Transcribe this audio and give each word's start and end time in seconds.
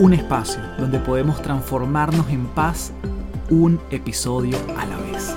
Un 0.00 0.14
espacio 0.14 0.62
donde 0.78 0.98
podemos 0.98 1.42
transformarnos 1.42 2.30
en 2.30 2.46
paz 2.46 2.90
un 3.50 3.78
episodio 3.90 4.56
a 4.78 4.86
la 4.86 4.96
vez. 4.96 5.36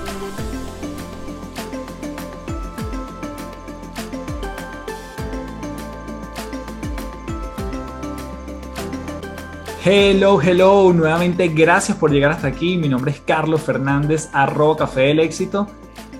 Hello, 9.84 10.40
hello, 10.40 10.94
nuevamente 10.94 11.48
gracias 11.48 11.98
por 11.98 12.10
llegar 12.10 12.30
hasta 12.30 12.46
aquí. 12.46 12.78
Mi 12.78 12.88
nombre 12.88 13.10
es 13.10 13.20
Carlos 13.20 13.60
Fernández, 13.60 14.30
arroba 14.32 14.78
Café 14.78 15.02
del 15.02 15.20
Éxito, 15.20 15.66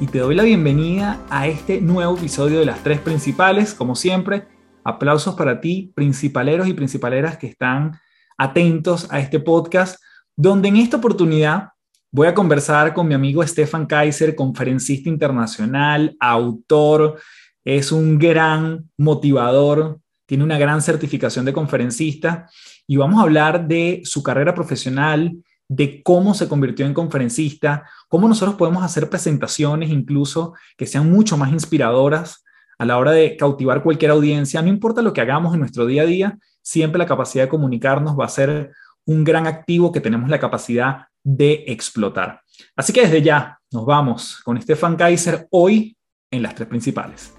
y 0.00 0.06
te 0.06 0.18
doy 0.18 0.34
la 0.34 0.42
bienvenida 0.42 1.18
a 1.30 1.48
este 1.48 1.80
nuevo 1.80 2.18
episodio 2.18 2.58
de 2.58 2.66
las 2.66 2.80
tres 2.80 3.00
principales. 3.00 3.72
Como 3.72 3.94
siempre, 3.94 4.48
Aplausos 4.84 5.34
para 5.34 5.62
ti, 5.62 5.92
principaleros 5.94 6.68
y 6.68 6.74
principaleras 6.74 7.38
que 7.38 7.46
están 7.46 7.98
atentos 8.36 9.06
a 9.10 9.20
este 9.20 9.40
podcast, 9.40 10.00
donde 10.36 10.68
en 10.68 10.76
esta 10.76 10.96
oportunidad 10.96 11.68
voy 12.10 12.26
a 12.26 12.34
conversar 12.34 12.94
con 12.94 13.08
mi 13.08 13.14
amigo 13.14 13.46
Stefan 13.46 13.86
Kaiser, 13.86 14.34
conferencista 14.34 15.08
internacional, 15.08 16.16
autor, 16.20 17.18
es 17.64 17.90
un 17.92 18.18
gran 18.18 18.90
motivador, 18.96 19.98
tiene 20.26 20.44
una 20.44 20.58
gran 20.58 20.80
certificación 20.80 21.44
de 21.44 21.52
conferencista 21.52 22.48
y 22.86 22.96
vamos 22.96 23.18
a 23.18 23.22
hablar 23.22 23.66
de 23.66 24.02
su 24.04 24.22
carrera 24.22 24.54
profesional, 24.54 25.36
de 25.66 26.02
cómo 26.02 26.34
se 26.34 26.48
convirtió 26.48 26.86
en 26.86 26.94
conferencista, 26.94 27.88
cómo 28.08 28.28
nosotros 28.28 28.56
podemos 28.56 28.84
hacer 28.84 29.08
presentaciones 29.08 29.90
incluso 29.90 30.54
que 30.76 30.86
sean 30.86 31.10
mucho 31.10 31.36
más 31.36 31.52
inspiradoras 31.52 32.44
a 32.78 32.84
la 32.84 32.98
hora 32.98 33.12
de 33.12 33.36
cautivar 33.36 33.82
cualquier 33.82 34.10
audiencia, 34.10 34.62
no 34.62 34.68
importa 34.68 35.02
lo 35.02 35.12
que 35.12 35.20
hagamos 35.20 35.54
en 35.54 35.60
nuestro 35.60 35.86
día 35.86 36.02
a 36.02 36.06
día, 36.06 36.38
siempre 36.62 36.98
la 36.98 37.06
capacidad 37.06 37.44
de 37.44 37.50
comunicarnos 37.50 38.18
va 38.18 38.24
a 38.24 38.28
ser 38.28 38.72
un 39.06 39.24
gran 39.24 39.46
activo 39.46 39.92
que 39.92 40.00
tenemos 40.00 40.30
la 40.30 40.38
capacidad 40.38 41.06
de 41.22 41.64
explotar. 41.66 42.40
Así 42.76 42.92
que 42.92 43.02
desde 43.02 43.22
ya 43.22 43.58
nos 43.70 43.84
vamos 43.84 44.40
con 44.44 44.60
Stefan 44.60 44.96
Kaiser 44.96 45.46
hoy 45.50 45.96
en 46.30 46.42
las 46.42 46.54
tres 46.54 46.68
principales. 46.68 47.34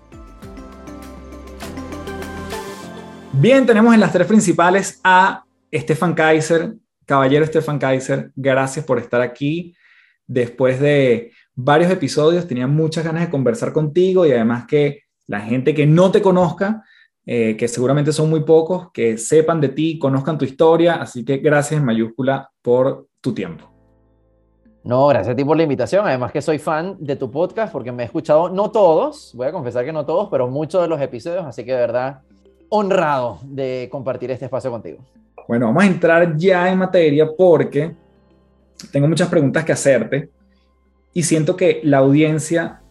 Bien, 3.34 3.66
tenemos 3.66 3.94
en 3.94 4.00
las 4.00 4.14
tres 4.14 4.28
principales 4.28 5.00
a 5.04 5.44
Stefan 5.74 6.14
Kaiser. 6.14 6.74
Caballero 7.06 7.46
Stefan 7.46 7.78
Kaiser, 7.78 8.32
gracias 8.36 8.86
por 8.86 8.98
estar 8.98 9.22
aquí. 9.22 9.76
Después 10.26 10.80
de 10.80 11.32
varios 11.54 11.92
episodios, 11.92 12.48
tenía 12.48 12.66
muchas 12.66 13.04
ganas 13.04 13.24
de 13.24 13.30
conversar 13.30 13.74
contigo 13.74 14.26
y 14.26 14.32
además 14.32 14.66
que 14.66 15.05
la 15.28 15.42
gente 15.42 15.74
que 15.74 15.86
no 15.86 16.12
te 16.12 16.22
conozca, 16.22 16.84
eh, 17.26 17.58
que 17.58 17.68
seguramente 17.68 18.12
son 18.12 18.30
muy 18.30 18.44
pocos, 18.44 18.92
que 18.92 19.18
sepan 19.18 19.60
de 19.60 19.70
ti, 19.70 19.98
conozcan 19.98 20.38
tu 20.38 20.46
historia. 20.46 20.96
Así 20.96 21.26
que 21.26 21.38
gracias 21.38 21.80
en 21.80 21.86
mayúscula 21.86 22.50
por 22.62 23.08
tu 23.22 23.34
tiempo. 23.34 23.72
No, 24.84 25.08
gracias 25.08 25.34
a 25.34 25.36
ti 25.36 25.44
por 25.44 25.58
la 25.58 25.64
invitación. 25.64 26.06
Además 26.06 26.32
que 26.32 26.44
soy 26.44 26.60
fan 26.60 26.96
de 27.00 27.16
tu 27.16 27.32
podcast 27.32 27.74
porque 27.74 27.92
me 27.92 28.04
he 28.04 28.06
escuchado, 28.06 28.50
no 28.50 28.70
todos, 28.70 29.32
voy 29.34 29.48
a 29.48 29.52
confesar 29.52 29.84
que 29.84 29.92
no 29.92 30.06
todos, 30.06 30.30
pero 30.30 30.48
muchos 30.48 30.82
de 30.82 30.88
los 30.88 31.02
episodios, 31.02 31.44
así 31.44 31.66
que 31.66 31.72
de 31.72 31.80
verdad 31.80 32.22
honrado 32.70 33.40
de 33.44 33.90
compartir 33.92 34.30
este 34.30 34.46
espacio 34.46 34.70
contigo. 34.70 35.00
Bueno, 35.48 35.68
vamos 35.68 35.84
a 35.84 35.88
entrar 35.88 36.38
ya 36.38 36.72
en 36.72 36.78
materia 36.78 37.28
porque 37.36 37.96
tengo 38.92 39.08
muchas 39.08 39.28
preguntas 39.28 39.66
que 39.66 39.72
hacerte 39.72 40.30
y 41.14 41.24
siento 41.24 41.56
que 41.56 41.82
la 41.84 42.00
audiencia 42.00 42.82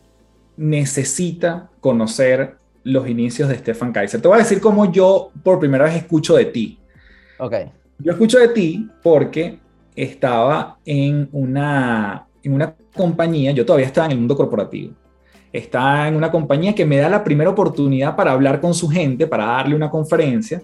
necesita 0.57 1.71
conocer 1.81 2.57
los 2.85 3.09
inicios 3.09 3.49
de 3.49 3.57
Stefan 3.57 3.93
Kaiser. 3.93 4.21
Te 4.21 4.29
voy 4.29 4.37
a 4.37 4.43
decir 4.43 4.61
cómo 4.61 4.91
yo 4.93 5.31
por 5.43 5.59
primera 5.59 5.85
vez 5.85 5.97
escucho 5.97 6.37
de 6.37 6.47
ti. 6.47 6.79
Ok. 7.39 7.55
Yo 7.99 8.13
escucho 8.13 8.39
de 8.39 8.49
ti 8.49 8.89
porque 9.03 9.59
estaba 9.97 10.79
en 10.85 11.29
una, 11.33 12.27
en 12.43 12.53
una 12.53 12.75
compañía, 12.95 13.53
yo 13.53 13.65
todavía 13.65 13.87
estaba 13.87 14.07
en 14.07 14.13
el 14.13 14.19
mundo 14.19 14.37
corporativo. 14.37 14.95
Estaba 15.53 16.09
en 16.09 16.17
una 16.17 16.31
compañía 16.31 16.75
que 16.75 16.85
me 16.85 16.97
da 16.97 17.09
la 17.09 17.23
primera 17.23 17.51
oportunidad 17.51 18.17
para 18.17 18.33
hablar 18.33 18.61
con 18.61 18.75
su 18.75 18.89
gente, 18.89 19.27
para 19.27 19.47
darle 19.47 19.77
una 19.77 19.89
conferencia. 19.89 20.61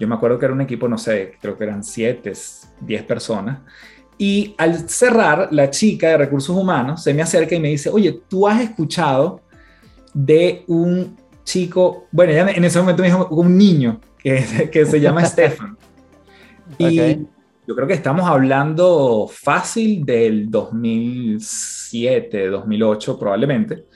Yo 0.00 0.08
me 0.08 0.16
acuerdo 0.16 0.38
que 0.38 0.46
era 0.46 0.54
un 0.54 0.60
equipo, 0.60 0.88
no 0.88 0.98
sé, 0.98 1.34
creo 1.40 1.56
que 1.56 1.64
eran 1.64 1.84
siete, 1.84 2.32
diez 2.80 3.04
personas. 3.04 3.60
Y 4.22 4.54
al 4.56 4.88
cerrar, 4.88 5.48
la 5.50 5.68
chica 5.68 6.10
de 6.10 6.16
recursos 6.16 6.56
humanos 6.56 7.02
se 7.02 7.12
me 7.12 7.22
acerca 7.22 7.56
y 7.56 7.58
me 7.58 7.70
dice, 7.70 7.90
oye, 7.90 8.20
tú 8.28 8.46
has 8.46 8.60
escuchado 8.60 9.40
de 10.14 10.62
un 10.68 11.16
chico, 11.42 12.04
bueno, 12.12 12.30
ella 12.30 12.48
en 12.52 12.64
ese 12.64 12.78
momento 12.78 13.02
me 13.02 13.08
dijo 13.08 13.26
un 13.32 13.58
niño 13.58 14.00
que, 14.16 14.70
que 14.70 14.86
se 14.86 15.00
llama 15.00 15.24
Stefan. 15.26 15.76
Y 16.78 17.26
yo 17.66 17.74
creo 17.74 17.88
que 17.88 17.94
estamos 17.94 18.30
hablando 18.30 19.28
fácil 19.28 20.04
del 20.04 20.48
2007, 20.48 22.46
2008 22.46 23.18
probablemente. 23.18 23.86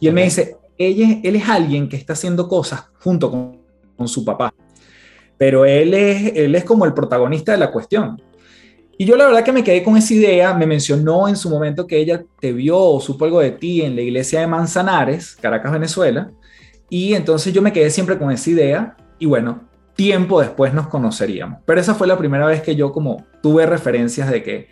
Y 0.00 0.08
él 0.08 0.12
me 0.12 0.24
dice, 0.24 0.56
ella, 0.76 1.20
él 1.22 1.36
es 1.36 1.48
alguien 1.48 1.88
que 1.88 1.94
está 1.94 2.14
haciendo 2.14 2.48
cosas 2.48 2.86
junto 2.98 3.30
con, 3.30 3.62
con 3.96 4.08
su 4.08 4.24
papá, 4.24 4.52
pero 5.36 5.64
él 5.64 5.94
es, 5.94 6.32
él 6.34 6.56
es 6.56 6.64
como 6.64 6.84
el 6.84 6.94
protagonista 6.94 7.52
de 7.52 7.58
la 7.58 7.70
cuestión. 7.70 8.20
Y 9.00 9.04
yo 9.04 9.16
la 9.16 9.26
verdad 9.26 9.44
que 9.44 9.52
me 9.52 9.62
quedé 9.62 9.84
con 9.84 9.96
esa 9.96 10.12
idea, 10.12 10.52
me 10.54 10.66
mencionó 10.66 11.28
en 11.28 11.36
su 11.36 11.48
momento 11.48 11.86
que 11.86 11.98
ella 11.98 12.24
te 12.40 12.52
vio 12.52 12.76
o 12.76 13.00
supo 13.00 13.24
algo 13.24 13.38
de 13.38 13.52
ti 13.52 13.80
en 13.82 13.94
la 13.94 14.02
iglesia 14.02 14.40
de 14.40 14.48
Manzanares, 14.48 15.36
Caracas, 15.40 15.70
Venezuela, 15.70 16.32
y 16.90 17.14
entonces 17.14 17.52
yo 17.52 17.62
me 17.62 17.72
quedé 17.72 17.90
siempre 17.90 18.18
con 18.18 18.32
esa 18.32 18.50
idea 18.50 18.96
y 19.20 19.26
bueno, 19.26 19.68
tiempo 19.94 20.40
después 20.40 20.74
nos 20.74 20.88
conoceríamos. 20.88 21.60
Pero 21.64 21.80
esa 21.80 21.94
fue 21.94 22.08
la 22.08 22.18
primera 22.18 22.44
vez 22.46 22.60
que 22.60 22.74
yo 22.74 22.90
como 22.90 23.24
tuve 23.40 23.66
referencias 23.66 24.28
de 24.32 24.42
que 24.42 24.68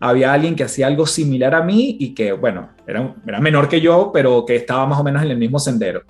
había 0.00 0.32
alguien 0.32 0.56
que 0.56 0.64
hacía 0.64 0.88
algo 0.88 1.06
similar 1.06 1.54
a 1.54 1.62
mí 1.62 1.96
y 2.00 2.14
que, 2.14 2.32
bueno, 2.32 2.70
era, 2.84 3.14
era 3.24 3.40
menor 3.40 3.68
que 3.68 3.80
yo, 3.80 4.10
pero 4.12 4.44
que 4.44 4.56
estaba 4.56 4.86
más 4.86 4.98
o 4.98 5.04
menos 5.04 5.22
en 5.22 5.30
el 5.30 5.38
mismo 5.38 5.60
sendero. 5.60 6.02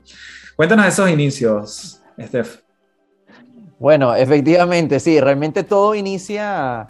Cuéntanos 0.56 0.86
esos 0.86 1.10
inicios, 1.10 2.00
Steph. 2.18 2.60
Bueno, 3.78 4.14
efectivamente, 4.14 4.98
sí, 5.00 5.20
realmente 5.20 5.64
todo 5.64 5.94
inicia 5.94 6.88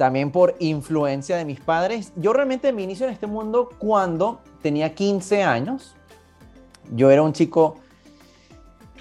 también 0.00 0.32
por 0.32 0.54
influencia 0.60 1.36
de 1.36 1.44
mis 1.44 1.60
padres. 1.60 2.14
Yo 2.16 2.32
realmente 2.32 2.72
me 2.72 2.80
inicio 2.80 3.04
en 3.04 3.12
este 3.12 3.26
mundo 3.26 3.68
cuando 3.76 4.40
tenía 4.62 4.94
15 4.94 5.42
años. 5.42 5.94
Yo 6.94 7.10
era 7.10 7.20
un 7.20 7.34
chico 7.34 7.76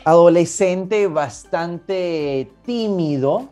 adolescente 0.04 1.08
bastante 1.08 2.52
tímido 2.66 3.48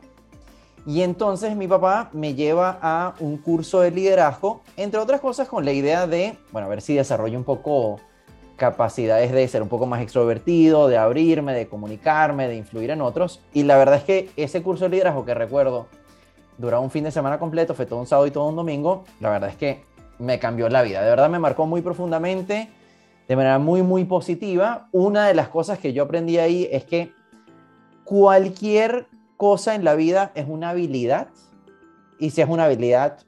y 0.86 1.04
entonces 1.04 1.56
mi 1.56 1.70
papá 1.70 2.10
me 2.12 2.36
lleva 2.36 2.80
a 2.82 3.14
un 3.22 3.38
curso 3.38 3.80
de 3.80 3.92
liderazgo, 3.92 4.60
entre 4.76 5.00
otras 5.00 5.22
cosas 5.22 5.48
con 5.48 5.64
la 5.64 5.72
idea 5.72 6.06
de, 6.06 6.38
bueno, 6.52 6.66
a 6.66 6.70
ver 6.70 6.82
si 6.82 6.96
desarrollo 6.96 7.38
un 7.38 7.46
poco 7.46 8.02
capacidades 8.58 9.32
de 9.32 9.48
ser 9.48 9.62
un 9.62 9.70
poco 9.70 9.86
más 9.86 10.02
extrovertido, 10.02 10.90
de 10.90 10.98
abrirme, 10.98 11.54
de 11.54 11.70
comunicarme, 11.70 12.50
de 12.50 12.58
influir 12.58 12.90
en 12.90 13.00
otros. 13.00 13.40
Y 13.54 13.64
la 13.64 13.78
verdad 13.78 13.96
es 13.96 14.04
que 14.04 14.30
ese 14.36 14.62
curso 14.62 14.84
de 14.84 14.90
liderazgo 14.90 15.24
que 15.24 15.34
recuerdo 15.34 15.88
duraba 16.58 16.82
un 16.82 16.92
fin 16.92 17.04
de 17.04 17.12
semana 17.12 17.40
completo, 17.40 17.74
fue 17.74 17.86
todo 17.86 18.00
un 18.00 18.08
sábado 18.08 18.28
y 18.28 18.32
todo 18.32 18.48
un 18.48 18.56
domingo, 18.56 19.04
la 19.20 19.30
verdad 19.30 19.50
es 19.50 19.56
que 19.56 19.84
me 20.20 20.40
cambió 20.40 20.70
la 20.70 20.82
vida, 20.82 21.02
de 21.02 21.10
verdad 21.10 21.30
me 21.30 21.40
marcó 21.40 21.66
muy 21.66 21.82
profundamente, 21.82 22.70
de 23.28 23.36
manera 23.36 23.60
muy, 23.60 23.84
muy 23.84 24.06
positiva. 24.06 24.88
Una 24.92 25.28
de 25.28 25.34
las 25.34 25.50
cosas 25.50 25.80
que 25.80 25.94
yo 25.94 26.04
aprendí 26.04 26.38
ahí 26.38 26.68
es 26.72 26.86
que 26.86 27.12
cualquier 28.04 29.08
cosa 29.36 29.76
en 29.76 29.84
la 29.84 29.96
vida 29.96 30.32
es 30.34 30.48
una 30.48 30.70
habilidad 30.70 31.28
y 32.20 32.32
si 32.32 32.42
es 32.42 32.50
una 32.50 32.66
habilidad, 32.66 33.20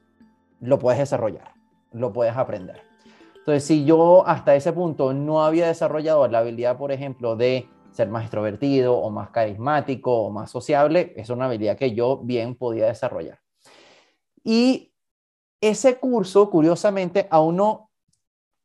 lo 0.60 0.78
puedes 0.78 0.98
desarrollar, 0.98 1.52
lo 1.92 2.12
puedes 2.12 2.36
aprender. 2.36 2.82
Entonces, 3.36 3.64
si 3.64 3.84
yo 3.84 4.26
hasta 4.26 4.54
ese 4.54 4.72
punto 4.72 5.12
no 5.12 5.44
había 5.44 5.66
desarrollado 5.66 6.26
la 6.28 6.38
habilidad, 6.38 6.76
por 6.76 6.92
ejemplo, 6.92 7.36
de 7.36 7.68
ser 8.00 8.08
más 8.08 8.22
extrovertido 8.22 8.96
o 8.96 9.10
más 9.10 9.30
carismático 9.30 10.10
o 10.10 10.30
más 10.30 10.50
sociable, 10.50 11.12
es 11.16 11.28
una 11.28 11.44
habilidad 11.44 11.76
que 11.76 11.94
yo 11.94 12.18
bien 12.18 12.54
podía 12.54 12.86
desarrollar. 12.86 13.38
Y 14.42 14.94
ese 15.60 15.98
curso, 15.98 16.48
curiosamente, 16.48 17.28
a 17.30 17.40
uno 17.40 17.90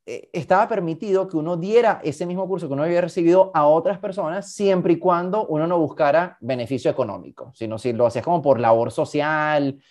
eh, 0.05 0.29
estaba 0.31 0.69
permitido 0.69 1.27
que 1.27 1.35
uno 1.35 1.57
diera 1.57 1.99
ese 2.03 2.25
mismo 2.25 2.47
curso 2.47 2.67
que 2.67 2.73
uno 2.73 2.83
había 2.83 3.01
recibido 3.01 3.51
a 3.53 3.67
otras 3.67 3.99
personas 3.99 4.53
siempre 4.53 4.93
y 4.93 4.99
cuando 4.99 5.45
uno 5.47 5.67
no 5.67 5.79
buscara 5.79 6.37
beneficio 6.39 6.89
económico, 6.89 7.51
sino 7.53 7.77
si 7.77 7.91
lo 7.91 8.05
hacías 8.05 8.23
como 8.23 8.41
por 8.41 8.59
labor 8.59 8.91
social, 8.91 9.81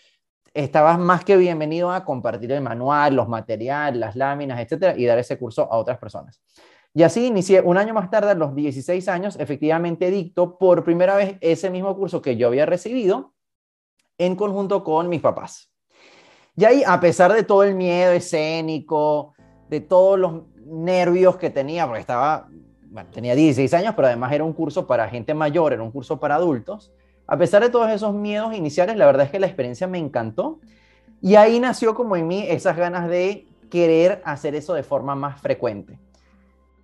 estabas 0.55 0.99
más 0.99 1.23
que 1.25 1.37
bienvenido 1.37 1.91
a 1.91 2.05
compartir 2.05 2.53
el 2.53 2.63
manual, 2.63 3.15
los 3.15 3.29
materiales, 3.29 4.01
las 4.01 4.17
láminas, 4.17 4.61
etcétera, 4.61 4.95
y 4.97 5.05
dar 5.05 5.19
ese 5.19 5.37
curso 5.37 5.71
a 5.71 5.77
otras 5.77 5.99
personas. 5.99 6.41
Y 6.95 7.03
así 7.03 7.27
inicié 7.27 7.61
un 7.61 7.77
año 7.77 7.93
más 7.93 8.09
tarde, 8.09 8.31
a 8.31 8.35
los 8.35 8.55
16 8.55 9.09
años, 9.09 9.37
efectivamente 9.41 10.11
dicto 10.11 10.59
por 10.59 10.85
primera 10.85 11.17
vez 11.17 11.37
ese 11.41 11.69
mismo 11.69 11.97
curso 11.97 12.23
que 12.23 12.37
yo 12.37 12.47
había 12.47 12.67
recibido 12.67 13.35
en 14.17 14.37
conjunto 14.37 14.85
con 14.85 15.09
mis 15.09 15.21
papás. 15.21 15.73
Y 16.57 16.65
ahí, 16.65 16.83
a 16.87 17.01
pesar 17.01 17.33
de 17.33 17.43
todo 17.43 17.65
el 17.65 17.75
miedo 17.75 18.13
escénico, 18.13 19.35
de 19.69 19.81
todos 19.81 20.19
los 20.19 20.43
nervios 20.65 21.37
que 21.37 21.51
tenía, 21.51 21.85
porque 21.85 22.01
estaba, 22.01 22.49
bueno, 22.87 23.11
tenía 23.11 23.35
16 23.35 23.75
años, 23.75 23.95
pero 23.97 24.07
además 24.07 24.33
era 24.33 24.45
un 24.45 24.53
curso 24.53 24.87
para 24.87 25.09
gente 25.09 25.35
mayor, 25.35 25.73
era 25.73 25.83
un 25.83 25.91
curso 25.91 26.21
para 26.21 26.37
adultos, 26.37 26.93
a 27.27 27.37
pesar 27.39 27.63
de 27.63 27.71
todos 27.71 27.91
esos 27.91 28.15
miedos 28.15 28.55
iniciales, 28.55 28.97
la 28.97 29.07
verdad 29.07 29.27
es 29.27 29.33
que 29.33 29.41
la 29.41 29.47
experiencia 29.47 29.87
me 29.87 29.99
encantó. 29.99 30.61
Y 31.21 31.37
ahí 31.37 31.59
nació 31.59 31.95
como 31.95 32.17
en 32.17 32.27
mí 32.27 32.45
esas 32.47 32.77
ganas 32.77 33.09
de 33.09 33.47
querer 33.71 34.21
hacer 34.25 34.55
eso 34.55 34.75
de 34.75 34.83
forma 34.83 35.15
más 35.15 35.41
frecuente. 35.41 35.99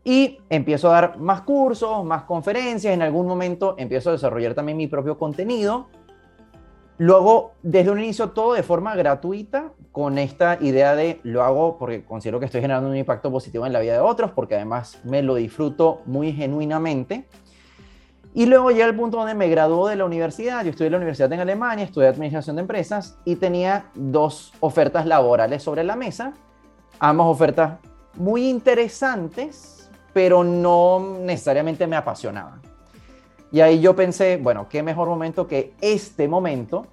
Y 0.02 0.38
empiezo 0.48 0.88
a 0.88 0.92
dar 0.92 1.18
más 1.18 1.42
cursos, 1.42 2.04
más 2.04 2.22
conferencias, 2.24 2.94
en 2.94 3.02
algún 3.02 3.26
momento 3.26 3.74
empiezo 3.78 4.10
a 4.10 4.12
desarrollar 4.12 4.54
también 4.54 4.78
mi 4.78 4.86
propio 4.86 5.18
contenido. 5.18 5.88
Luego, 6.96 7.52
desde 7.62 7.90
un 7.90 7.98
inicio, 7.98 8.30
todo 8.30 8.54
de 8.54 8.62
forma 8.62 8.94
gratuita, 8.94 9.72
con 9.92 10.18
esta 10.18 10.58
idea 10.60 10.94
de 10.94 11.20
lo 11.22 11.42
hago 11.42 11.76
porque 11.78 12.04
considero 12.04 12.38
que 12.38 12.46
estoy 12.46 12.60
generando 12.60 12.90
un 12.90 12.96
impacto 12.96 13.30
positivo 13.30 13.66
en 13.66 13.72
la 13.72 13.80
vida 13.80 13.94
de 13.94 14.00
otros, 14.00 14.30
porque 14.32 14.54
además 14.54 14.98
me 15.04 15.22
lo 15.22 15.34
disfruto 15.34 16.02
muy 16.06 16.32
genuinamente. 16.32 17.26
Y 18.32 18.46
luego 18.46 18.70
llega 18.70 18.86
el 18.86 18.94
punto 18.94 19.16
donde 19.16 19.34
me 19.34 19.48
graduó 19.48 19.88
de 19.88 19.96
la 19.96 20.04
universidad. 20.04 20.62
Yo 20.62 20.70
estudié 20.70 20.86
en 20.86 20.92
la 20.92 20.98
universidad 20.98 21.32
en 21.32 21.40
Alemania, 21.40 21.84
estudié 21.84 22.08
administración 22.08 22.56
de 22.56 22.62
empresas 22.62 23.18
y 23.24 23.36
tenía 23.36 23.86
dos 23.94 24.52
ofertas 24.60 25.04
laborales 25.06 25.62
sobre 25.62 25.82
la 25.82 25.96
mesa. 25.96 26.34
Ambas 27.00 27.26
ofertas 27.26 27.78
muy 28.14 28.48
interesantes, 28.48 29.79
pero 30.12 30.44
no 30.44 31.18
necesariamente 31.20 31.86
me 31.86 31.96
apasionaban. 31.96 32.60
Y 33.52 33.60
ahí 33.60 33.80
yo 33.80 33.96
pensé, 33.96 34.36
bueno, 34.36 34.68
qué 34.68 34.82
mejor 34.82 35.08
momento 35.08 35.46
que 35.46 35.74
este 35.80 36.28
momento 36.28 36.86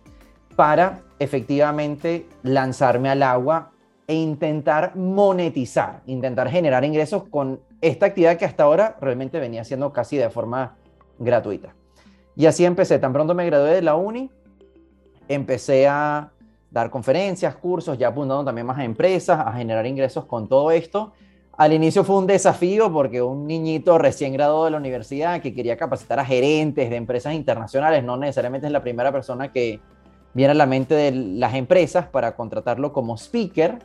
para 0.56 1.02
efectivamente 1.20 2.28
lanzarme 2.42 3.10
al 3.10 3.22
agua 3.22 3.72
e 4.08 4.16
intentar 4.16 4.96
monetizar, 4.96 6.02
intentar 6.08 6.50
generar 6.50 6.84
ingresos 6.84 7.24
con 7.30 7.60
esta 7.82 8.08
actividad 8.08 8.38
que 8.38 8.46
hasta 8.46 8.64
ahora 8.64 8.98
realmente 9.00 9.40
venía 9.40 9.62
haciendo 9.62 9.94
casi 9.94 10.18
de 10.18 10.30
forma 10.30 10.78
gratuita. 11.20 11.76
Y 12.36 12.46
así 12.46 12.66
empecé, 12.66 13.00
tan 13.00 13.14
pronto 13.14 13.34
me 13.34 13.46
gradué 13.46 13.76
de 13.76 13.82
la 13.82 13.96
uni, 13.96 14.32
empecé 15.28 15.88
a 15.88 16.32
dar 16.72 16.90
conferencias, 16.90 17.56
cursos, 17.56 17.98
ya 17.98 18.10
apuntando 18.10 18.46
también 18.46 18.66
más 18.66 18.78
a 18.78 18.84
empresas, 18.84 19.40
a 19.40 19.52
generar 19.54 19.86
ingresos 19.86 20.26
con 20.26 20.48
todo 20.48 20.72
esto. 20.72 21.14
Al 21.58 21.74
inicio 21.74 22.04
fue 22.04 22.18
un 22.18 22.28
desafío 22.28 22.94
porque 22.94 23.22
un 23.22 23.48
niñito 23.48 23.98
recién 23.98 24.34
graduado 24.34 24.66
de 24.66 24.72
la 24.72 24.78
universidad 24.78 25.42
que 25.42 25.54
quería 25.54 25.76
capacitar 25.76 26.20
a 26.20 26.26
gerentes 26.26 26.90
de 26.90 26.96
empresas 26.96 27.34
internacionales, 27.34 28.04
no 28.04 28.16
necesariamente 28.16 28.68
es 28.68 28.74
la 28.74 28.84
primera 28.84 29.12
persona 29.12 29.52
que 29.52 29.80
viene 30.34 30.52
a 30.52 30.56
la 30.56 30.68
mente 30.68 30.94
de 30.94 31.12
las 31.12 31.56
empresas 31.56 32.06
para 32.06 32.36
contratarlo 32.36 32.94
como 32.94 33.18
speaker, 33.18 33.80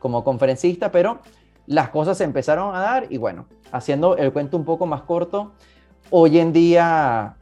como 0.00 0.24
conferencista, 0.24 0.90
pero 0.90 1.20
las 1.66 1.90
cosas 1.90 2.18
se 2.18 2.24
empezaron 2.24 2.74
a 2.74 2.80
dar 2.80 3.06
y 3.08 3.18
bueno, 3.18 3.46
haciendo 3.70 4.16
el 4.16 4.32
cuento 4.32 4.56
un 4.56 4.64
poco 4.64 4.86
más 4.86 5.02
corto, 5.02 5.52
Hoy 6.14 6.38
en 6.38 6.52
día, 6.52 7.36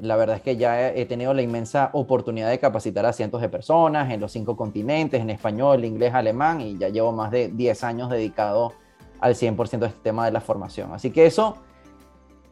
la 0.00 0.16
verdad 0.16 0.36
es 0.36 0.42
que 0.42 0.56
ya 0.56 0.90
he 0.90 1.06
tenido 1.06 1.32
la 1.32 1.42
inmensa 1.42 1.90
oportunidad 1.92 2.50
de 2.50 2.58
capacitar 2.58 3.06
a 3.06 3.12
cientos 3.12 3.40
de 3.40 3.48
personas 3.48 4.12
en 4.12 4.20
los 4.20 4.32
cinco 4.32 4.56
continentes, 4.56 5.20
en 5.20 5.30
español, 5.30 5.84
inglés, 5.84 6.12
alemán, 6.12 6.60
y 6.60 6.76
ya 6.76 6.88
llevo 6.88 7.12
más 7.12 7.30
de 7.30 7.50
10 7.50 7.84
años 7.84 8.10
dedicado 8.10 8.72
al 9.20 9.34
100% 9.34 9.78
de 9.78 9.86
este 9.86 10.00
tema 10.02 10.24
de 10.26 10.32
la 10.32 10.40
formación. 10.40 10.92
Así 10.92 11.10
que 11.10 11.26
eso, 11.26 11.56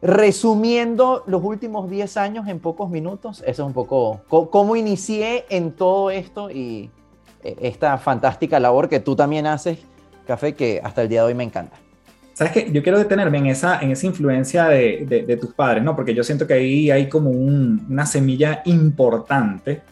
resumiendo 0.03 1.25
los 1.27 1.43
últimos 1.43 1.89
10 1.89 2.17
años 2.17 2.49
en 2.49 2.61
pocos 2.61 2.91
minutos, 2.91 3.43
eso 3.47 3.63
es 3.63 3.67
un 3.67 3.73
poco 3.73 4.21
cómo 4.29 4.77
inicié 4.77 5.47
en 5.49 5.73
todo 5.73 6.11
esto 6.11 6.51
y 6.51 6.91
eh, 7.43 7.57
esta 7.61 7.99
fantástica 7.99 8.59
labor 8.61 8.89
que 8.89 9.01
tú 9.01 9.17
también 9.17 9.47
haces, 9.47 9.79
Café, 10.27 10.55
que 10.55 10.81
hasta 10.83 11.03
el 11.03 11.09
día 11.09 11.21
de 11.21 11.29
hoy 11.29 11.35
me 11.35 11.45
encanta. 11.45 11.77
¿Sabes 12.33 12.53
qué? 12.53 12.73
Yo 12.73 12.83
quiero 12.83 12.99
detenerme 12.99 13.39
en 13.39 13.47
esa, 13.47 13.79
en 13.81 13.93
esa 13.93 14.07
influencia 14.07 14.67
de, 14.67 15.25
de, 15.27 15.37
tus 15.37 15.55
padres, 15.55 15.85
¿no? 15.85 15.95
Porque 15.95 16.15
yo 16.15 16.25
siento 16.25 16.49
que 16.49 16.55
ahí 16.55 16.91
hay 16.91 17.09
como 17.09 17.31
una 17.31 18.07
semilla 18.07 18.63
importante 18.65 19.83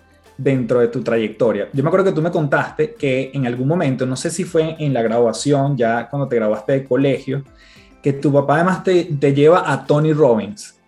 dentro 0.42 0.80
de 0.80 0.88
tu 0.88 1.02
trayectoria. 1.02 1.68
Yo 1.72 1.82
me 1.82 1.88
acuerdo 1.88 2.06
que 2.06 2.12
tú 2.12 2.22
me 2.22 2.30
contaste 2.30 2.94
que 2.94 3.30
en 3.34 3.46
algún 3.46 3.68
momento, 3.68 4.06
no 4.06 4.16
sé 4.16 4.30
si 4.30 4.44
fue 4.44 4.76
en 4.78 4.92
la 4.92 5.02
graduación, 5.02 5.76
ya 5.76 6.08
cuando 6.08 6.28
te 6.28 6.36
graduaste 6.36 6.72
de 6.72 6.84
colegio, 6.84 7.44
que 8.02 8.12
tu 8.14 8.32
papá 8.32 8.56
además 8.56 8.82
te, 8.82 9.04
te 9.04 9.32
lleva 9.32 9.70
a 9.70 9.84
Tony 9.86 10.12
Robbins. 10.12 10.78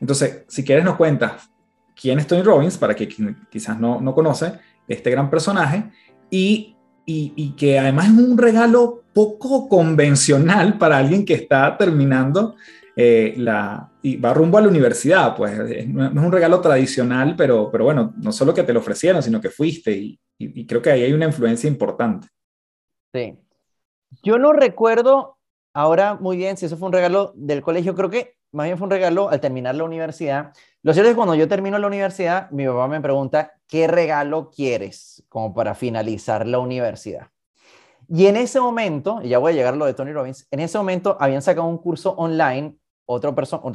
Entonces, 0.00 0.44
si 0.48 0.64
quieres 0.64 0.84
nos 0.84 0.96
cuentas 0.96 1.48
quién 1.98 2.18
es 2.18 2.26
Tony 2.26 2.42
Robbins, 2.42 2.76
para 2.76 2.94
que 2.94 3.08
quizás 3.50 3.78
no, 3.78 4.00
no 4.00 4.14
conoce 4.14 4.52
este 4.88 5.10
gran 5.10 5.30
personaje, 5.30 5.84
y 6.30 6.74
y, 7.06 7.54
que 7.56 7.78
además 7.78 8.06
es 8.06 8.12
un 8.12 8.38
regalo 8.38 9.04
poco 9.12 9.68
convencional 9.68 10.78
para 10.78 10.98
alguien 10.98 11.24
que 11.24 11.34
está 11.34 11.76
terminando 11.76 12.56
eh, 12.96 13.34
la, 13.36 13.90
y 14.04 14.18
va 14.18 14.34
rumbo 14.34 14.58
a 14.58 14.60
la 14.60 14.68
universidad, 14.68 15.34
pues 15.34 15.88
no, 15.88 16.04
es 16.06 16.12
un 16.12 16.30
regalo 16.30 16.60
tradicional, 16.60 17.34
pero, 17.38 17.70
pero 17.70 17.84
bueno, 17.84 18.12
no 18.18 18.32
solo 18.32 18.52
que 18.52 18.62
te 18.62 18.74
lo 18.74 18.80
ofrecieron, 18.80 19.22
sino 19.22 19.40
que 19.40 19.48
fuiste 19.48 19.92
y, 19.92 20.20
y, 20.36 20.66
creo 20.66 20.82
que 20.82 20.90
ahí 20.90 21.04
hay 21.04 21.14
una 21.14 21.24
influencia 21.24 21.68
importante. 21.68 22.28
Sí. 23.14 23.38
Yo 24.22 24.38
no 24.38 24.52
recuerdo 24.52 25.38
ahora 25.72 26.18
muy 26.20 26.36
bien 26.36 26.58
si 26.58 26.66
eso 26.66 26.76
fue 26.76 26.88
un 26.88 26.92
regalo 26.92 27.32
del 27.34 27.62
colegio, 27.62 27.94
creo 27.94 28.10
que 28.10 28.36
más 28.52 28.66
bien 28.66 28.76
fue 28.76 28.84
un 28.84 28.90
regalo 28.90 29.30
al 29.30 29.40
terminar 29.40 29.74
la 29.74 29.84
universidad. 29.84 30.52
Lo 30.82 30.92
cierto 30.92 31.08
es 31.08 31.14
que 31.14 31.16
cuando 31.16 31.34
yo 31.34 31.48
termino 31.48 31.78
la 31.78 31.86
universidad, 31.86 32.50
mi 32.50 32.66
papá 32.66 32.86
me 32.88 33.00
pregunta, 33.00 33.54
¿qué 33.66 33.86
regalo 33.86 34.50
quieres 34.50 35.24
como 35.30 35.54
para 35.54 35.74
finalizar 35.74 36.46
la 36.46 36.58
universidad? 36.58 37.28
Y 38.06 38.26
en 38.26 38.36
ese 38.36 38.60
momento, 38.60 39.20
y 39.22 39.30
ya 39.30 39.38
voy 39.38 39.52
a 39.52 39.54
llegar 39.54 39.72
a 39.72 39.76
lo 39.78 39.86
de 39.86 39.94
Tony 39.94 40.12
Robbins, 40.12 40.46
en 40.50 40.60
ese 40.60 40.76
momento 40.76 41.16
habían 41.18 41.40
sacado 41.40 41.66
un 41.66 41.78
curso 41.78 42.10
online, 42.10 42.76
otra 43.06 43.34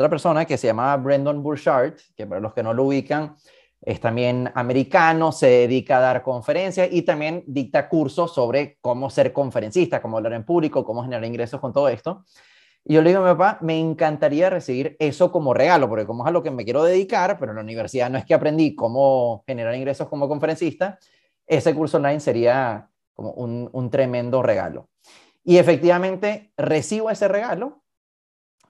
persona 0.10 0.46
que 0.46 0.58
se 0.58 0.68
llamaba 0.68 0.98
Brendan 0.98 1.44
Burchard, 1.44 1.96
que 2.16 2.26
para 2.26 2.42
los 2.42 2.54
que 2.54 2.64
no 2.64 2.74
lo 2.74 2.86
ubican, 2.86 3.36
es 3.82 4.00
también 4.00 4.52
americano, 4.56 5.32
se 5.32 5.48
dedica 5.48 5.98
a 5.98 6.02
dar 6.02 6.22
conferencias 6.22 6.90
y 6.92 7.04
también 7.04 7.44
dicta 7.48 7.88
cursos 7.88 8.34
sobre 8.34 8.78
cómo 8.82 9.10
ser 9.10 9.32
conferencista, 9.32 10.02
cómo 10.02 10.18
hablar 10.18 10.34
en 10.34 10.44
público, 10.44 10.84
cómo 10.84 11.04
generar 11.04 11.24
ingresos 11.24 11.62
con 11.62 11.72
todo 11.72 11.88
esto. 11.88 12.26
Y 12.84 12.96
yo 12.96 13.02
le 13.02 13.10
digo 13.10 13.22
a 13.22 13.26
mi 13.26 13.38
papá, 13.38 13.58
me 13.62 13.80
encantaría 13.80 14.50
recibir 14.50 14.96
eso 15.00 15.32
como 15.32 15.54
regalo, 15.54 15.88
porque 15.88 16.06
como 16.06 16.24
es 16.24 16.30
a 16.30 16.32
lo 16.32 16.44
que 16.44 16.52
me 16.52 16.64
quiero 16.64 16.84
dedicar, 16.84 17.38
pero 17.40 17.52
en 17.52 17.58
la 17.58 17.62
universidad 17.62 18.10
no 18.10 18.18
es 18.18 18.26
que 18.26 18.34
aprendí 18.34 18.76
cómo 18.76 19.44
generar 19.46 19.76
ingresos 19.76 20.10
como 20.10 20.28
conferencista, 20.28 20.98
ese 21.46 21.74
curso 21.74 21.98
online 21.98 22.20
sería 22.20 22.90
como 23.14 23.32
un, 23.32 23.70
un 23.72 23.90
tremendo 23.90 24.42
regalo. 24.42 24.90
Y 25.44 25.58
efectivamente 25.58 26.52
recibo 26.58 27.10
ese 27.10 27.28
regalo, 27.28 27.82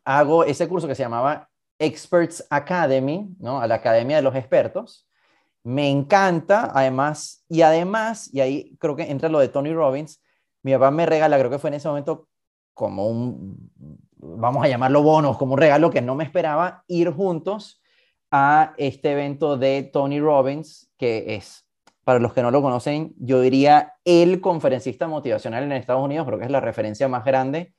hago 0.03 0.43
ese 0.43 0.67
curso 0.67 0.87
que 0.87 0.95
se 0.95 1.03
llamaba 1.03 1.49
Experts 1.79 2.45
Academy, 2.49 3.29
¿no? 3.39 3.61
A 3.61 3.67
la 3.67 3.75
Academia 3.75 4.17
de 4.17 4.21
los 4.21 4.35
Expertos. 4.35 5.07
Me 5.63 5.89
encanta, 5.89 6.71
además, 6.73 7.43
y 7.47 7.61
además, 7.61 8.33
y 8.33 8.41
ahí 8.41 8.75
creo 8.79 8.95
que 8.95 9.09
entra 9.09 9.29
lo 9.29 9.39
de 9.39 9.49
Tony 9.49 9.73
Robbins, 9.73 10.21
mi 10.61 10.73
papá 10.73 10.91
me 10.91 11.05
regala, 11.05 11.37
creo 11.37 11.49
que 11.49 11.59
fue 11.59 11.69
en 11.69 11.75
ese 11.75 11.87
momento 11.87 12.27
como 12.73 13.07
un, 13.07 13.71
vamos 14.17 14.63
a 14.63 14.67
llamarlo 14.67 15.03
bonos, 15.03 15.37
como 15.37 15.53
un 15.53 15.59
regalo 15.59 15.89
que 15.89 16.01
no 16.01 16.15
me 16.15 16.23
esperaba, 16.23 16.83
ir 16.87 17.11
juntos 17.11 17.81
a 18.31 18.73
este 18.77 19.11
evento 19.11 19.57
de 19.57 19.83
Tony 19.83 20.19
Robbins, 20.19 20.91
que 20.97 21.35
es, 21.35 21.65
para 22.03 22.19
los 22.19 22.33
que 22.33 22.41
no 22.41 22.51
lo 22.51 22.61
conocen, 22.61 23.13
yo 23.17 23.41
diría 23.41 23.93
el 24.05 24.41
conferencista 24.41 25.07
motivacional 25.07 25.63
en 25.63 25.73
Estados 25.73 26.03
Unidos, 26.03 26.25
creo 26.25 26.39
que 26.39 26.45
es 26.45 26.51
la 26.51 26.61
referencia 26.61 27.07
más 27.07 27.23
grande 27.25 27.73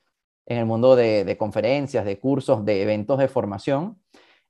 en 0.46 0.58
el 0.58 0.66
mundo 0.66 0.96
de, 0.96 1.36
conferencias, 1.38 2.04
de 2.04 2.18
cursos, 2.18 2.64
de 2.64 2.82
eventos 2.82 3.18
de 3.18 3.28
formación. 3.28 4.00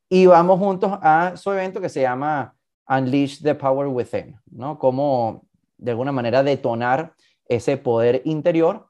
Y 0.08 0.26
vamos 0.26 0.58
juntos 0.58 0.98
a 1.02 1.36
su 1.36 1.52
evento 1.52 1.80
que 1.80 1.88
se 1.88 2.02
llama 2.02 2.54
Unleash 2.88 3.42
the 3.42 3.54
Power 3.54 3.86
Within, 3.86 4.36
¿no? 4.50 4.78
Como 4.78 5.46
de 5.78 5.92
alguna 5.92 6.12
manera 6.12 6.42
detonar 6.42 7.14
ese 7.46 7.76
poder 7.76 8.22
interior 8.24 8.88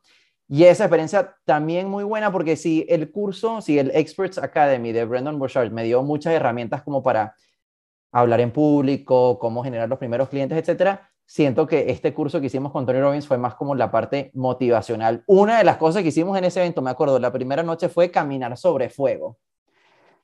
y 0.49 0.65
esa 0.65 0.85
experiencia 0.85 1.37
también 1.45 1.89
muy 1.89 2.05
buena 2.05 2.33
porque 2.33 2.57
si 2.57 2.85
el 2.89 3.11
curso, 3.11 3.61
si 3.61 3.79
el 3.79 3.91
Experts 3.95 4.39
Academy 4.39 4.93
de 4.93 5.05
Brendan 5.05 5.39
Burchard 5.39 5.71
me 5.71 5.85
dio 5.85 6.03
muchas 6.03 6.33
herramientas 6.33 6.83
como 6.83 7.03
para 7.03 7.35
hablar 8.13 8.41
en 8.41 8.51
público, 8.51 9.39
cómo 9.39 9.63
generar 9.63 9.89
los 9.89 9.99
primeros 9.99 10.29
clientes, 10.29 10.59
etcétera, 10.59 11.10
siento 11.31 11.65
que 11.69 11.93
este 11.93 12.13
curso 12.13 12.41
que 12.41 12.49
hicimos 12.49 12.73
con 12.73 12.85
Tony 12.85 12.99
Robbins 13.01 13.29
fue 13.29 13.39
más 13.39 13.55
como 13.55 13.77
la 13.77 13.89
parte 13.93 14.33
motivacional. 14.35 15.23
Una 15.29 15.59
de 15.59 15.65
las 15.65 15.77
cosas 15.77 16.03
que 16.03 16.09
hicimos 16.09 16.37
en 16.37 16.43
ese 16.43 16.59
evento, 16.59 16.83
me 16.83 16.91
acuerdo, 16.91 17.21
la 17.21 17.31
primera 17.31 17.63
noche 17.63 17.89
fue 17.89 18.11
caminar 18.11 18.57
sobre 18.57 18.91
fuego, 18.91 19.39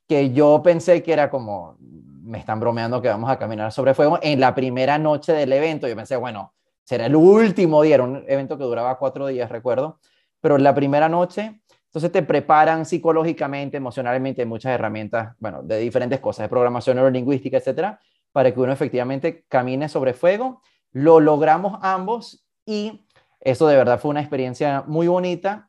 que 0.09 0.33
yo 0.33 0.61
pensé 0.65 1.05
que 1.05 1.13
era 1.13 1.31
como, 1.31 1.77
me 1.79 2.39
están 2.39 2.59
bromeando 2.59 3.01
que 3.01 3.07
vamos 3.07 3.31
a 3.31 3.39
caminar 3.39 3.71
sobre 3.71 3.95
fuego 3.95 4.19
en 4.21 4.41
la 4.41 4.53
primera 4.53 4.99
noche 4.99 5.33
del 5.33 5.53
evento. 5.53 5.87
Yo 5.87 5.95
pensé, 5.95 6.17
bueno, 6.17 6.55
será 6.83 7.07
el 7.07 7.15
último 7.15 7.83
día, 7.83 7.95
era 7.95 8.03
un 8.03 8.25
evento 8.27 8.59
que 8.59 8.65
duraba 8.65 8.99
cuatro 8.99 9.29
días, 9.29 9.49
recuerdo, 9.49 10.01
pero 10.41 10.59
la 10.59 10.75
primera 10.75 11.09
noche, 11.09 11.61
entonces 11.85 12.11
te 12.11 12.25
preparan 12.25 12.85
psicológicamente, 12.85 13.77
emocionalmente, 13.77 14.45
muchas 14.45 14.73
herramientas, 14.73 15.37
bueno, 15.39 15.63
de 15.63 15.79
diferentes 15.79 16.19
cosas, 16.19 16.47
de 16.47 16.49
programación 16.49 16.97
neurolingüística, 16.97 17.59
etcétera, 17.59 18.01
para 18.33 18.53
que 18.53 18.59
uno 18.59 18.73
efectivamente 18.73 19.45
camine 19.49 19.89
sobre 19.89 20.13
fuego 20.13 20.63
lo 20.97 21.21
logramos 21.21 21.79
ambos 21.83 22.47
y 22.65 23.07
eso 23.41 23.67
de 23.67 23.77
verdad 23.77 24.01
fue 24.01 24.13
una 24.13 24.21
experiencia 24.21 24.83
muy 24.87 25.09
bonita, 25.09 25.69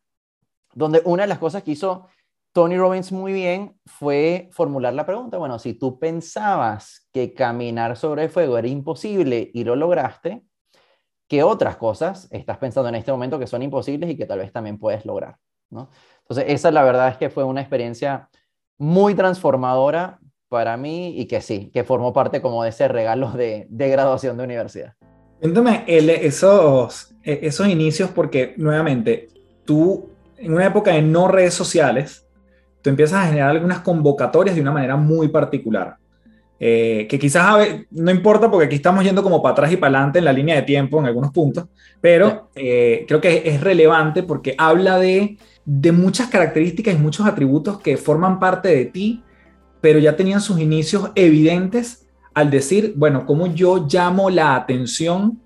donde 0.73 1.01
una 1.03 1.23
de 1.23 1.27
las 1.27 1.37
cosas 1.37 1.63
que 1.63 1.71
hizo 1.71 2.07
Tony 2.53 2.77
Robbins 2.77 3.11
muy 3.11 3.33
bien 3.33 3.77
fue 3.85 4.47
formular 4.53 4.93
la 4.93 5.05
pregunta, 5.05 5.37
bueno, 5.37 5.59
si 5.59 5.73
tú 5.73 5.99
pensabas 5.99 7.09
que 7.11 7.33
caminar 7.33 7.97
sobre 7.97 8.23
el 8.23 8.29
fuego 8.29 8.57
era 8.57 8.69
imposible 8.69 9.51
y 9.53 9.65
lo 9.65 9.75
lograste, 9.75 10.45
¿qué 11.27 11.43
otras 11.43 11.75
cosas 11.75 12.29
estás 12.31 12.57
pensando 12.57 12.87
en 12.87 12.95
este 12.95 13.11
momento 13.11 13.37
que 13.37 13.47
son 13.47 13.61
imposibles 13.61 14.09
y 14.09 14.15
que 14.15 14.27
tal 14.27 14.39
vez 14.39 14.53
también 14.53 14.79
puedes 14.79 15.05
lograr? 15.05 15.35
¿no? 15.69 15.89
Entonces, 16.19 16.45
esa 16.47 16.71
la 16.71 16.83
verdad 16.83 17.09
es 17.09 17.17
que 17.17 17.29
fue 17.29 17.43
una 17.43 17.59
experiencia 17.59 18.29
muy 18.77 19.13
transformadora 19.13 20.21
para 20.47 20.77
mí 20.77 21.19
y 21.19 21.25
que 21.25 21.41
sí, 21.41 21.69
que 21.73 21.83
formó 21.83 22.13
parte 22.13 22.41
como 22.41 22.63
de 22.63 22.69
ese 22.69 22.87
regalo 22.87 23.31
de, 23.33 23.67
de 23.69 23.89
graduación 23.89 24.37
de 24.37 24.45
universidad. 24.45 24.96
Cuéntame 25.39 25.83
esos, 25.87 27.15
e, 27.23 27.39
esos 27.43 27.67
inicios 27.67 28.09
porque 28.09 28.53
nuevamente 28.57 29.29
tú 29.65 30.09
en 30.37 30.53
una 30.53 30.65
época 30.65 30.91
de 30.91 31.01
no 31.01 31.27
redes 31.27 31.53
sociales, 31.53 32.25
tú 32.81 32.89
empiezas 32.89 33.23
a 33.23 33.27
generar 33.27 33.49
algunas 33.49 33.79
convocatorias 33.79 34.55
de 34.55 34.61
una 34.61 34.71
manera 34.71 34.95
muy 34.95 35.27
particular. 35.29 35.97
Eh, 36.59 37.05
que 37.07 37.19
quizás 37.19 37.67
no 37.91 38.09
importa 38.09 38.49
porque 38.49 38.65
aquí 38.65 38.77
estamos 38.77 39.03
yendo 39.03 39.21
como 39.21 39.43
para 39.43 39.53
atrás 39.53 39.71
y 39.71 39.77
para 39.77 39.95
adelante 39.95 40.17
en 40.17 40.25
la 40.25 40.33
línea 40.33 40.55
de 40.55 40.63
tiempo 40.63 40.99
en 40.99 41.05
algunos 41.05 41.31
puntos, 41.31 41.65
pero 42.01 42.49
eh, 42.55 43.05
creo 43.07 43.21
que 43.21 43.43
es 43.45 43.61
relevante 43.61 44.23
porque 44.23 44.55
habla 44.57 44.97
de, 44.97 45.37
de 45.65 45.91
muchas 45.91 46.29
características 46.29 46.95
y 46.95 46.97
muchos 46.97 47.27
atributos 47.27 47.79
que 47.79 47.95
forman 47.95 48.39
parte 48.39 48.69
de 48.69 48.85
ti, 48.85 49.23
pero 49.81 49.99
ya 49.99 50.15
tenían 50.15 50.41
sus 50.41 50.59
inicios 50.59 51.11
evidentes 51.13 52.06
al 52.37 52.51
decir, 52.51 52.93
bueno, 52.95 53.25
¿cómo 53.25 53.47
yo 53.47 53.87
llamo 53.89 54.29
la 54.29 54.55
atención 54.55 55.39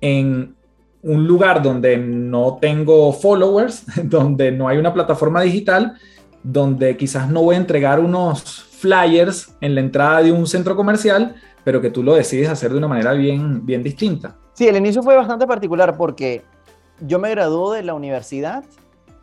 en 0.00 0.56
un 1.00 1.28
lugar 1.28 1.62
donde 1.62 1.96
no 1.96 2.58
tengo 2.60 3.12
followers, 3.12 3.84
donde 4.02 4.50
no 4.50 4.66
hay 4.66 4.78
una 4.78 4.92
plataforma 4.92 5.42
digital, 5.42 5.94
donde 6.42 6.96
quizás 6.96 7.30
no 7.30 7.42
voy 7.42 7.54
a 7.54 7.58
entregar 7.58 8.00
unos 8.00 8.64
flyers 8.64 9.54
en 9.60 9.76
la 9.76 9.80
entrada 9.80 10.22
de 10.22 10.32
un 10.32 10.48
centro 10.48 10.74
comercial, 10.74 11.36
pero 11.62 11.80
que 11.80 11.90
tú 11.90 12.02
lo 12.02 12.14
decides 12.14 12.48
hacer 12.48 12.72
de 12.72 12.78
una 12.78 12.88
manera 12.88 13.12
bien, 13.12 13.64
bien 13.64 13.84
distinta? 13.84 14.34
Sí, 14.54 14.66
el 14.66 14.74
inicio 14.74 15.04
fue 15.04 15.14
bastante 15.14 15.46
particular 15.46 15.96
porque 15.96 16.42
yo 17.00 17.20
me 17.20 17.30
gradué 17.30 17.76
de 17.76 17.84
la 17.84 17.94
universidad 17.94 18.64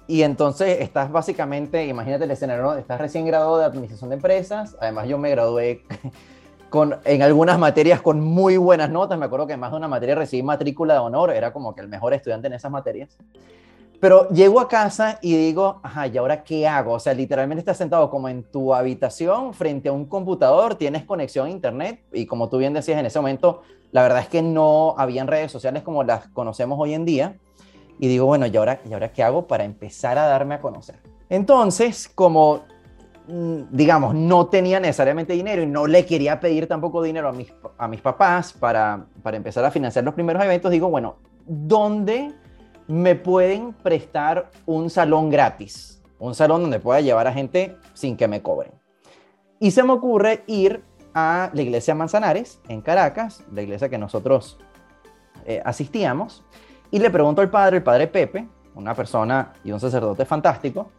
y 0.08 0.22
entonces 0.22 0.78
estás 0.80 1.12
básicamente, 1.12 1.86
imagínate 1.88 2.24
el 2.24 2.32
escenario, 2.32 2.74
estás 2.78 3.02
recién 3.02 3.26
graduado 3.26 3.58
de 3.58 3.66
administración 3.66 4.12
de 4.12 4.16
empresas, 4.16 4.78
además 4.80 5.10
yo 5.10 5.18
me 5.18 5.30
gradué 5.30 5.84
en 7.06 7.22
algunas 7.22 7.60
materias 7.60 8.02
con 8.02 8.22
muy 8.22 8.58
buenas 8.58 8.90
notas. 8.90 9.18
Me 9.18 9.26
acuerdo 9.26 9.48
que 9.48 9.58
más 9.58 9.72
de 9.72 9.78
una 9.78 9.88
materia 9.88 10.16
recibí 10.16 10.44
matrícula 10.44 10.94
de 10.94 11.00
honor, 11.00 11.32
era 11.32 11.52
como 11.52 11.76
que 11.76 11.82
el 11.82 11.88
mejor 11.88 12.14
estudiante 12.14 12.48
en 12.48 12.54
esas 12.54 12.72
materias. 12.72 13.18
Pero 14.00 14.28
llego 14.30 14.60
a 14.60 14.68
casa 14.68 15.20
y 15.22 15.36
digo, 15.36 15.80
ajá, 15.84 16.08
¿y 16.08 16.18
ahora 16.18 16.44
qué 16.44 16.68
hago? 16.68 16.94
O 16.94 17.00
sea, 17.00 17.14
literalmente 17.14 17.60
estás 17.60 17.78
sentado 17.78 18.10
como 18.10 18.30
en 18.30 18.44
tu 18.44 18.74
habitación 18.74 19.54
frente 19.54 19.90
a 19.90 19.92
un 19.92 20.06
computador, 20.06 20.74
tienes 20.74 21.04
conexión 21.04 21.46
a 21.46 21.50
internet 21.52 22.02
y 22.12 22.26
como 22.26 22.50
tú 22.50 22.58
bien 22.58 22.74
decías 22.74 23.00
en 23.00 23.06
ese 23.06 23.20
momento, 23.20 23.62
la 23.92 24.02
verdad 24.02 24.22
es 24.22 24.28
que 24.28 24.42
no 24.42 24.96
habían 24.98 25.28
redes 25.28 25.52
sociales 25.52 25.84
como 25.84 26.04
las 26.04 26.30
conocemos 26.30 26.80
hoy 26.80 26.96
en 26.96 27.06
día. 27.06 27.38
Y 28.00 28.08
digo, 28.08 28.26
bueno, 28.26 28.48
¿y 28.48 28.58
ahora, 28.58 28.82
¿y 28.90 28.94
ahora 28.94 29.12
qué 29.12 29.22
hago 29.22 29.46
para 29.46 29.66
empezar 29.66 30.18
a 30.18 30.26
darme 30.26 30.56
a 30.56 30.62
conocer? 30.62 30.96
Entonces, 31.30 32.10
como 32.10 32.62
digamos, 33.28 34.16
no 34.16 34.48
tenía 34.48 34.80
necesariamente 34.80 35.34
dinero 35.34 35.62
y 35.62 35.68
no 35.68 35.88
le 35.88 36.06
quería 36.06 36.40
pedir 36.40 36.68
tampoco 36.68 37.02
dinero 37.02 37.30
a 37.30 37.32
mis, 37.32 37.54
a 37.78 37.88
mis 37.88 38.02
papás 38.02 38.54
para, 38.54 39.06
para 39.22 39.38
empezar 39.38 39.64
a 39.64 39.72
financiar 39.72 40.04
los 40.04 40.14
primeros 40.14 40.44
eventos, 40.44 40.72
digo, 40.72 40.90
bueno, 40.90 41.18
¿dónde 41.46 42.34
me 42.88 43.16
pueden 43.16 43.74
prestar 43.74 44.52
un 44.66 44.90
salón 44.90 45.30
gratis? 45.30 46.02
Un 46.20 46.36
salón 46.36 46.62
donde 46.62 46.80
pueda 46.80 47.02
llevar 47.02 47.28
a 47.28 47.34
gente 47.34 47.78
sin 47.94 48.18
que 48.18 48.28
me 48.28 48.42
cobren. 48.42 48.72
Y 49.60 49.72
se 49.72 49.84
me 49.84 49.94
ocurre 49.94 50.44
ir 50.48 50.84
a 51.14 51.52
la 51.54 51.62
iglesia 51.62 51.96
Manzanares, 51.96 52.60
en 52.68 52.82
Caracas, 52.82 53.44
la 53.52 53.62
iglesia 53.62 53.90
que 53.90 53.98
nosotros 53.98 54.58
eh, 55.46 55.62
asistíamos, 55.64 56.44
y 56.90 57.00
le 57.00 57.10
pregunto 57.10 57.42
al 57.42 57.50
padre, 57.50 57.78
el 57.78 57.84
padre 57.84 58.08
Pepe, 58.08 58.48
una 58.76 58.94
persona 58.96 59.54
y 59.64 59.72
un 59.72 59.80
sacerdote 59.80 60.26
fantástico, 60.26 60.92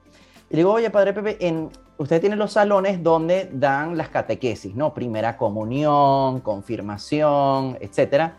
y 0.53 0.57
digo, 0.57 0.71
oye, 0.71 0.91
padre 0.91 1.15
Pepe, 1.15 1.39
en, 1.49 1.71
usted 1.97 2.21
tiene 2.21 2.37
los 2.37 2.53
salones 2.53 3.03
donde 3.03 3.49
dan 3.55 3.97
las 3.97 4.11
catequesis, 4.11 4.75
¿no? 4.75 4.93
Primera 4.93 5.39
comunión, 5.39 6.41
confirmación, 6.41 7.79
etcétera. 7.81 8.37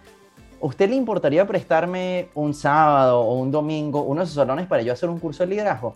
¿Usted 0.61 0.91
le 0.91 0.95
importaría 0.95 1.47
prestarme 1.47 2.29
un 2.35 2.53
sábado 2.53 3.21
o 3.21 3.33
un 3.39 3.49
domingo 3.49 4.03
uno 4.03 4.21
de 4.21 4.25
esos 4.25 4.35
salones 4.35 4.67
para 4.67 4.83
yo 4.83 4.93
hacer 4.93 5.09
un 5.09 5.17
curso 5.17 5.41
de 5.41 5.49
liderazgo? 5.49 5.95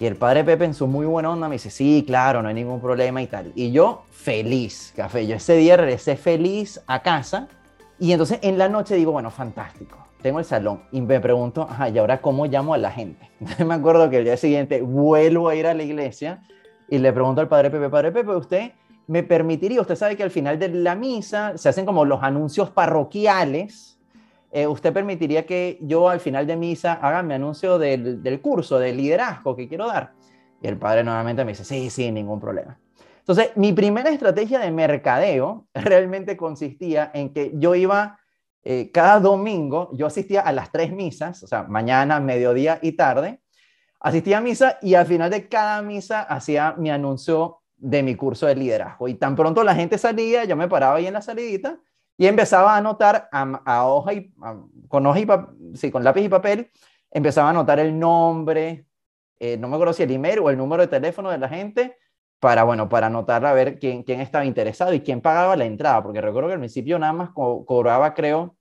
Y 0.00 0.06
el 0.06 0.16
padre 0.16 0.42
Pepe 0.42 0.64
en 0.64 0.74
su 0.74 0.88
muy 0.88 1.06
buena 1.06 1.30
onda 1.30 1.48
me 1.48 1.54
dice, 1.54 1.70
sí, 1.70 2.02
claro, 2.04 2.42
no 2.42 2.48
hay 2.48 2.54
ningún 2.54 2.80
problema 2.80 3.22
y 3.22 3.28
tal. 3.28 3.52
Y 3.54 3.70
yo 3.70 4.02
feliz, 4.10 4.92
café. 4.96 5.28
Yo 5.28 5.36
ese 5.36 5.54
día 5.54 5.76
regresé 5.76 6.16
feliz 6.16 6.82
a 6.88 7.02
casa 7.02 7.46
y 8.00 8.10
entonces 8.10 8.40
en 8.42 8.58
la 8.58 8.68
noche 8.68 8.96
digo, 8.96 9.12
bueno, 9.12 9.30
fantástico 9.30 10.05
tengo 10.26 10.40
el 10.40 10.44
salón 10.44 10.82
y 10.90 11.00
me 11.00 11.20
pregunto, 11.20 11.68
ajá, 11.70 11.88
¿y 11.88 11.98
ahora 11.98 12.20
cómo 12.20 12.46
llamo 12.46 12.74
a 12.74 12.78
la 12.78 12.90
gente? 12.90 13.30
Me 13.64 13.74
acuerdo 13.74 14.10
que 14.10 14.18
el 14.18 14.24
día 14.24 14.36
siguiente 14.36 14.82
vuelvo 14.82 15.48
a 15.48 15.54
ir 15.54 15.68
a 15.68 15.72
la 15.74 15.84
iglesia 15.84 16.42
y 16.88 16.98
le 16.98 17.12
pregunto 17.12 17.40
al 17.40 17.46
padre 17.46 17.70
Pepe, 17.70 17.88
padre 17.88 18.10
Pepe, 18.10 18.34
¿usted 18.34 18.72
me 19.06 19.22
permitiría? 19.22 19.80
Usted 19.80 19.94
sabe 19.94 20.16
que 20.16 20.24
al 20.24 20.32
final 20.32 20.58
de 20.58 20.68
la 20.68 20.96
misa 20.96 21.56
se 21.56 21.68
hacen 21.68 21.86
como 21.86 22.04
los 22.04 22.24
anuncios 22.24 22.70
parroquiales. 22.70 24.00
Eh, 24.50 24.66
¿Usted 24.66 24.92
permitiría 24.92 25.46
que 25.46 25.78
yo 25.80 26.08
al 26.08 26.18
final 26.18 26.44
de 26.44 26.56
misa 26.56 26.94
haga 26.94 27.22
mi 27.22 27.34
anuncio 27.34 27.78
del, 27.78 28.20
del 28.20 28.40
curso 28.40 28.80
de 28.80 28.92
liderazgo 28.92 29.54
que 29.54 29.68
quiero 29.68 29.86
dar? 29.86 30.10
Y 30.60 30.66
el 30.66 30.76
padre 30.76 31.04
nuevamente 31.04 31.44
me 31.44 31.52
dice, 31.52 31.64
sí, 31.64 31.88
sí, 31.88 32.10
ningún 32.10 32.40
problema. 32.40 32.80
Entonces, 33.20 33.52
mi 33.54 33.72
primera 33.72 34.10
estrategia 34.10 34.58
de 34.58 34.72
mercadeo 34.72 35.68
realmente 35.74 36.36
consistía 36.36 37.12
en 37.14 37.32
que 37.32 37.52
yo 37.54 37.76
iba 37.76 38.18
eh, 38.68 38.90
cada 38.90 39.20
domingo 39.20 39.90
yo 39.92 40.06
asistía 40.06 40.40
a 40.40 40.50
las 40.50 40.72
tres 40.72 40.92
misas, 40.92 41.40
o 41.44 41.46
sea, 41.46 41.62
mañana, 41.62 42.18
mediodía 42.18 42.80
y 42.82 42.92
tarde. 42.96 43.40
Asistía 44.00 44.38
a 44.38 44.40
misa 44.40 44.78
y 44.82 44.94
al 44.94 45.06
final 45.06 45.30
de 45.30 45.48
cada 45.48 45.80
misa 45.82 46.22
hacía 46.22 46.74
mi 46.76 46.90
anuncio 46.90 47.60
de 47.76 48.02
mi 48.02 48.16
curso 48.16 48.46
de 48.46 48.56
liderazgo. 48.56 49.06
Y 49.06 49.14
tan 49.14 49.36
pronto 49.36 49.62
la 49.62 49.76
gente 49.76 49.98
salía, 49.98 50.44
yo 50.46 50.56
me 50.56 50.66
paraba 50.66 50.96
ahí 50.96 51.06
en 51.06 51.12
la 51.12 51.22
salidita 51.22 51.78
y 52.18 52.26
empezaba 52.26 52.74
a 52.74 52.78
anotar 52.78 53.28
a, 53.30 53.86
hoja 53.86 54.14
y, 54.14 54.34
con 54.88 55.06
hoja 55.06 55.20
y 55.20 55.26
sí, 55.76 55.92
con 55.92 56.02
lápiz 56.02 56.22
y 56.22 56.28
papel, 56.28 56.72
empezaba 57.12 57.46
a 57.46 57.50
anotar 57.50 57.78
el 57.78 57.96
nombre, 57.96 58.88
eh, 59.38 59.56
no 59.58 59.68
me 59.68 59.76
acuerdo 59.76 59.92
si 59.92 60.02
el 60.02 60.10
email 60.10 60.40
o 60.40 60.50
el 60.50 60.58
número 60.58 60.82
de 60.82 60.88
teléfono 60.88 61.30
de 61.30 61.38
la 61.38 61.48
gente, 61.48 61.96
para, 62.46 62.62
bueno, 62.62 62.88
para 62.88 63.08
anotar 63.08 63.44
a 63.44 63.52
ver 63.52 63.76
quién, 63.80 64.04
quién 64.04 64.20
estaba 64.20 64.44
interesado 64.44 64.94
y 64.94 65.00
quién 65.00 65.20
pagaba 65.20 65.56
la 65.56 65.64
entrada, 65.64 66.00
porque 66.00 66.20
recuerdo 66.20 66.46
que 66.46 66.52
al 66.52 66.60
principio 66.60 66.96
nada 66.96 67.12
más 67.12 67.30
cobraba, 67.32 68.14
creo, 68.14 68.54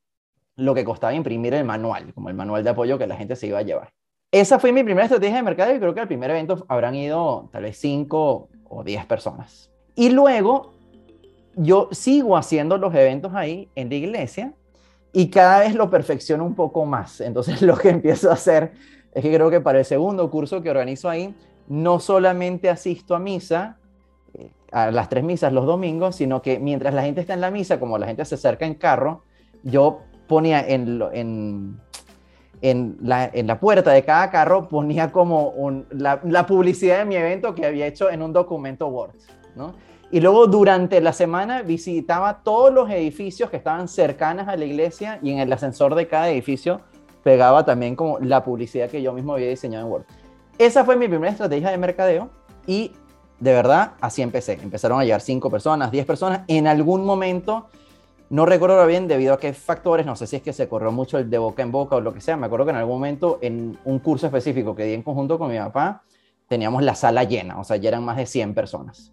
lo 0.56 0.74
que 0.74 0.84
costaba 0.84 1.14
imprimir 1.14 1.54
el 1.54 1.66
manual, 1.66 2.12
como 2.16 2.30
el 2.30 2.36
manual 2.36 2.64
de 2.64 2.72
apoyo 2.72 2.98
que 2.98 3.06
la 3.06 3.16
gente 3.16 3.36
se 3.36 3.46
iba 3.46 3.60
a 3.60 3.62
llevar. 3.62 3.94
Esa 4.32 4.58
fue 4.58 4.72
mi 4.72 4.84
primera 4.84 5.06
estrategia 5.06 5.36
de 5.36 5.44
mercado 5.44 5.76
y 5.76 5.78
creo 5.78 5.94
que 5.94 6.00
al 6.00 6.08
primer 6.08 6.32
evento 6.32 6.66
habrán 6.68 6.96
ido 6.96 7.48
tal 7.52 7.62
vez 7.62 7.78
5 7.78 8.50
o 8.64 8.84
10 8.84 9.06
personas. 9.06 9.70
Y 9.94 10.10
luego 10.10 10.74
yo 11.56 11.90
sigo 11.92 12.38
haciendo 12.38 12.80
los 12.80 12.92
eventos 12.96 13.36
ahí 13.36 13.70
en 13.76 13.90
la 13.90 13.96
iglesia 13.98 14.54
y 15.14 15.30
cada 15.30 15.60
vez 15.60 15.76
lo 15.76 15.92
perfecciono 15.92 16.44
un 16.44 16.56
poco 16.56 16.88
más. 16.88 17.22
Entonces 17.22 17.62
lo 17.62 17.78
que 17.78 17.90
empiezo 17.90 18.32
a 18.32 18.34
hacer 18.34 18.72
es 19.14 19.22
que 19.22 19.32
creo 19.32 19.52
que 19.52 19.62
para 19.62 19.78
el 19.78 19.86
segundo 19.86 20.32
curso 20.32 20.64
que 20.64 20.72
organizo 20.72 21.08
ahí, 21.08 21.36
no 21.68 22.00
solamente 22.00 22.70
asisto 22.70 23.16
a 23.16 23.20
misa, 23.20 23.78
eh, 24.34 24.52
a 24.72 24.92
las 24.92 25.10
tres 25.10 25.24
misas 25.24 25.52
los 25.54 25.66
domingos, 25.66 26.16
sino 26.16 26.42
que 26.42 26.60
mientras 26.60 26.94
la 26.94 27.04
gente 27.04 27.22
está 27.22 27.34
en 27.34 27.42
la 27.42 27.52
misa, 27.52 27.80
como 27.80 27.98
la 27.98 28.08
gente 28.08 28.26
se 28.26 28.36
acerca 28.36 28.66
en 28.66 28.76
carro, 28.76 29.24
yo 29.64 30.02
ponía 30.28 30.66
en, 30.68 31.00
la, 33.02 33.60
puerta 33.60 33.92
de 33.92 34.04
cada 34.04 34.30
carro, 34.30 34.68
ponía 34.68 35.12
como 35.12 35.54
la, 35.90 36.20
la, 36.24 36.46
publicidad 36.46 37.00
de 37.00 37.06
mi 37.06 37.16
evento 37.16 37.56
que 37.56 37.66
había 37.66 37.88
hecho 37.88 38.10
en 38.10 38.22
un 38.22 38.34
documento 38.34 38.88
Word, 38.88 39.16
¿no? 39.56 39.74
Y 40.12 40.22
luego 40.22 40.48
durante 40.48 41.02
la 41.02 41.14
semana 41.14 41.62
visitaba 41.64 42.42
todos 42.44 42.72
los 42.72 42.90
edificios 42.90 43.50
que 43.50 43.58
estaban 43.58 43.88
cercanos 43.88 44.48
a 44.48 44.56
la 44.56 44.66
iglesia 44.66 45.20
y 45.22 45.32
en 45.32 45.40
el 45.40 45.52
ascensor 45.52 45.96
de 45.96 46.08
cada 46.08 46.30
edificio 46.30 46.82
pegaba 47.24 47.66
también 47.66 47.96
como 47.96 48.20
la 48.20 48.44
publicidad 48.44 48.90
que 48.90 49.02
yo 49.02 49.12
mismo 49.14 49.34
había 49.34 49.50
diseñado 49.50 49.86
en 49.86 49.92
Word. 49.92 50.06
Esa 50.58 50.86
fue 50.86 50.96
mi 50.96 51.08
primera 51.08 51.32
estrategia 51.32 51.70
de 51.70 51.78
mercadeo 51.78 52.30
y 52.66 52.94
de 53.40 53.54
verdad 53.54 53.92
así 54.00 54.22
empecé. 54.22 54.54
Empezaron 54.54 55.00
a 55.00 55.04
llegar 55.04 55.20
5 55.20 55.50
personas, 55.50 55.92
10 55.92 56.06
personas. 56.06 56.42
En 56.48 56.66
algún 56.68 57.04
momento, 57.04 57.68
no 58.30 58.46
recuerdo 58.46 58.86
bien 58.88 59.08
debido 59.08 59.34
a 59.34 59.40
qué 59.40 59.52
factores, 59.54 60.06
no 60.06 60.16
sé 60.16 60.28
si 60.28 60.38
es 60.38 60.42
que 60.42 60.54
se 60.54 60.70
corrió 60.70 60.94
mucho 60.94 61.18
el 61.18 61.30
de 61.30 61.38
boca 61.38 61.62
en 61.62 61.74
boca 61.74 61.98
o 61.98 62.02
lo 62.02 62.14
que 62.14 62.22
sea. 62.22 62.38
Me 62.38 62.46
acuerdo 62.46 62.66
que 62.66 62.72
en 62.72 62.78
algún 62.78 62.96
momento 62.96 63.38
en 63.42 63.78
un 63.84 64.00
curso 64.00 64.28
específico 64.28 64.76
que 64.76 64.86
di 64.86 64.94
en 64.94 65.04
conjunto 65.04 65.38
con 65.38 65.52
mi 65.52 65.58
papá, 65.58 66.04
teníamos 66.48 66.84
la 66.84 66.96
sala 66.96 67.24
llena, 67.24 67.60
o 67.60 67.64
sea, 67.64 67.76
ya 67.78 67.90
eran 67.90 68.06
más 68.06 68.18
de 68.18 68.26
100 68.26 68.54
personas. 68.54 69.12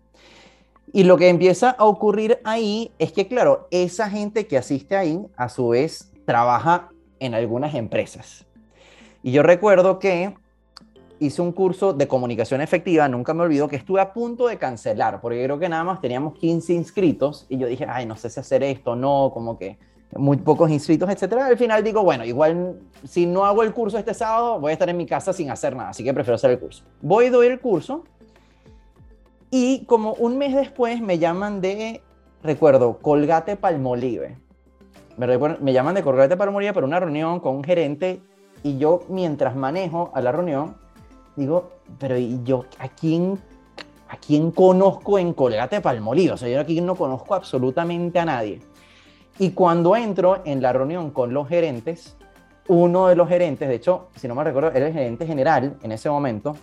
Y 0.92 1.04
lo 1.04 1.16
que 1.16 1.28
empieza 1.28 1.70
a 1.70 1.86
ocurrir 1.86 2.38
ahí 2.44 2.92
es 2.98 3.12
que, 3.12 3.26
claro, 3.26 3.66
esa 3.70 4.10
gente 4.10 4.46
que 4.46 4.58
asiste 4.58 4.96
ahí, 4.96 5.18
a 5.36 5.48
su 5.48 5.68
vez, 5.68 6.12
trabaja 6.26 6.90
en 7.18 7.34
algunas 7.34 7.74
empresas. 7.74 8.46
Y 9.22 9.32
yo 9.32 9.42
recuerdo 9.42 9.98
que 9.98 10.34
hice 11.24 11.42
un 11.42 11.52
curso 11.52 11.92
de 11.92 12.08
comunicación 12.08 12.60
efectiva, 12.60 13.08
nunca 13.08 13.34
me 13.34 13.42
olvido 13.42 13.68
que 13.68 13.76
estuve 13.76 14.00
a 14.00 14.12
punto 14.12 14.46
de 14.46 14.58
cancelar, 14.58 15.20
porque 15.20 15.42
creo 15.44 15.58
que 15.58 15.68
nada 15.68 15.84
más 15.84 16.00
teníamos 16.00 16.34
15 16.34 16.74
inscritos 16.74 17.46
y 17.48 17.58
yo 17.58 17.66
dije, 17.66 17.86
ay, 17.88 18.06
no 18.06 18.16
sé 18.16 18.30
si 18.30 18.40
hacer 18.40 18.62
esto, 18.62 18.96
no, 18.96 19.30
como 19.32 19.58
que 19.58 19.78
muy 20.16 20.36
pocos 20.36 20.70
inscritos, 20.70 21.08
etcétera. 21.08 21.46
Al 21.46 21.56
final 21.56 21.82
digo, 21.82 22.02
bueno, 22.02 22.24
igual 22.24 22.80
si 23.04 23.24
no 23.24 23.44
hago 23.44 23.62
el 23.62 23.72
curso 23.72 23.98
este 23.98 24.14
sábado, 24.14 24.60
voy 24.60 24.70
a 24.70 24.72
estar 24.74 24.88
en 24.88 24.96
mi 24.96 25.06
casa 25.06 25.32
sin 25.32 25.50
hacer 25.50 25.74
nada, 25.74 25.90
así 25.90 26.04
que 26.04 26.12
prefiero 26.12 26.34
hacer 26.34 26.50
el 26.50 26.58
curso. 26.58 26.84
Voy, 27.00 27.30
doy 27.30 27.46
el 27.46 27.60
curso 27.60 28.04
y 29.50 29.84
como 29.86 30.14
un 30.14 30.38
mes 30.38 30.54
después 30.54 31.00
me 31.00 31.18
llaman 31.18 31.60
de, 31.60 32.02
recuerdo, 32.42 32.98
Colgate 32.98 33.56
Palmolive 33.56 34.36
me, 35.16 35.72
llaman 35.72 35.94
de 35.94 36.02
Colgate 36.02 36.36
Palmolive 36.36 36.72
para 36.72 36.86
una 36.86 37.00
reunión 37.00 37.40
con 37.40 37.56
un 37.56 37.64
gerente 37.64 38.20
y 38.62 38.78
yo 38.78 39.02
mientras 39.08 39.56
manejo 39.56 40.10
a 40.14 40.20
la 40.20 40.32
reunión 40.32 40.76
digo, 41.36 41.70
pero 41.98 42.16
¿y 42.16 42.40
yo 42.44 42.64
a 42.78 42.88
quién, 42.88 43.38
a 44.08 44.16
quién 44.16 44.50
conozco 44.50 45.18
en 45.18 45.32
Colgate 45.32 45.80
Palmolive? 45.80 46.32
O 46.32 46.36
sea, 46.36 46.48
yo 46.48 46.60
aquí 46.60 46.80
no 46.80 46.94
conozco 46.94 47.34
absolutamente 47.34 48.18
a 48.18 48.24
nadie. 48.24 48.60
Y 49.38 49.50
cuando 49.50 49.96
entro 49.96 50.42
en 50.44 50.60
la 50.62 50.72
reunión 50.72 51.10
con 51.10 51.32
los 51.32 51.48
gerentes, 51.48 52.16
uno 52.68 53.08
de 53.08 53.16
los 53.16 53.28
gerentes, 53.28 53.68
de 53.68 53.74
hecho, 53.74 54.08
si 54.16 54.28
no 54.28 54.34
me 54.34 54.44
recuerdo, 54.44 54.70
era 54.72 54.86
el 54.86 54.92
gerente 54.92 55.26
general 55.26 55.76
en 55.82 55.92
ese 55.92 56.08
momento, 56.10 56.56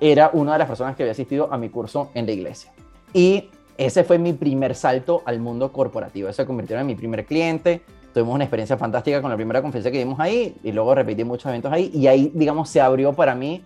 era 0.00 0.30
una 0.32 0.54
de 0.54 0.58
las 0.58 0.68
personas 0.68 0.96
que 0.96 1.02
había 1.02 1.12
asistido 1.12 1.52
a 1.52 1.58
mi 1.58 1.68
curso 1.68 2.10
en 2.14 2.26
la 2.26 2.32
iglesia. 2.32 2.72
Y 3.12 3.50
ese 3.76 4.04
fue 4.04 4.18
mi 4.18 4.32
primer 4.32 4.74
salto 4.74 5.22
al 5.24 5.40
mundo 5.40 5.72
corporativo. 5.72 6.28
Ese 6.28 6.42
se 6.42 6.46
convirtió 6.46 6.78
en 6.78 6.86
mi 6.86 6.94
primer 6.94 7.24
cliente. 7.24 7.82
Tuvimos 8.12 8.34
una 8.34 8.44
experiencia 8.44 8.76
fantástica 8.76 9.20
con 9.20 9.30
la 9.30 9.36
primera 9.36 9.60
conferencia 9.62 9.90
que 9.90 9.98
dimos 9.98 10.18
ahí 10.20 10.56
y 10.62 10.72
luego 10.72 10.94
repetí 10.94 11.24
muchos 11.24 11.46
eventos 11.46 11.72
ahí. 11.72 11.90
Y 11.94 12.06
ahí, 12.06 12.30
digamos, 12.34 12.68
se 12.68 12.80
abrió 12.80 13.12
para 13.12 13.34
mí 13.34 13.64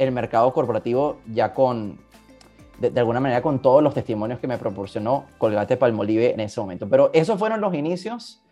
el 0.00 0.12
mercado 0.12 0.50
corporativo 0.52 1.20
ya 1.30 1.52
con, 1.52 1.98
de, 2.78 2.98
alguna 2.98 3.20
manera, 3.20 3.42
con 3.42 3.60
todos 3.60 3.82
los 3.82 3.92
testimonios 3.92 4.40
que 4.40 4.46
me 4.46 4.56
proporcionó 4.56 5.26
Colgate 5.36 5.76
Palmolive 5.76 6.32
en 6.32 6.40
ese 6.40 6.58
momento. 6.58 6.88
Pero 6.88 7.10
esos 7.12 7.38
fueron 7.38 7.60
los 7.60 7.74
inicios, 7.74 8.42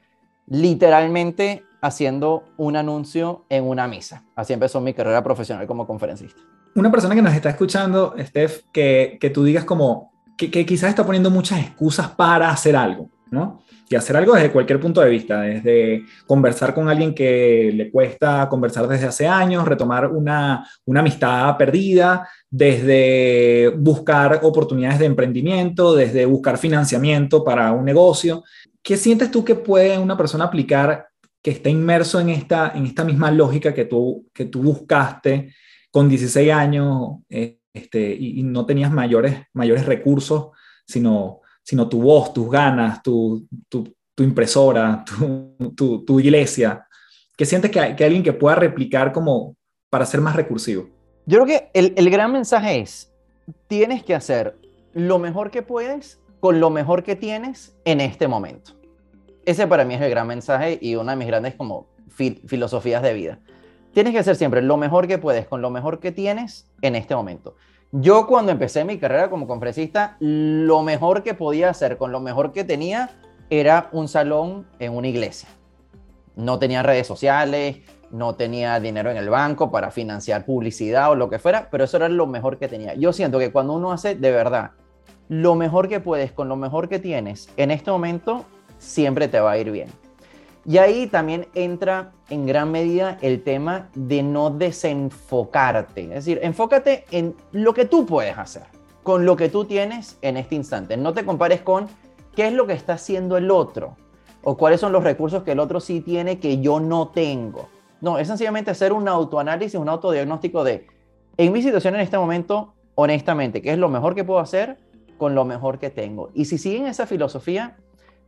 literalmente 0.46 1.64
haciendo 1.80 2.44
un 2.58 2.76
anuncio 2.76 3.46
en 3.48 3.64
una 3.64 3.88
misa. 3.88 4.24
Así 4.36 4.52
empezó 4.52 4.80
mi 4.82 4.92
carrera 4.92 5.22
profesional 5.24 5.66
como 5.66 5.86
conferencista. 5.86 6.40
Una 6.74 6.90
persona 6.90 7.14
que 7.14 7.22
nos 7.22 7.32
está 7.32 7.48
escuchando, 7.48 8.14
Steph, 8.18 8.64
que, 8.70 9.16
que 9.18 9.30
tú 9.30 9.42
digas 9.42 9.64
como, 9.64 10.12
que, 10.36 10.66
quizás 10.66 10.90
está 10.90 11.06
poniendo 11.06 11.30
muchas 11.30 11.60
excusas 11.60 12.08
para 12.08 12.50
hacer 12.50 12.76
algo, 12.76 13.08
¿no? 13.30 13.60
Y 13.90 13.96
hacer 13.96 14.16
algo 14.16 14.34
desde 14.34 14.52
cualquier 14.52 14.78
punto 14.78 15.00
de 15.00 15.08
vista, 15.08 15.40
desde 15.40 16.04
conversar 16.26 16.74
con 16.74 16.88
alguien 16.88 17.14
que 17.14 17.72
le 17.74 17.90
cuesta 17.90 18.46
conversar 18.48 18.86
desde 18.86 19.06
hace 19.06 19.26
años, 19.26 19.66
retomar 19.66 20.08
una, 20.08 20.68
una 20.84 21.00
amistad 21.00 21.56
perdida, 21.56 22.28
desde 22.50 23.72
buscar 23.76 24.40
oportunidades 24.42 24.98
de 24.98 25.06
emprendimiento, 25.06 25.94
desde 25.94 26.26
buscar 26.26 26.58
financiamiento 26.58 27.42
para 27.42 27.72
un 27.72 27.84
negocio. 27.84 28.44
¿Qué 28.82 28.96
sientes 28.96 29.30
tú 29.30 29.44
que 29.44 29.54
puede 29.54 29.98
una 29.98 30.16
persona 30.16 30.44
aplicar 30.44 31.08
que 31.42 31.52
está 31.52 31.70
inmerso 31.70 32.20
en 32.20 32.28
esta, 32.28 32.72
en 32.74 32.84
esta 32.84 33.04
misma 33.04 33.30
lógica 33.30 33.72
que 33.72 33.86
tú, 33.86 34.26
que 34.34 34.44
tú 34.44 34.62
buscaste 34.62 35.54
con 35.90 36.08
16 36.08 36.52
años? 36.52 37.18
Eh, 37.30 37.58
este, 37.78 38.14
y, 38.14 38.42
no 38.42 38.66
tenías 38.66 38.90
mayores, 38.90 39.42
mayores 39.52 39.86
recursos, 39.86 40.48
sino, 40.86 41.40
sino 41.68 41.86
tu 41.86 42.00
voz, 42.00 42.32
tus 42.32 42.50
ganas, 42.50 43.02
tu, 43.02 43.46
tu, 43.68 43.84
impresora, 44.22 45.04
tu, 45.76 46.02
tu, 46.02 46.18
iglesia. 46.18 46.88
¿Qué 47.36 47.44
sientes 47.44 47.70
que 47.70 47.78
hay, 47.78 47.94
que 47.94 48.06
alguien 48.06 48.22
que 48.22 48.32
pueda 48.32 48.56
replicar 48.56 49.12
como 49.12 49.54
para 49.90 50.06
ser 50.06 50.22
más 50.22 50.34
recursivo? 50.34 50.88
Yo 51.26 51.36
creo 51.36 51.44
que 51.44 51.70
el, 51.74 51.92
el 51.98 52.08
gran 52.08 52.32
mensaje 52.32 52.80
es, 52.80 53.12
tienes 53.66 54.02
que 54.02 54.14
hacer 54.14 54.56
lo 54.94 55.18
mejor 55.18 55.50
que 55.50 55.60
puedes 55.60 56.18
con 56.40 56.58
lo 56.58 56.70
mejor 56.70 57.02
que 57.02 57.16
tienes 57.16 57.76
en 57.84 58.00
este 58.00 58.28
momento. 58.28 58.72
Ese 59.44 59.66
para 59.66 59.84
mí 59.84 59.92
es 59.92 60.00
el 60.00 60.08
gran 60.08 60.26
mensaje 60.26 60.78
y 60.80 60.96
una 60.96 61.12
de 61.12 61.18
mis 61.18 61.26
grandes 61.26 61.54
como 61.54 61.86
filosofías 62.46 63.02
de 63.02 63.12
vida. 63.12 63.40
Tienes 63.92 64.14
que 64.14 64.20
hacer 64.20 64.36
siempre 64.36 64.62
lo 64.62 64.78
mejor 64.78 65.06
que 65.06 65.18
puedes 65.18 65.46
con 65.46 65.60
lo 65.60 65.68
mejor 65.68 66.00
que 66.00 66.12
tienes 66.12 66.66
en 66.80 66.94
este 66.96 67.14
momento. 67.14 67.56
Yo 67.92 68.26
cuando 68.26 68.52
empecé 68.52 68.84
mi 68.84 68.98
carrera 68.98 69.30
como 69.30 69.46
conferencista, 69.46 70.18
lo 70.20 70.82
mejor 70.82 71.22
que 71.22 71.32
podía 71.32 71.70
hacer 71.70 71.96
con 71.96 72.12
lo 72.12 72.20
mejor 72.20 72.52
que 72.52 72.62
tenía 72.62 73.08
era 73.48 73.88
un 73.92 74.08
salón 74.08 74.66
en 74.78 74.94
una 74.94 75.08
iglesia. 75.08 75.48
No 76.36 76.58
tenía 76.58 76.82
redes 76.82 77.06
sociales, 77.06 77.78
no 78.10 78.34
tenía 78.34 78.78
dinero 78.78 79.10
en 79.10 79.16
el 79.16 79.30
banco 79.30 79.70
para 79.70 79.90
financiar 79.90 80.44
publicidad 80.44 81.10
o 81.10 81.14
lo 81.14 81.30
que 81.30 81.38
fuera, 81.38 81.68
pero 81.70 81.84
eso 81.84 81.96
era 81.96 82.10
lo 82.10 82.26
mejor 82.26 82.58
que 82.58 82.68
tenía. 82.68 82.92
Yo 82.92 83.14
siento 83.14 83.38
que 83.38 83.52
cuando 83.52 83.72
uno 83.72 83.90
hace 83.90 84.14
de 84.14 84.32
verdad 84.32 84.72
lo 85.30 85.54
mejor 85.54 85.88
que 85.88 86.00
puedes 86.00 86.30
con 86.30 86.50
lo 86.50 86.56
mejor 86.56 86.90
que 86.90 86.98
tienes 86.98 87.48
en 87.56 87.70
este 87.70 87.90
momento, 87.90 88.44
siempre 88.76 89.28
te 89.28 89.40
va 89.40 89.52
a 89.52 89.58
ir 89.58 89.70
bien. 89.70 89.88
Y 90.66 90.78
ahí 90.78 91.06
también 91.06 91.46
entra 91.54 92.12
en 92.28 92.46
gran 92.46 92.70
medida 92.70 93.18
el 93.22 93.42
tema 93.42 93.88
de 93.94 94.22
no 94.22 94.50
desenfocarte. 94.50 96.02
Es 96.02 96.10
decir, 96.10 96.40
enfócate 96.42 97.04
en 97.10 97.34
lo 97.52 97.72
que 97.74 97.84
tú 97.84 98.04
puedes 98.04 98.36
hacer, 98.36 98.64
con 99.02 99.24
lo 99.24 99.36
que 99.36 99.48
tú 99.48 99.64
tienes 99.64 100.18
en 100.20 100.36
este 100.36 100.54
instante. 100.54 100.96
No 100.96 101.14
te 101.14 101.24
compares 101.24 101.62
con 101.62 101.86
qué 102.34 102.48
es 102.48 102.52
lo 102.52 102.66
que 102.66 102.74
está 102.74 102.94
haciendo 102.94 103.36
el 103.36 103.50
otro 103.50 103.96
o 104.42 104.56
cuáles 104.56 104.80
son 104.80 104.92
los 104.92 105.02
recursos 105.02 105.42
que 105.42 105.52
el 105.52 105.60
otro 105.60 105.80
sí 105.80 106.00
tiene 106.00 106.38
que 106.38 106.60
yo 106.60 106.80
no 106.80 107.08
tengo. 107.08 107.68
No, 108.00 108.18
es 108.18 108.28
sencillamente 108.28 108.70
hacer 108.70 108.92
un 108.92 109.08
autoanálisis, 109.08 109.74
un 109.74 109.88
autodiagnóstico 109.88 110.62
de, 110.62 110.86
en 111.36 111.52
mi 111.52 111.62
situación 111.62 111.94
en 111.94 112.00
este 112.00 112.16
momento, 112.16 112.74
honestamente, 112.94 113.60
qué 113.60 113.72
es 113.72 113.78
lo 113.78 113.88
mejor 113.88 114.14
que 114.14 114.24
puedo 114.24 114.40
hacer 114.40 114.78
con 115.16 115.34
lo 115.34 115.44
mejor 115.44 115.78
que 115.78 115.90
tengo. 115.90 116.30
Y 116.32 116.44
si 116.44 116.58
siguen 116.58 116.86
esa 116.86 117.06
filosofía, 117.06 117.76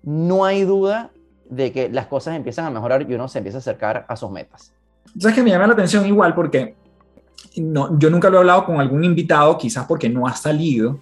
no 0.02 0.44
hay 0.44 0.64
duda 0.64 1.12
de 1.50 1.72
que 1.72 1.88
las 1.88 2.06
cosas 2.06 2.36
empiezan 2.36 2.66
a 2.66 2.70
mejorar 2.70 3.04
y 3.08 3.14
uno 3.14 3.28
se 3.28 3.38
empieza 3.38 3.58
a 3.58 3.60
acercar 3.60 4.06
a 4.08 4.16
sus 4.16 4.30
metas. 4.30 4.72
¿Sabes 5.18 5.34
que 5.34 5.42
me 5.42 5.50
llama 5.50 5.66
la 5.66 5.72
atención 5.72 6.06
igual? 6.06 6.34
Porque 6.34 6.76
no, 7.56 7.98
yo 7.98 8.08
nunca 8.10 8.30
lo 8.30 8.36
he 8.36 8.40
hablado 8.40 8.64
con 8.64 8.80
algún 8.80 9.04
invitado, 9.04 9.58
quizás 9.58 9.86
porque 9.86 10.08
no 10.08 10.26
ha 10.26 10.34
salido, 10.34 11.00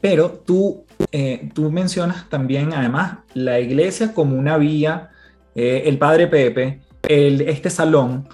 pero 0.00 0.30
tú, 0.30 0.84
eh, 1.12 1.50
tú 1.52 1.70
mencionas 1.70 2.28
también, 2.30 2.72
además, 2.72 3.18
la 3.34 3.60
iglesia 3.60 4.14
como 4.14 4.36
una 4.36 4.56
vía, 4.56 5.10
eh, 5.54 5.82
el 5.84 5.98
Padre 5.98 6.26
Pepe, 6.26 6.80
el, 7.06 7.42
este 7.42 7.68
salón, 7.68 8.26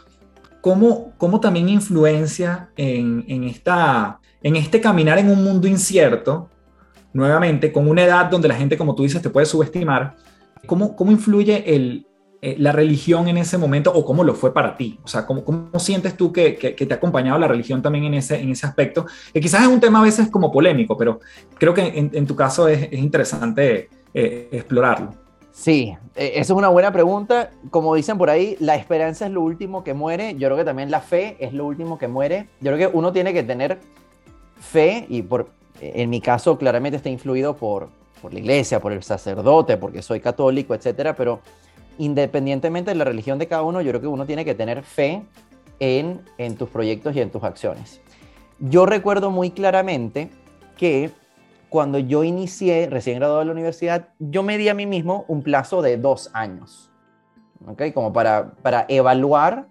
¿cómo, 0.60 1.12
cómo 1.18 1.40
también 1.40 1.68
influencia 1.68 2.70
en, 2.76 3.24
en, 3.26 3.44
esta, 3.44 4.20
en 4.42 4.54
este 4.54 4.80
caminar 4.80 5.18
en 5.18 5.30
un 5.30 5.42
mundo 5.42 5.66
incierto, 5.66 6.48
nuevamente, 7.12 7.72
con 7.72 7.88
una 7.88 8.04
edad 8.04 8.26
donde 8.26 8.46
la 8.46 8.54
gente, 8.54 8.76
como 8.76 8.94
tú 8.94 9.02
dices, 9.02 9.22
te 9.22 9.30
puede 9.30 9.46
subestimar, 9.46 10.14
¿Cómo, 10.66 10.96
cómo 10.96 11.12
influye 11.12 11.74
el, 11.74 12.06
eh, 12.42 12.56
la 12.58 12.72
religión 12.72 13.28
en 13.28 13.38
ese 13.38 13.58
momento 13.58 13.92
o 13.92 14.04
cómo 14.04 14.22
lo 14.22 14.34
fue 14.34 14.52
para 14.52 14.76
ti? 14.76 14.98
O 15.02 15.08
sea, 15.08 15.26
¿cómo, 15.26 15.44
cómo 15.44 15.78
sientes 15.78 16.16
tú 16.16 16.32
que, 16.32 16.56
que, 16.56 16.74
te 16.74 16.92
ha 16.92 16.96
acompañado 16.96 17.38
la 17.38 17.48
religión 17.48 17.82
también 17.82 18.04
en 18.04 18.14
ese, 18.14 18.40
en 18.40 18.50
ese 18.50 18.66
aspecto? 18.66 19.06
Que 19.32 19.40
quizás 19.40 19.62
es 19.62 19.68
un 19.68 19.80
tema 19.80 20.00
a 20.00 20.02
veces 20.02 20.28
como 20.28 20.52
polémico, 20.52 20.96
pero 20.96 21.20
creo 21.58 21.74
que 21.74 21.82
en, 21.82 22.10
en 22.12 22.26
tu 22.26 22.36
caso 22.36 22.68
es, 22.68 22.88
es 22.90 22.98
interesante 22.98 23.88
eh, 24.14 24.48
explorarlo. 24.52 25.14
Sí, 25.52 25.96
e, 26.14 26.32
esa 26.34 26.40
es 26.40 26.50
una 26.50 26.68
buena 26.68 26.92
pregunta. 26.92 27.50
Como 27.70 27.94
dicen 27.94 28.18
por 28.18 28.28
ahí, 28.28 28.56
la 28.60 28.76
esperanza 28.76 29.26
es 29.26 29.32
lo 29.32 29.40
último 29.40 29.82
que 29.82 29.94
muere. 29.94 30.34
Yo 30.34 30.48
creo 30.48 30.56
que 30.56 30.64
también 30.64 30.90
la 30.90 31.00
fe 31.00 31.36
es 31.40 31.52
lo 31.52 31.64
último 31.64 31.98
que 31.98 32.08
muere. 32.08 32.48
Yo 32.60 32.72
creo 32.72 32.90
que 32.90 32.96
uno 32.96 33.12
tiene 33.12 33.32
que 33.32 33.42
tener 33.42 33.78
fe 34.60 35.06
y 35.08 35.22
por, 35.22 35.48
en 35.80 36.10
mi 36.10 36.20
caso 36.20 36.58
claramente 36.58 36.96
está 36.96 37.08
influido 37.08 37.56
por, 37.56 37.88
por 38.20 38.32
la 38.32 38.40
iglesia, 38.40 38.80
por 38.80 38.92
el 38.92 39.02
sacerdote, 39.02 39.76
porque 39.76 40.02
soy 40.02 40.20
católico, 40.20 40.74
etcétera, 40.74 41.14
pero 41.14 41.40
independientemente 41.98 42.90
de 42.90 42.96
la 42.96 43.04
religión 43.04 43.38
de 43.38 43.46
cada 43.46 43.62
uno, 43.62 43.80
yo 43.80 43.90
creo 43.90 44.00
que 44.00 44.06
uno 44.06 44.26
tiene 44.26 44.44
que 44.44 44.54
tener 44.54 44.82
fe 44.82 45.22
en, 45.78 46.22
en 46.38 46.56
tus 46.56 46.68
proyectos 46.68 47.14
y 47.16 47.20
en 47.20 47.30
tus 47.30 47.42
acciones. 47.44 48.00
Yo 48.58 48.86
recuerdo 48.86 49.30
muy 49.30 49.50
claramente 49.50 50.30
que 50.76 51.10
cuando 51.68 51.98
yo 51.98 52.24
inicié, 52.24 52.88
recién 52.90 53.18
graduado 53.18 53.40
de 53.40 53.46
la 53.46 53.52
universidad, 53.52 54.08
yo 54.18 54.42
me 54.42 54.56
di 54.56 54.68
a 54.68 54.74
mí 54.74 54.86
mismo 54.86 55.24
un 55.28 55.42
plazo 55.42 55.82
de 55.82 55.96
dos 55.96 56.30
años, 56.32 56.90
¿ok? 57.66 57.92
Como 57.92 58.12
para, 58.12 58.52
para 58.62 58.86
evaluar 58.88 59.66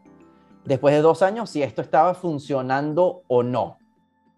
después 0.65 0.93
de 0.93 1.01
dos 1.01 1.21
años 1.21 1.49
si 1.49 1.63
esto 1.63 1.81
estaba 1.81 2.13
funcionando 2.13 3.23
o 3.27 3.43
no. 3.43 3.77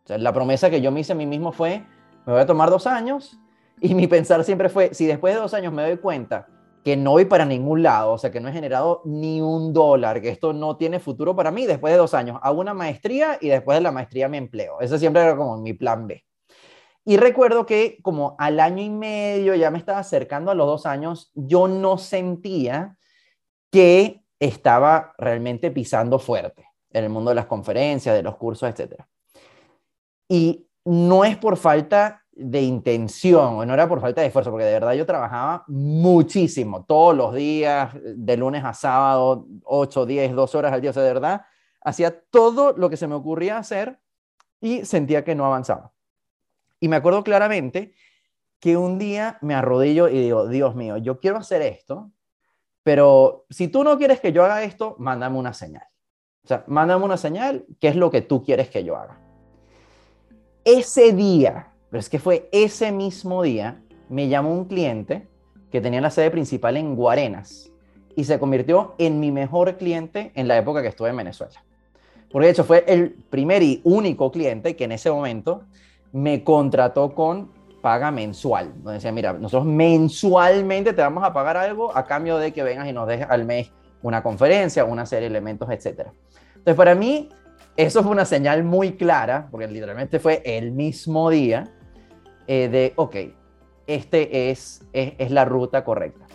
la 0.07 0.31
promesa 0.33 0.69
que 0.69 0.81
yo 0.81 0.91
me 0.91 1.01
hice 1.01 1.13
a 1.13 1.15
mí 1.15 1.25
mismo 1.25 1.51
fue, 1.51 1.83
me 2.25 2.33
voy 2.33 2.41
a 2.41 2.45
tomar 2.45 2.69
dos 2.69 2.87
años 2.87 3.39
y 3.81 3.93
mi 3.93 4.07
pensar 4.07 4.43
siempre 4.43 4.69
fue, 4.69 4.93
si 4.93 5.05
después 5.05 5.33
de 5.33 5.41
dos 5.41 5.53
años 5.53 5.73
me 5.73 5.83
doy 5.83 5.97
cuenta 5.97 6.47
que 6.83 6.95
no 6.95 7.11
voy 7.11 7.25
para 7.25 7.45
ningún 7.45 7.83
lado, 7.83 8.13
o 8.13 8.17
sea, 8.17 8.31
que 8.31 8.39
no 8.39 8.47
he 8.47 8.53
generado 8.53 9.01
ni 9.03 9.41
un 9.41 9.73
dólar, 9.73 10.21
que 10.21 10.29
esto 10.29 10.53
no 10.53 10.77
tiene 10.77 10.99
futuro 10.99 11.35
para 11.35 11.51
mí, 11.51 11.65
después 11.65 11.91
de 11.93 11.97
dos 11.97 12.13
años 12.13 12.39
hago 12.41 12.61
una 12.61 12.73
maestría 12.73 13.37
y 13.41 13.49
después 13.49 13.77
de 13.77 13.81
la 13.81 13.91
maestría 13.91 14.29
me 14.29 14.37
empleo. 14.37 14.79
Ese 14.79 14.97
siempre 14.97 15.21
era 15.21 15.35
como 15.35 15.57
mi 15.57 15.73
plan 15.73 16.07
B. 16.07 16.23
Y 17.03 17.17
recuerdo 17.17 17.65
que 17.65 17.99
como 18.01 18.35
al 18.39 18.59
año 18.59 18.83
y 18.83 18.89
medio, 18.89 19.55
ya 19.55 19.71
me 19.71 19.77
estaba 19.77 19.99
acercando 19.99 20.51
a 20.51 20.55
los 20.55 20.67
dos 20.67 20.85
años, 20.85 21.31
yo 21.35 21.67
no 21.67 21.97
sentía 21.97 22.97
que 23.71 24.23
estaba 24.39 25.13
realmente 25.17 25.71
pisando 25.71 26.19
fuerte 26.19 26.65
en 26.91 27.03
el 27.03 27.09
mundo 27.09 27.29
de 27.29 27.35
las 27.35 27.45
conferencias, 27.45 28.15
de 28.15 28.23
los 28.23 28.37
cursos, 28.37 28.69
etc. 28.69 29.03
Y 30.29 30.67
no 30.85 31.25
es 31.25 31.37
por 31.37 31.57
falta 31.57 32.23
de 32.39 32.61
intención, 32.61 33.55
o 33.55 33.65
no 33.65 33.73
era 33.73 33.87
por 33.87 33.99
falta 33.99 34.21
de 34.21 34.27
esfuerzo, 34.27 34.51
porque 34.51 34.65
de 34.65 34.73
verdad 34.73 34.93
yo 34.93 35.05
trabajaba 35.05 35.63
muchísimo, 35.67 36.85
todos 36.85 37.15
los 37.15 37.33
días, 37.33 37.91
de 38.03 38.37
lunes 38.37 38.63
a 38.63 38.73
sábado, 38.73 39.47
8, 39.63 40.05
10, 40.05 40.33
12 40.33 40.57
horas 40.57 40.73
al 40.73 40.81
día, 40.81 40.91
o 40.91 40.93
sea, 40.93 41.03
de 41.03 41.13
verdad, 41.13 41.41
hacía 41.81 42.21
todo 42.29 42.73
lo 42.73 42.89
que 42.89 42.97
se 42.97 43.07
me 43.07 43.15
ocurría 43.15 43.57
hacer 43.57 43.99
y 44.61 44.85
sentía 44.85 45.23
que 45.23 45.35
no 45.35 45.45
avanzaba. 45.45 45.93
Y 46.79 46.87
me 46.87 46.95
acuerdo 46.95 47.23
claramente 47.23 47.93
que 48.59 48.77
un 48.77 48.97
día 48.99 49.37
me 49.41 49.55
arrodillo 49.55 50.07
y 50.07 50.19
digo, 50.19 50.47
Dios 50.47 50.75
mío, 50.75 50.97
yo 50.97 51.19
quiero 51.19 51.37
hacer 51.37 51.61
esto, 51.61 52.11
pero 52.83 53.45
si 53.49 53.67
tú 53.67 53.83
no 53.83 53.97
quieres 53.97 54.19
que 54.19 54.31
yo 54.31 54.45
haga 54.45 54.63
esto, 54.63 54.95
mándame 54.99 55.37
una 55.37 55.53
señal. 55.53 55.85
O 56.43 56.47
sea, 56.47 56.63
mándame 56.67 57.03
una 57.03 57.17
señal, 57.17 57.65
¿qué 57.79 57.89
es 57.89 57.95
lo 57.95 58.09
que 58.09 58.21
tú 58.21 58.43
quieres 58.43 58.69
que 58.69 58.83
yo 58.83 58.95
haga? 58.95 59.19
Ese 60.63 61.13
día, 61.13 61.73
pero 61.97 62.01
es 62.01 62.09
que 62.09 62.19
fue 62.19 62.47
ese 62.51 62.91
mismo 62.91 63.41
día, 63.41 63.81
me 64.07 64.27
llamó 64.27 64.53
un 64.53 64.65
cliente 64.65 65.27
que 65.71 65.81
tenía 65.81 65.99
la 65.99 66.11
sede 66.11 66.29
principal 66.29 66.77
en 66.77 66.95
Guarenas 66.95 67.71
y 68.15 68.25
se 68.25 68.37
convirtió 68.37 68.93
en 68.99 69.19
mi 69.19 69.31
mejor 69.31 69.77
cliente 69.77 70.31
en 70.35 70.47
la 70.47 70.59
época 70.59 70.83
que 70.83 70.89
estuve 70.89 71.09
en 71.09 71.17
Venezuela. 71.17 71.59
Porque 72.31 72.45
de 72.45 72.51
hecho 72.51 72.63
fue 72.65 72.85
el 72.87 73.13
primer 73.31 73.63
y 73.63 73.81
único 73.83 74.31
cliente 74.31 74.75
que 74.75 74.83
en 74.83 74.91
ese 74.91 75.09
momento 75.09 75.63
me 76.11 76.43
contrató 76.43 77.15
con 77.15 77.49
paga 77.81 78.11
mensual. 78.11 78.75
Donde 78.75 78.93
decía, 78.93 79.11
mira, 79.11 79.33
nosotros 79.33 79.65
mensualmente 79.65 80.93
te 80.93 81.01
vamos 81.01 81.23
a 81.23 81.33
pagar 81.33 81.57
algo 81.57 81.97
a 81.97 82.05
cambio 82.05 82.37
de 82.37 82.53
que 82.53 82.61
vengas 82.61 82.87
y 82.87 82.93
nos 82.93 83.07
dejes 83.07 83.25
al 83.27 83.43
mes 83.43 83.71
una 84.03 84.21
conferencia, 84.21 84.85
una 84.85 85.07
serie 85.07 85.29
de 85.29 85.35
elementos, 85.35 85.67
etc. 85.71 86.09
Entonces, 86.57 86.75
para 86.75 86.93
mí, 86.93 87.29
eso 87.75 88.03
fue 88.03 88.11
una 88.11 88.25
señal 88.25 88.63
muy 88.63 88.97
clara, 88.97 89.47
porque 89.49 89.67
literalmente 89.67 90.19
fue 90.19 90.43
el 90.45 90.71
mismo 90.71 91.31
día, 91.31 91.73
eh, 92.47 92.69
de, 92.69 92.93
ok, 92.95 93.15
este 93.87 94.49
es, 94.49 94.81
es, 94.93 95.31
la 95.31 95.45
ruta 95.45 95.83
correcta. 95.83 96.25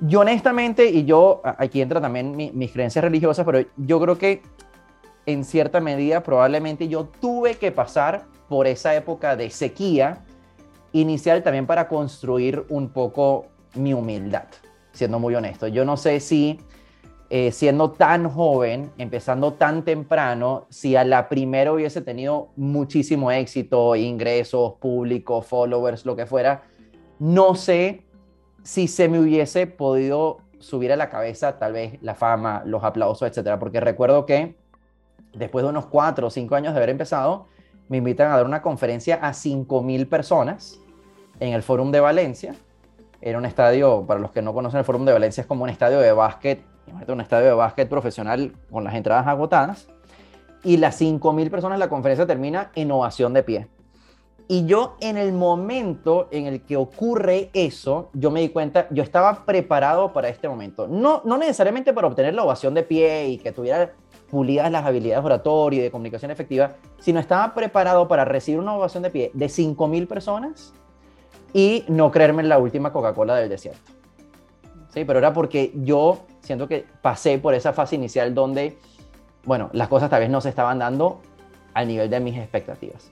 Yo 0.00 0.20
honestamente, 0.20 0.86
y 0.86 1.04
yo, 1.04 1.42
aquí 1.44 1.82
entra 1.82 2.00
también 2.00 2.36
mis 2.54 2.72
creencias 2.72 3.04
religiosas, 3.04 3.44
pero 3.44 3.66
yo 3.76 4.00
creo 4.00 4.16
que 4.16 4.42
en 5.26 5.44
cierta 5.44 5.80
medida 5.80 6.22
probablemente 6.22 6.88
yo 6.88 7.04
tuve 7.04 7.56
que 7.56 7.70
pasar 7.70 8.26
por 8.48 8.66
esa 8.66 8.94
época 8.94 9.36
de 9.36 9.50
sequía 9.50 10.24
inicial 10.92 11.42
también 11.42 11.66
para 11.66 11.86
construir 11.88 12.64
un 12.68 12.88
poco 12.88 13.46
mi 13.74 13.92
humildad, 13.94 14.46
siendo 14.92 15.18
muy 15.18 15.34
honesto. 15.34 15.68
Yo 15.68 15.84
no 15.84 15.96
sé 15.96 16.18
si 16.20 16.58
eh, 17.32 17.52
siendo 17.52 17.92
tan 17.92 18.28
joven, 18.28 18.90
empezando 18.98 19.52
tan 19.52 19.84
temprano, 19.84 20.66
si 20.68 20.96
a 20.96 21.04
la 21.04 21.28
primera 21.28 21.72
hubiese 21.72 22.00
tenido 22.00 22.48
muchísimo 22.56 23.30
éxito, 23.30 23.94
ingresos, 23.94 24.74
público, 24.80 25.40
followers, 25.40 26.04
lo 26.04 26.16
que 26.16 26.26
fuera, 26.26 26.64
no 27.20 27.54
sé 27.54 28.04
si 28.64 28.88
se 28.88 29.08
me 29.08 29.20
hubiese 29.20 29.68
podido 29.68 30.38
subir 30.58 30.92
a 30.92 30.96
la 30.96 31.08
cabeza 31.08 31.56
tal 31.56 31.74
vez 31.74 32.02
la 32.02 32.16
fama, 32.16 32.64
los 32.66 32.82
aplausos, 32.82 33.28
etcétera, 33.28 33.60
porque 33.60 33.78
recuerdo 33.78 34.26
que 34.26 34.56
después 35.32 35.62
de 35.62 35.70
unos 35.70 35.86
cuatro 35.86 36.26
o 36.26 36.30
cinco 36.30 36.56
años 36.56 36.72
de 36.74 36.78
haber 36.78 36.90
empezado, 36.90 37.46
me 37.88 37.98
invitan 37.98 38.32
a 38.32 38.36
dar 38.36 38.44
una 38.44 38.60
conferencia 38.60 39.20
a 39.22 39.30
5.000 39.30 40.08
personas 40.08 40.80
en 41.38 41.52
el 41.52 41.62
Fórum 41.62 41.92
de 41.92 42.00
Valencia. 42.00 42.56
Era 43.20 43.38
un 43.38 43.44
estadio, 43.44 44.04
para 44.04 44.18
los 44.18 44.32
que 44.32 44.42
no 44.42 44.52
conocen 44.52 44.78
el 44.78 44.84
Fórum 44.84 45.04
de 45.04 45.12
Valencia, 45.12 45.42
es 45.42 45.46
como 45.46 45.62
un 45.62 45.70
estadio 45.70 46.00
de 46.00 46.12
básquet 46.12 46.69
un 47.08 47.20
estadio 47.20 47.46
de 47.46 47.54
básquet 47.54 47.88
profesional 47.88 48.52
con 48.70 48.84
las 48.84 48.94
entradas 48.94 49.26
agotadas, 49.26 49.88
y 50.62 50.76
las 50.76 51.00
5.000 51.00 51.50
personas, 51.50 51.78
la 51.78 51.88
conferencia 51.88 52.26
termina 52.26 52.70
en 52.74 52.90
ovación 52.92 53.32
de 53.32 53.42
pie. 53.42 53.68
Y 54.48 54.66
yo 54.66 54.96
en 55.00 55.16
el 55.16 55.32
momento 55.32 56.26
en 56.32 56.46
el 56.46 56.62
que 56.62 56.76
ocurre 56.76 57.50
eso, 57.54 58.10
yo 58.14 58.32
me 58.32 58.40
di 58.40 58.48
cuenta, 58.48 58.88
yo 58.90 59.02
estaba 59.02 59.44
preparado 59.46 60.12
para 60.12 60.28
este 60.28 60.48
momento. 60.48 60.88
No, 60.88 61.22
no 61.24 61.38
necesariamente 61.38 61.92
para 61.92 62.08
obtener 62.08 62.34
la 62.34 62.42
ovación 62.42 62.74
de 62.74 62.82
pie 62.82 63.28
y 63.28 63.38
que 63.38 63.52
tuviera 63.52 63.92
pulidas 64.28 64.70
las 64.70 64.84
habilidades 64.84 65.24
oratoria 65.24 65.78
y 65.78 65.82
de 65.82 65.90
comunicación 65.90 66.32
efectiva, 66.32 66.72
sino 66.98 67.20
estaba 67.20 67.54
preparado 67.54 68.08
para 68.08 68.24
recibir 68.24 68.58
una 68.58 68.74
ovación 68.74 69.04
de 69.04 69.10
pie 69.10 69.30
de 69.34 69.46
5.000 69.46 70.08
personas 70.08 70.72
y 71.52 71.84
no 71.86 72.10
creerme 72.10 72.42
en 72.42 72.48
la 72.48 72.58
última 72.58 72.92
Coca-Cola 72.92 73.36
del 73.36 73.48
desierto. 73.48 73.92
Sí, 74.88 75.04
pero 75.04 75.20
era 75.20 75.32
porque 75.32 75.72
yo 75.76 76.22
siento 76.50 76.66
que 76.66 76.84
pasé 77.00 77.38
por 77.38 77.54
esa 77.54 77.72
fase 77.72 77.94
inicial 77.94 78.34
donde, 78.34 78.76
bueno, 79.44 79.70
las 79.72 79.86
cosas 79.86 80.10
tal 80.10 80.18
vez 80.18 80.30
no 80.30 80.40
se 80.40 80.48
estaban 80.48 80.80
dando 80.80 81.20
al 81.74 81.86
nivel 81.86 82.10
de 82.10 82.18
mis 82.18 82.36
expectativas. 82.36 83.08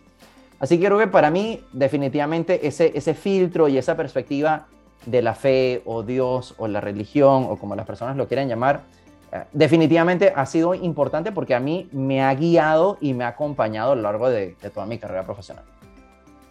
Así 0.59 0.77
que 0.77 0.87
creo 0.87 0.99
que 0.99 1.07
para 1.07 1.31
mí 1.31 1.63
definitivamente 1.73 2.67
ese, 2.67 2.91
ese 2.97 3.15
filtro 3.15 3.69
y 3.69 3.79
esa 3.79 3.97
perspectiva 3.97 4.67
de 5.07 5.23
la 5.23 5.37
fe 5.37 5.83
o 5.85 6.03
Dios 6.03 6.57
o 6.59 6.67
la 6.67 6.81
religión 6.81 7.47
o 7.49 7.57
como 7.57 7.77
las 7.77 7.87
personas 7.87 8.17
lo 8.17 8.27
quieran 8.27 8.49
llamar, 8.49 8.83
eh, 9.31 9.45
definitivamente 9.53 10.33
ha 10.35 10.45
sido 10.45 10.75
importante 10.75 11.31
porque 11.31 11.55
a 11.55 11.61
mí 11.61 11.89
me 11.93 12.21
ha 12.21 12.35
guiado 12.35 12.99
y 13.01 13.15
me 13.15 13.23
ha 13.23 13.29
acompañado 13.29 13.93
a 13.93 13.95
lo 13.95 14.03
largo 14.03 14.29
de, 14.29 14.57
toda 14.75 14.85
mi 14.85 14.99
carrera 14.99 15.25
profesional. 15.25 15.63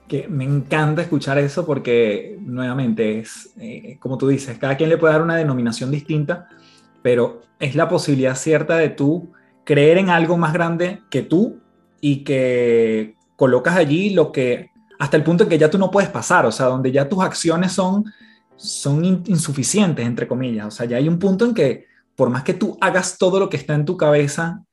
Que 0.08 0.26
me 0.30 0.46
encanta 0.46 1.02
escuchar 1.02 1.38
eso 1.38 1.66
porque 1.66 2.38
nuevamente 2.40 3.20
es, 3.20 3.54
eh, 3.60 3.98
como 4.00 4.18
tú 4.18 4.30
dices, 4.30 4.58
cada 4.58 4.78
quien 4.78 4.88
le 4.88 4.98
puede 4.98 5.12
dar 5.12 5.22
una 5.22 5.36
denominación 5.36 5.92
distinta, 5.92 6.48
pero 7.02 7.42
es 7.60 7.76
la 7.76 7.88
posibilidad 7.90 8.36
cierta 8.36 8.78
de 8.78 8.90
tú 8.90 9.32
creer 9.64 9.98
en 9.98 10.10
algo 10.10 10.38
más 10.38 10.54
grande 10.54 11.02
que 11.10 11.24
tú 11.24 11.60
y 12.00 12.24
que 12.24 13.16
colocas 13.36 13.76
allí 13.76 14.12
lo 14.12 14.32
que, 14.32 14.72
hasta 15.00 15.18
el 15.18 15.24
punto 15.24 15.44
en 15.44 15.50
que 15.50 15.58
ya 15.58 15.70
tú 15.70 15.78
no 15.78 15.92
puedes 15.92 16.10
pasar, 16.10 16.46
o 16.46 16.52
sea, 16.52 16.68
donde 16.68 16.92
ya 16.92 17.10
tus 17.10 17.22
acciones 17.24 17.72
son, 17.72 18.06
son 18.56 19.04
insuficientes, 19.04 20.06
entre 20.06 20.28
comillas, 20.28 20.68
o 20.68 20.72
sea, 20.72 20.86
ya 20.86 20.98
hay 20.98 21.08
un 21.08 21.20
punto 21.20 21.46
en 21.46 21.54
que 21.54 21.86
por 22.16 22.30
más 22.30 22.44
que 22.44 22.56
tú 22.56 22.78
hagas 22.82 23.18
todo 23.18 23.40
lo 23.40 23.50
que 23.50 23.58
está 23.58 23.76
en 23.76 23.86
tu 23.86 23.96
cabeza 23.96 24.64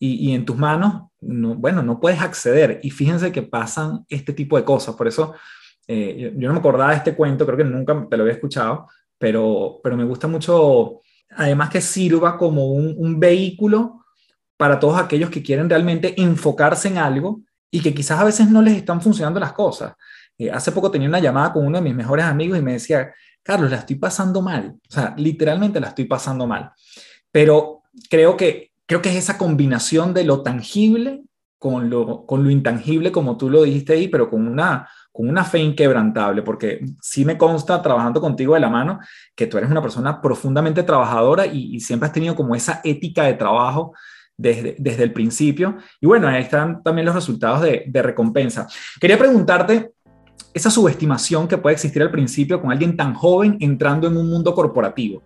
y, 0.00 0.32
en 0.32 0.44
tus 0.44 0.56
manos, 0.56 1.10
no, 1.20 1.56
bueno, 1.56 1.82
no 1.82 1.98
puedes 1.98 2.20
acceder. 2.20 2.78
Y 2.84 2.90
fíjense 2.90 3.32
que 3.32 3.42
pasan 3.42 4.04
este 4.08 4.32
tipo 4.32 4.56
de 4.56 4.64
cosas. 4.64 4.94
Por 4.94 5.08
eso 5.08 5.34
eh, 5.88 6.16
yo, 6.16 6.40
yo, 6.40 6.48
no 6.48 6.54
me 6.54 6.60
acordaba 6.60 6.90
de 6.90 6.98
este 6.98 7.16
cuento, 7.16 7.44
creo 7.44 7.58
que 7.58 7.64
nunca 7.64 8.06
te 8.08 8.16
lo 8.16 8.22
había 8.22 8.34
escuchado, 8.34 8.86
pero, 9.18 9.80
pero 9.82 9.96
me 9.96 10.04
gusta 10.04 10.28
mucho 10.28 11.00
además 11.30 11.70
que 11.70 11.80
sirva 11.80 12.36
como 12.36 12.66
un, 12.72 13.20
vehículo 13.20 14.04
para 14.56 14.78
todos 14.78 15.00
aquellos 15.00 15.30
que 15.30 15.42
quieren 15.42 15.68
realmente 15.68 16.20
enfocarse 16.20 16.88
en 16.88 16.98
algo 16.98 17.42
y 17.70 17.80
que 17.80 17.94
quizás 17.94 18.20
a 18.20 18.24
veces 18.24 18.50
no 18.50 18.62
les 18.62 18.76
están 18.76 19.00
funcionando 19.00 19.38
las 19.38 19.52
cosas. 19.52 19.94
Eh, 20.36 20.50
hace 20.50 20.72
poco 20.72 20.90
tenía 20.90 21.08
una 21.08 21.20
llamada 21.20 21.52
con 21.52 21.66
uno 21.66 21.78
de 21.78 21.84
mis 21.84 21.94
mejores 21.94 22.24
amigos 22.24 22.58
y 22.58 22.62
me 22.62 22.72
decía, 22.72 23.12
Carlos, 23.42 23.70
la 23.70 23.78
estoy 23.78 23.96
pasando 23.96 24.42
mal. 24.42 24.76
O 24.88 24.92
sea, 24.92 25.14
literalmente 25.16 25.80
la 25.80 25.88
estoy 25.88 26.06
pasando 26.06 26.46
mal. 26.46 26.72
Pero 27.30 27.82
creo 28.10 28.36
que, 28.36 28.72
creo 28.86 29.02
que 29.02 29.10
es 29.10 29.16
esa 29.16 29.38
combinación 29.38 30.14
de 30.14 30.24
lo 30.24 30.42
tangible 30.42 31.22
con 31.58 31.90
lo, 31.90 32.24
con 32.24 32.44
lo 32.44 32.50
intangible, 32.50 33.10
como 33.10 33.36
tú 33.36 33.50
lo 33.50 33.64
dijiste 33.64 33.94
ahí, 33.94 34.08
pero 34.08 34.30
con 34.30 34.46
una, 34.46 34.88
con 35.18 35.28
una 35.28 35.42
fe 35.42 35.58
inquebrantable, 35.58 36.42
porque 36.42 36.86
sí 37.02 37.24
me 37.24 37.36
consta 37.36 37.82
trabajando 37.82 38.20
contigo 38.20 38.54
de 38.54 38.60
la 38.60 38.68
mano 38.68 39.00
que 39.34 39.48
tú 39.48 39.58
eres 39.58 39.68
una 39.68 39.82
persona 39.82 40.20
profundamente 40.20 40.84
trabajadora 40.84 41.44
y, 41.44 41.80
siempre 41.80 42.06
has 42.06 42.12
tenido 42.12 42.36
como 42.36 42.54
esa 42.54 42.80
ética 42.84 43.24
de 43.24 43.34
trabajo 43.34 43.94
desde, 44.36 44.76
desde, 44.78 45.02
el 45.02 45.12
principio. 45.12 45.76
Y 46.00 46.06
bueno, 46.06 46.28
ahí 46.28 46.40
están 46.40 46.84
también 46.84 47.04
los 47.04 47.16
resultados 47.16 47.62
de, 47.62 47.82
de 47.88 48.00
recompensa. 48.00 48.68
Quería 49.00 49.18
preguntarte 49.18 49.90
esa 50.54 50.70
subestimación 50.70 51.48
que 51.48 51.58
puede 51.58 51.74
existir 51.74 52.00
al 52.00 52.12
principio 52.12 52.60
con 52.60 52.70
alguien 52.70 52.96
tan 52.96 53.12
joven 53.12 53.56
entrando 53.58 54.06
en 54.06 54.16
un 54.16 54.30
mundo 54.30 54.54
corporativo. 54.54 55.24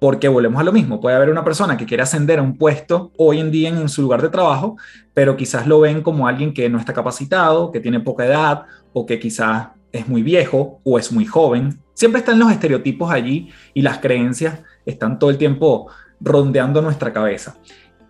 Porque 0.00 0.28
volvemos 0.28 0.58
a 0.58 0.64
lo 0.64 0.72
mismo, 0.72 1.00
puede 1.00 1.16
haber 1.16 1.28
una 1.28 1.44
persona 1.44 1.76
que 1.76 1.84
quiere 1.84 2.04
ascender 2.04 2.38
a 2.38 2.42
un 2.42 2.56
puesto 2.56 3.12
hoy 3.18 3.40
en 3.40 3.50
día 3.50 3.68
en 3.68 3.88
su 3.90 4.00
lugar 4.00 4.22
de 4.22 4.30
trabajo, 4.30 4.76
pero 5.12 5.36
quizás 5.36 5.66
lo 5.66 5.80
ven 5.80 6.02
como 6.02 6.26
alguien 6.26 6.54
que 6.54 6.70
no 6.70 6.78
está 6.78 6.94
capacitado, 6.94 7.72
que 7.72 7.80
tiene 7.80 8.00
poca 8.00 8.24
edad 8.24 8.62
o 8.98 9.06
que 9.06 9.18
quizás 9.18 9.68
es 9.92 10.08
muy 10.08 10.22
viejo 10.22 10.80
o 10.84 10.98
es 10.98 11.12
muy 11.12 11.24
joven. 11.24 11.80
Siempre 11.94 12.20
están 12.20 12.38
los 12.38 12.50
estereotipos 12.50 13.10
allí 13.10 13.50
y 13.74 13.82
las 13.82 13.98
creencias 13.98 14.60
están 14.84 15.18
todo 15.18 15.30
el 15.30 15.38
tiempo 15.38 15.88
rondeando 16.20 16.82
nuestra 16.82 17.12
cabeza. 17.12 17.56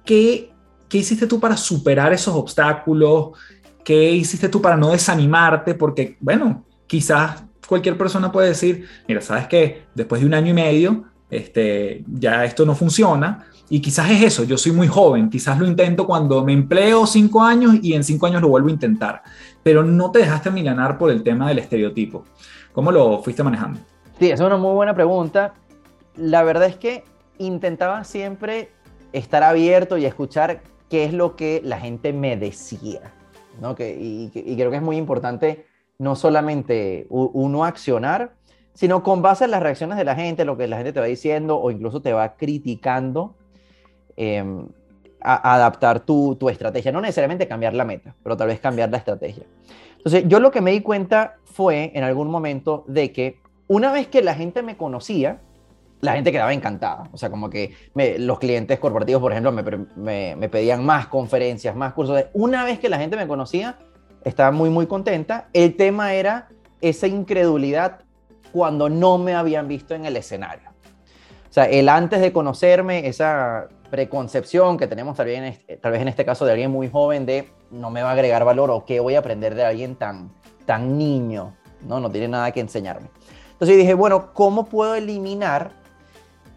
¿Qué, 0.04 0.50
qué 0.88 0.98
hiciste 0.98 1.26
tú 1.26 1.38
para 1.38 1.56
superar 1.56 2.12
esos 2.12 2.34
obstáculos? 2.34 3.30
¿Qué 3.84 4.12
hiciste 4.12 4.48
tú 4.48 4.60
para 4.60 4.76
no 4.76 4.90
desanimarte? 4.90 5.74
Porque, 5.74 6.16
bueno, 6.20 6.64
quizás 6.86 7.44
cualquier 7.66 7.98
persona 7.98 8.32
puede 8.32 8.48
decir, 8.48 8.86
mira, 9.06 9.20
sabes 9.20 9.46
que 9.46 9.84
después 9.94 10.20
de 10.20 10.26
un 10.26 10.34
año 10.34 10.50
y 10.50 10.54
medio, 10.54 11.04
este, 11.30 12.04
ya 12.06 12.44
esto 12.44 12.64
no 12.64 12.74
funciona. 12.74 13.44
Y 13.70 13.80
quizás 13.80 14.10
es 14.10 14.22
eso, 14.22 14.44
yo 14.44 14.56
soy 14.56 14.72
muy 14.72 14.88
joven, 14.88 15.28
quizás 15.28 15.58
lo 15.58 15.66
intento 15.66 16.06
cuando 16.06 16.42
me 16.42 16.54
empleo 16.54 17.06
cinco 17.06 17.42
años 17.42 17.76
y 17.82 17.92
en 17.92 18.02
cinco 18.02 18.26
años 18.26 18.40
lo 18.40 18.48
vuelvo 18.48 18.68
a 18.68 18.72
intentar, 18.72 19.22
pero 19.68 19.84
no 19.84 20.10
te 20.10 20.20
dejaste 20.20 20.50
milanar 20.50 20.96
por 20.96 21.10
el 21.10 21.22
tema 21.22 21.46
del 21.46 21.58
estereotipo. 21.58 22.24
¿Cómo 22.72 22.90
lo 22.90 23.22
fuiste 23.22 23.42
manejando? 23.42 23.78
Sí, 24.18 24.30
es 24.30 24.40
una 24.40 24.56
muy 24.56 24.72
buena 24.72 24.94
pregunta. 24.94 25.52
La 26.16 26.42
verdad 26.42 26.68
es 26.68 26.76
que 26.76 27.04
intentaba 27.36 28.02
siempre 28.04 28.70
estar 29.12 29.42
abierto 29.42 29.98
y 29.98 30.06
escuchar 30.06 30.62
qué 30.88 31.04
es 31.04 31.12
lo 31.12 31.36
que 31.36 31.60
la 31.62 31.78
gente 31.78 32.14
me 32.14 32.38
decía. 32.38 33.12
¿no? 33.60 33.74
Que, 33.74 33.94
y, 33.94 34.32
y 34.34 34.56
creo 34.56 34.70
que 34.70 34.78
es 34.78 34.82
muy 34.82 34.96
importante 34.96 35.66
no 35.98 36.16
solamente 36.16 37.06
uno 37.10 37.66
accionar, 37.66 38.32
sino 38.72 39.02
con 39.02 39.20
base 39.20 39.44
en 39.44 39.50
las 39.50 39.62
reacciones 39.62 39.98
de 39.98 40.04
la 40.04 40.14
gente, 40.14 40.46
lo 40.46 40.56
que 40.56 40.66
la 40.66 40.78
gente 40.78 40.94
te 40.94 41.00
va 41.00 41.04
diciendo 41.04 41.60
o 41.60 41.70
incluso 41.70 42.00
te 42.00 42.14
va 42.14 42.36
criticando, 42.36 43.34
em, 44.16 44.66
a, 45.20 45.54
adaptar 45.54 46.00
tu, 46.00 46.36
tu, 46.36 46.48
estrategia. 46.48 46.92
No 46.92 47.00
necesariamente 47.00 47.46
cambiar 47.48 47.74
la 47.74 47.84
meta, 47.84 48.14
pero 48.22 48.36
tal 48.36 48.48
vez 48.48 48.60
cambiar 48.60 48.90
la 48.90 48.98
estrategia. 48.98 49.44
Entonces, 49.96 50.24
yo 50.26 50.40
lo 50.40 50.50
que 50.50 50.60
me 50.60 50.70
di 50.70 50.80
cuenta 50.80 51.36
fue 51.44 51.92
en 51.94 52.04
algún 52.04 52.30
momento 52.30 52.84
de 52.86 53.12
que 53.12 53.40
una 53.66 53.92
vez 53.92 54.08
que 54.08 54.22
la 54.22 54.34
gente 54.34 54.62
me 54.62 54.76
conocía, 54.76 55.40
la 56.00 56.12
gente 56.12 56.30
quedaba 56.30 56.52
encantada. 56.52 57.08
O 57.12 57.18
sea, 57.18 57.30
como 57.30 57.50
que 57.50 57.74
los 58.18 58.38
clientes 58.38 58.78
corporativos, 58.78 59.20
por 59.20 59.32
ejemplo, 59.32 59.52
me, 59.52 59.62
me, 59.96 60.36
me 60.36 60.48
pedían 60.48 60.84
más 60.84 61.08
conferencias, 61.08 61.74
más 61.74 61.92
cursos. 61.92 62.24
Una 62.32 62.64
vez 62.64 62.78
que 62.78 62.88
la 62.88 62.98
gente 62.98 63.16
me 63.16 63.26
conocía, 63.26 63.76
estaba 64.24 64.50
muy, 64.52 64.70
muy 64.70 64.86
contenta. 64.86 65.48
El 65.52 65.76
tema 65.76 66.14
era 66.14 66.48
esa 66.80 67.06
incredulidad 67.06 68.00
cuando 68.52 68.88
no 68.88 69.18
me 69.18 69.34
habían 69.34 69.68
visto 69.68 69.94
en 69.94 70.04
el 70.04 70.16
escenario. 70.16 70.68
O 71.48 71.52
sea, 71.52 71.64
el 71.64 71.88
antes 71.88 72.20
de 72.20 72.32
conocerme, 72.32 73.08
esa 73.08 73.68
preconcepción 73.90 74.76
que 74.76 74.86
tenemos 74.86 75.16
tal 75.16 75.26
vez, 75.26 75.38
en 75.38 75.44
este, 75.44 75.76
tal 75.76 75.92
vez 75.92 76.02
en 76.02 76.08
este 76.08 76.24
caso 76.24 76.44
de 76.44 76.52
alguien 76.52 76.70
muy 76.70 76.88
joven 76.88 77.26
de 77.26 77.48
no 77.70 77.90
me 77.90 78.02
va 78.02 78.10
a 78.10 78.12
agregar 78.12 78.44
valor 78.44 78.70
o 78.70 78.84
qué 78.84 79.00
voy 79.00 79.14
a 79.14 79.20
aprender 79.20 79.54
de 79.54 79.64
alguien 79.64 79.96
tan, 79.96 80.32
tan 80.66 80.98
niño, 80.98 81.54
¿no? 81.86 82.00
No 82.00 82.10
tiene 82.10 82.28
nada 82.28 82.52
que 82.52 82.60
enseñarme. 82.60 83.08
Entonces 83.52 83.76
dije, 83.76 83.94
bueno, 83.94 84.32
¿cómo 84.34 84.66
puedo 84.66 84.94
eliminar 84.94 85.72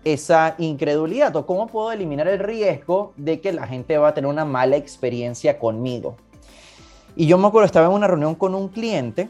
esa 0.04 0.56
incredulidad 0.58 1.36
o 1.36 1.46
cómo 1.46 1.67
puedo 1.67 1.91
eliminar 1.91 2.28
el 2.28 2.39
riesgo 2.39 3.13
de 3.17 3.39
que 3.41 3.54
la 3.54 3.67
gente 3.67 3.98
va 3.98 4.10
a 4.10 4.13
tener 4.13 4.30
una 4.30 4.46
mala 4.46 4.76
experiencia 4.76 5.58
conmigo? 5.58 6.15
Y 7.15 7.28
yo 7.28 7.38
me 7.38 7.48
acuerdo, 7.48 7.65
estaba 7.65 7.88
en 7.88 7.94
una 7.94 8.08
reunión 8.08 8.36
con 8.36 8.56
un 8.56 8.70
cliente 8.70 9.30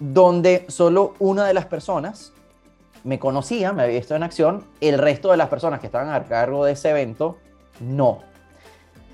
donde 0.00 0.64
solo 0.68 1.14
una 1.18 1.46
de 1.46 1.54
las 1.54 1.66
personas 1.66 2.32
me 3.04 3.18
conocía, 3.18 3.72
me 3.72 3.82
había 3.82 3.98
visto 3.98 4.14
en 4.14 4.22
acción, 4.22 4.64
el 4.80 4.98
resto 4.98 5.30
de 5.30 5.36
las 5.36 5.48
personas 5.48 5.80
que 5.80 5.86
estaban 5.86 6.10
a 6.10 6.24
cargo 6.24 6.64
de 6.64 6.72
ese 6.72 6.90
evento, 6.90 7.38
no. 7.80 8.20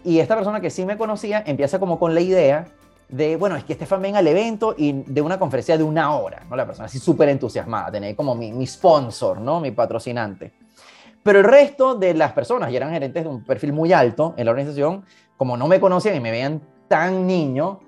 Y 0.04 0.18
esta 0.18 0.34
persona 0.34 0.60
que 0.60 0.70
sí 0.70 0.84
me 0.84 0.96
conocía 0.96 1.42
empieza 1.46 1.78
como 1.78 1.98
con 1.98 2.14
la 2.14 2.20
idea 2.20 2.66
de, 3.08 3.36
bueno, 3.36 3.56
es 3.56 3.64
que 3.64 3.74
Estefan 3.74 4.02
venga 4.02 4.18
al 4.18 4.26
evento 4.26 4.74
y 4.76 4.92
de 4.92 5.20
una 5.20 5.38
conferencia 5.38 5.76
de 5.76 5.84
una 5.84 6.16
hora, 6.16 6.42
¿no? 6.48 6.56
La 6.56 6.66
persona 6.66 6.86
así 6.86 6.98
súper 6.98 7.28
entusiasmada, 7.28 7.90
tener 7.92 8.16
como 8.16 8.34
mi, 8.34 8.52
mi 8.52 8.66
sponsor, 8.66 9.40
¿no? 9.40 9.60
Mi 9.60 9.70
patrocinante. 9.70 10.52
Pero 11.22 11.38
el 11.38 11.44
resto 11.44 11.94
de 11.94 12.12
las 12.14 12.32
personas, 12.32 12.70
y 12.70 12.76
eran 12.76 12.90
gerentes 12.90 13.24
de 13.24 13.30
un 13.30 13.44
perfil 13.44 13.72
muy 13.72 13.92
alto 13.92 14.34
en 14.36 14.44
la 14.44 14.50
organización, 14.50 15.04
como 15.36 15.56
no 15.56 15.66
me 15.68 15.80
conocían 15.80 16.16
y 16.16 16.20
me 16.20 16.30
veían 16.30 16.60
tan 16.86 17.26
niño, 17.26 17.80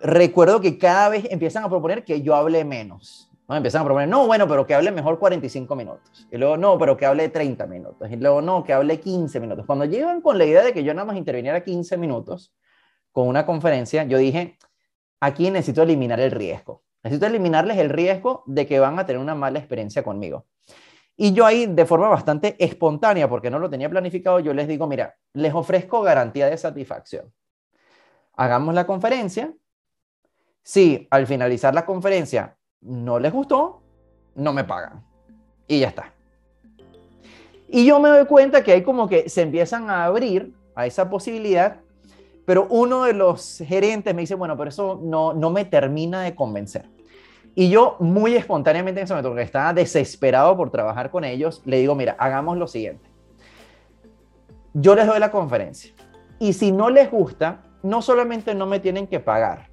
recuerdo 0.00 0.60
que 0.60 0.76
cada 0.76 1.08
vez 1.08 1.26
empiezan 1.30 1.64
a 1.64 1.68
proponer 1.68 2.04
que 2.04 2.20
yo 2.22 2.34
hable 2.34 2.64
menos. 2.64 3.31
¿No? 3.52 3.56
Empiezan 3.56 3.82
a 3.82 3.84
proponer, 3.84 4.08
no, 4.08 4.26
bueno, 4.26 4.48
pero 4.48 4.66
que 4.66 4.74
hable 4.74 4.90
mejor 4.90 5.18
45 5.18 5.76
minutos. 5.76 6.26
Y 6.30 6.36
luego, 6.38 6.56
no, 6.56 6.78
pero 6.78 6.96
que 6.96 7.06
hable 7.06 7.28
30 7.28 7.66
minutos. 7.66 8.10
Y 8.10 8.16
luego, 8.16 8.40
no, 8.40 8.64
que 8.64 8.72
hable 8.72 8.98
15 8.98 9.40
minutos. 9.40 9.66
Cuando 9.66 9.84
llegan 9.84 10.20
con 10.20 10.38
la 10.38 10.44
idea 10.44 10.62
de 10.62 10.72
que 10.72 10.82
yo 10.84 10.94
nada 10.94 11.04
más 11.06 11.16
interviniera 11.16 11.62
15 11.62 11.96
minutos 11.96 12.54
con 13.12 13.28
una 13.28 13.44
conferencia, 13.44 14.04
yo 14.04 14.18
dije, 14.18 14.58
aquí 15.20 15.50
necesito 15.50 15.82
eliminar 15.82 16.20
el 16.20 16.30
riesgo. 16.30 16.82
Necesito 17.02 17.26
eliminarles 17.26 17.78
el 17.78 17.90
riesgo 17.90 18.42
de 18.46 18.66
que 18.66 18.78
van 18.78 18.98
a 18.98 19.06
tener 19.06 19.20
una 19.20 19.34
mala 19.34 19.58
experiencia 19.58 20.02
conmigo. 20.02 20.46
Y 21.16 21.32
yo 21.32 21.44
ahí, 21.44 21.66
de 21.66 21.84
forma 21.84 22.08
bastante 22.08 22.56
espontánea, 22.58 23.28
porque 23.28 23.50
no 23.50 23.58
lo 23.58 23.68
tenía 23.68 23.90
planificado, 23.90 24.40
yo 24.40 24.54
les 24.54 24.66
digo, 24.66 24.86
mira, 24.86 25.16
les 25.34 25.52
ofrezco 25.52 26.00
garantía 26.00 26.46
de 26.46 26.56
satisfacción 26.56 27.32
hagamos 28.34 28.74
la 28.74 28.86
conferencia. 28.86 29.54
Si 30.62 31.08
al 31.10 31.26
finalizar 31.26 31.74
la 31.74 31.84
conferencia 31.84 32.56
no 32.82 33.18
les 33.18 33.32
gustó, 33.32 33.80
no 34.34 34.52
me 34.52 34.64
pagan. 34.64 35.04
Y 35.66 35.80
ya 35.80 35.88
está. 35.88 36.12
Y 37.68 37.86
yo 37.86 37.98
me 38.00 38.10
doy 38.10 38.26
cuenta 38.26 38.62
que 38.62 38.72
hay 38.72 38.82
como 38.82 39.08
que 39.08 39.28
se 39.30 39.42
empiezan 39.42 39.88
a 39.88 40.04
abrir 40.04 40.52
a 40.74 40.86
esa 40.86 41.08
posibilidad, 41.08 41.78
pero 42.44 42.66
uno 42.68 43.04
de 43.04 43.14
los 43.14 43.62
gerentes 43.66 44.14
me 44.14 44.22
dice, 44.22 44.34
bueno, 44.34 44.56
pero 44.56 44.68
eso 44.68 45.00
no, 45.02 45.32
no 45.32 45.50
me 45.50 45.64
termina 45.64 46.22
de 46.22 46.34
convencer. 46.34 46.90
Y 47.54 47.70
yo 47.70 47.96
muy 48.00 48.34
espontáneamente 48.34 49.00
en 49.00 49.04
ese 49.04 49.12
momento, 49.12 49.30
porque 49.30 49.42
estaba 49.42 49.72
desesperado 49.72 50.56
por 50.56 50.70
trabajar 50.70 51.10
con 51.10 51.24
ellos, 51.24 51.62
le 51.64 51.78
digo, 51.78 51.94
mira, 51.94 52.16
hagamos 52.18 52.56
lo 52.56 52.66
siguiente. 52.66 53.08
Yo 54.74 54.94
les 54.94 55.06
doy 55.06 55.18
la 55.18 55.30
conferencia. 55.30 55.92
Y 56.38 56.54
si 56.54 56.72
no 56.72 56.90
les 56.90 57.10
gusta, 57.10 57.62
no 57.82 58.00
solamente 58.02 58.54
no 58.54 58.66
me 58.66 58.80
tienen 58.80 59.06
que 59.06 59.20
pagar, 59.20 59.68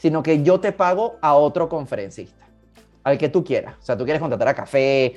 sino 0.00 0.22
que 0.22 0.42
yo 0.42 0.58
te 0.58 0.72
pago 0.72 1.16
a 1.20 1.34
otro 1.34 1.68
conferencista, 1.68 2.46
al 3.04 3.18
que 3.18 3.28
tú 3.28 3.44
quieras. 3.44 3.74
O 3.80 3.82
sea, 3.82 3.98
tú 3.98 4.04
quieres 4.04 4.18
contratar 4.18 4.48
a 4.48 4.54
café, 4.54 5.14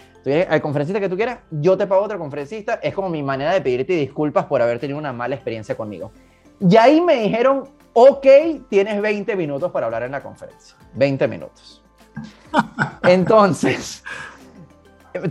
al 0.50 0.62
conferencista 0.62 1.00
que 1.00 1.08
tú 1.08 1.16
quieras, 1.16 1.40
yo 1.52 1.78
te 1.78 1.88
pago 1.88 2.02
a 2.02 2.06
otro 2.06 2.20
conferencista. 2.20 2.76
Es 2.84 2.94
como 2.94 3.08
mi 3.08 3.24
manera 3.24 3.54
de 3.54 3.62
pedirte 3.62 3.94
disculpas 3.94 4.46
por 4.46 4.62
haber 4.62 4.80
tenido 4.80 5.00
una 5.00 5.14
mala 5.14 5.36
experiencia 5.36 5.76
conmigo. 5.76 6.12
Y 6.60 6.76
ahí 6.76 7.00
me 7.00 7.16
dijeron, 7.16 7.70
ok, 7.94 8.28
tienes 8.70 9.02
20 9.02 9.38
minutos 9.38 9.72
para 9.72 9.86
hablar 9.86 10.04
en 10.04 10.12
la 10.12 10.22
conferencia. 10.22 10.76
20 10.96 11.30
minutos. 11.30 11.82
Entonces, 13.04 14.04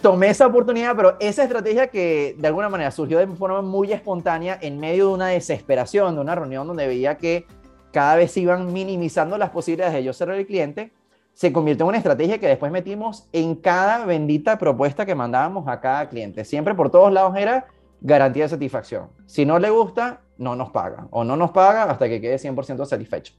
tomé 0.00 0.30
esa 0.30 0.46
oportunidad, 0.46 0.96
pero 0.96 1.16
esa 1.20 1.42
estrategia 1.42 1.88
que 1.88 2.36
de 2.38 2.48
alguna 2.48 2.70
manera 2.70 2.90
surgió 2.90 3.18
de 3.18 3.26
forma 3.26 3.60
muy 3.60 3.92
espontánea 3.92 4.58
en 4.62 4.80
medio 4.80 5.08
de 5.08 5.12
una 5.12 5.26
desesperación, 5.26 6.14
de 6.14 6.22
una 6.22 6.34
reunión 6.34 6.66
donde 6.66 6.86
veía 6.86 7.18
que 7.18 7.46
cada 7.92 8.16
vez 8.16 8.36
iban 8.36 8.72
minimizando 8.72 9.38
las 9.38 9.50
posibilidades 9.50 9.94
de 9.94 10.04
yo 10.04 10.12
ser 10.12 10.30
el 10.30 10.46
cliente, 10.46 10.92
se 11.34 11.52
convirtió 11.52 11.84
en 11.84 11.90
una 11.90 11.98
estrategia 11.98 12.38
que 12.38 12.46
después 12.46 12.70
metimos 12.72 13.28
en 13.32 13.54
cada 13.54 14.04
bendita 14.04 14.58
propuesta 14.58 15.06
que 15.06 15.14
mandábamos 15.14 15.66
a 15.68 15.80
cada 15.80 16.08
cliente. 16.08 16.44
Siempre 16.44 16.74
por 16.74 16.90
todos 16.90 17.12
lados 17.12 17.36
era 17.36 17.66
garantía 18.00 18.44
de 18.44 18.48
satisfacción. 18.50 19.08
Si 19.26 19.46
no 19.46 19.58
le 19.58 19.70
gusta, 19.70 20.20
no 20.36 20.56
nos 20.56 20.70
paga 20.70 21.06
o 21.10 21.24
no 21.24 21.36
nos 21.36 21.52
paga 21.52 21.84
hasta 21.84 22.08
que 22.08 22.20
quede 22.20 22.36
100% 22.36 22.84
satisfecho. 22.84 23.32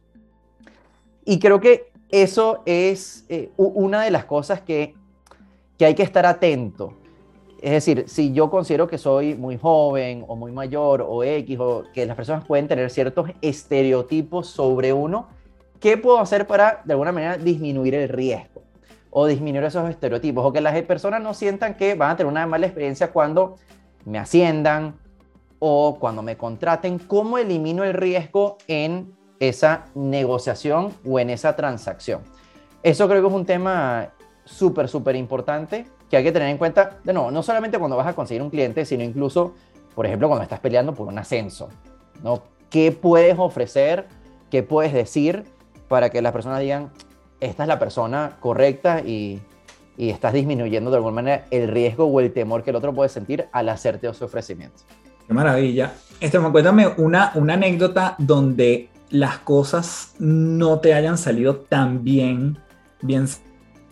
Y 1.25 1.39
creo 1.39 1.59
que 1.59 1.91
eso 2.09 2.63
es 2.65 3.25
eh, 3.29 3.51
una 3.57 4.03
de 4.03 4.11
las 4.11 4.25
cosas 4.25 4.61
que 4.61 4.95
que 5.77 5.85
hay 5.85 5.95
que 5.95 6.03
estar 6.03 6.25
atento. 6.25 6.93
Es 7.63 7.71
decir, 7.71 8.03
si 8.09 8.33
yo 8.33 8.49
considero 8.49 8.89
que 8.89 8.97
soy 8.97 9.35
muy 9.35 9.57
joven 9.57 10.25
o 10.27 10.35
muy 10.35 10.51
mayor 10.51 11.01
o 11.01 11.23
X, 11.23 11.57
o 11.61 11.85
que 11.93 12.05
las 12.05 12.17
personas 12.17 12.43
pueden 12.43 12.67
tener 12.67 12.89
ciertos 12.89 13.29
estereotipos 13.41 14.47
sobre 14.47 14.91
uno, 14.91 15.29
¿qué 15.79 15.95
puedo 15.95 16.19
hacer 16.19 16.45
para, 16.45 16.81
de 16.83 16.91
alguna 16.91 17.13
manera, 17.13 17.37
disminuir 17.37 17.95
el 17.95 18.09
riesgo? 18.09 18.63
O 19.11 19.27
disminuir 19.27 19.63
esos 19.63 19.89
estereotipos, 19.89 20.45
o 20.45 20.51
que 20.51 20.59
las 20.59 20.79
personas 20.81 21.21
no 21.21 21.33
sientan 21.33 21.75
que 21.75 21.95
van 21.95 22.11
a 22.11 22.17
tener 22.17 22.29
una 22.29 22.45
mala 22.45 22.65
experiencia 22.65 23.13
cuando 23.13 23.55
me 24.03 24.19
asciendan 24.19 24.99
o 25.59 25.97
cuando 26.01 26.21
me 26.21 26.35
contraten. 26.35 26.99
¿Cómo 26.99 27.37
elimino 27.37 27.85
el 27.85 27.93
riesgo 27.93 28.57
en 28.67 29.15
esa 29.39 29.85
negociación 29.95 30.91
o 31.05 31.17
en 31.17 31.29
esa 31.29 31.55
transacción? 31.55 32.23
Eso 32.83 33.07
creo 33.07 33.21
que 33.21 33.27
es 33.29 33.33
un 33.33 33.45
tema 33.45 34.09
súper, 34.43 34.89
súper 34.89 35.15
importante 35.15 35.85
que 36.13 36.17
hay 36.17 36.23
que 36.23 36.31
tener 36.31 36.49
en 36.49 36.59
cuenta, 36.59 36.99
de 37.03 37.11
nuevo, 37.11 37.31
no 37.31 37.41
solamente 37.41 37.79
cuando 37.79 37.97
vas 37.97 38.05
a 38.05 38.13
conseguir 38.13 38.43
un 38.43 38.51
cliente, 38.51 38.85
sino 38.85 39.03
incluso, 39.03 39.55
por 39.95 40.05
ejemplo, 40.05 40.27
cuando 40.27 40.43
estás 40.43 40.59
peleando 40.59 40.93
por 40.93 41.07
un 41.07 41.17
ascenso, 41.17 41.69
¿no? 42.23 42.43
¿Qué 42.69 42.91
puedes 42.91 43.35
ofrecer? 43.39 44.05
¿Qué 44.51 44.61
puedes 44.61 44.93
decir 44.93 45.43
para 45.87 46.11
que 46.11 46.21
las 46.21 46.31
personas 46.31 46.59
digan, 46.59 46.91
esta 47.39 47.63
es 47.63 47.67
la 47.67 47.79
persona 47.79 48.37
correcta 48.41 48.99
y, 48.99 49.41
y 49.97 50.11
estás 50.11 50.33
disminuyendo 50.33 50.91
de 50.91 50.97
alguna 50.97 51.15
manera 51.15 51.45
el 51.49 51.67
riesgo 51.67 52.05
o 52.05 52.19
el 52.19 52.31
temor 52.31 52.61
que 52.61 52.69
el 52.69 52.75
otro 52.75 52.93
puede 52.93 53.09
sentir 53.09 53.47
al 53.51 53.69
hacerte 53.69 54.07
ese 54.07 54.23
ofrecimiento? 54.23 54.83
Qué 55.25 55.33
maravilla. 55.33 55.93
Esteban, 56.19 56.51
cuéntame 56.51 56.89
una, 56.97 57.31
una 57.33 57.55
anécdota 57.55 58.13
donde 58.19 58.89
las 59.09 59.39
cosas 59.39 60.13
no 60.19 60.79
te 60.79 60.93
hayan 60.93 61.17
salido 61.17 61.55
tan 61.55 62.03
bien 62.03 62.59
bien 63.03 63.27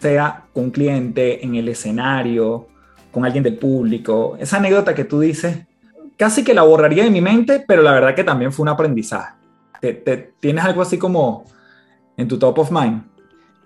sea 0.01 0.45
con 0.51 0.65
un 0.65 0.71
cliente, 0.71 1.45
en 1.45 1.55
el 1.55 1.69
escenario, 1.69 2.67
con 3.11 3.23
alguien 3.23 3.43
del 3.43 3.57
público. 3.57 4.35
Esa 4.39 4.57
anécdota 4.57 4.95
que 4.95 5.05
tú 5.05 5.19
dices, 5.19 5.59
casi 6.17 6.43
que 6.43 6.53
la 6.53 6.63
borraría 6.63 7.03
de 7.03 7.11
mi 7.11 7.21
mente, 7.21 7.63
pero 7.67 7.83
la 7.83 7.91
verdad 7.91 8.15
que 8.15 8.23
también 8.23 8.51
fue 8.51 8.63
un 8.63 8.69
aprendizaje. 8.69 9.35
¿Te, 9.79 9.93
tienes 10.39 10.63
algo 10.63 10.81
así 10.81 10.97
como 10.97 11.45
en 12.17 12.27
tu 12.27 12.37
top 12.37 12.59
of 12.59 12.71
mind? 12.71 13.03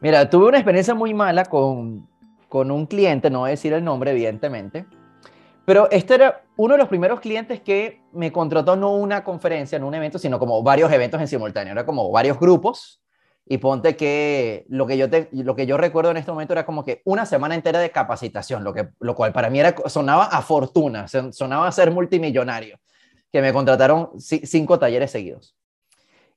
Mira, 0.01 0.29
tuve 0.29 0.47
una 0.47 0.57
experiencia 0.57 0.93
muy 0.93 1.13
mala 1.13 1.45
con, 1.45 2.07
con 2.49 2.69
un 2.69 2.85
cliente, 2.85 3.29
no 3.29 3.39
voy 3.39 3.49
a 3.49 3.51
decir 3.51 3.73
el 3.73 3.83
nombre, 3.83 4.11
evidentemente, 4.11 4.85
pero 5.65 5.89
este 5.89 6.15
era 6.15 6.43
uno 6.57 6.73
de 6.73 6.77
los 6.77 6.87
primeros 6.87 7.19
clientes 7.19 7.59
que 7.59 8.01
me 8.13 8.31
contrató 8.31 8.75
no 8.75 8.95
una 8.95 9.23
conferencia, 9.23 9.79
no 9.79 9.87
un 9.87 9.95
evento, 9.95 10.19
sino 10.19 10.37
como 10.37 10.61
varios 10.61 10.91
eventos 10.91 11.19
en 11.19 11.27
simultáneo. 11.27 11.71
Era 11.71 11.85
como 11.85 12.11
varios 12.11 12.39
grupos 12.39 13.01
y 13.47 13.59
ponte 13.59 13.95
que 13.95 14.65
lo 14.69 14.87
que 14.87 14.97
yo, 14.97 15.09
te, 15.09 15.29
lo 15.31 15.55
que 15.55 15.67
yo 15.67 15.77
recuerdo 15.77 16.11
en 16.11 16.17
este 16.17 16.31
momento 16.31 16.53
era 16.53 16.65
como 16.65 16.83
que 16.83 17.01
una 17.05 17.25
semana 17.25 17.53
entera 17.53 17.79
de 17.79 17.91
capacitación, 17.91 18.63
lo, 18.63 18.73
que, 18.73 18.89
lo 18.99 19.15
cual 19.15 19.33
para 19.33 19.49
mí 19.49 19.59
era, 19.59 19.75
sonaba 19.85 20.25
a 20.25 20.41
fortuna, 20.41 21.07
sonaba 21.07 21.67
a 21.67 21.71
ser 21.71 21.91
multimillonario, 21.91 22.79
que 23.31 23.41
me 23.41 23.53
contrataron 23.53 24.11
cinco 24.19 24.79
talleres 24.79 25.11
seguidos. 25.11 25.55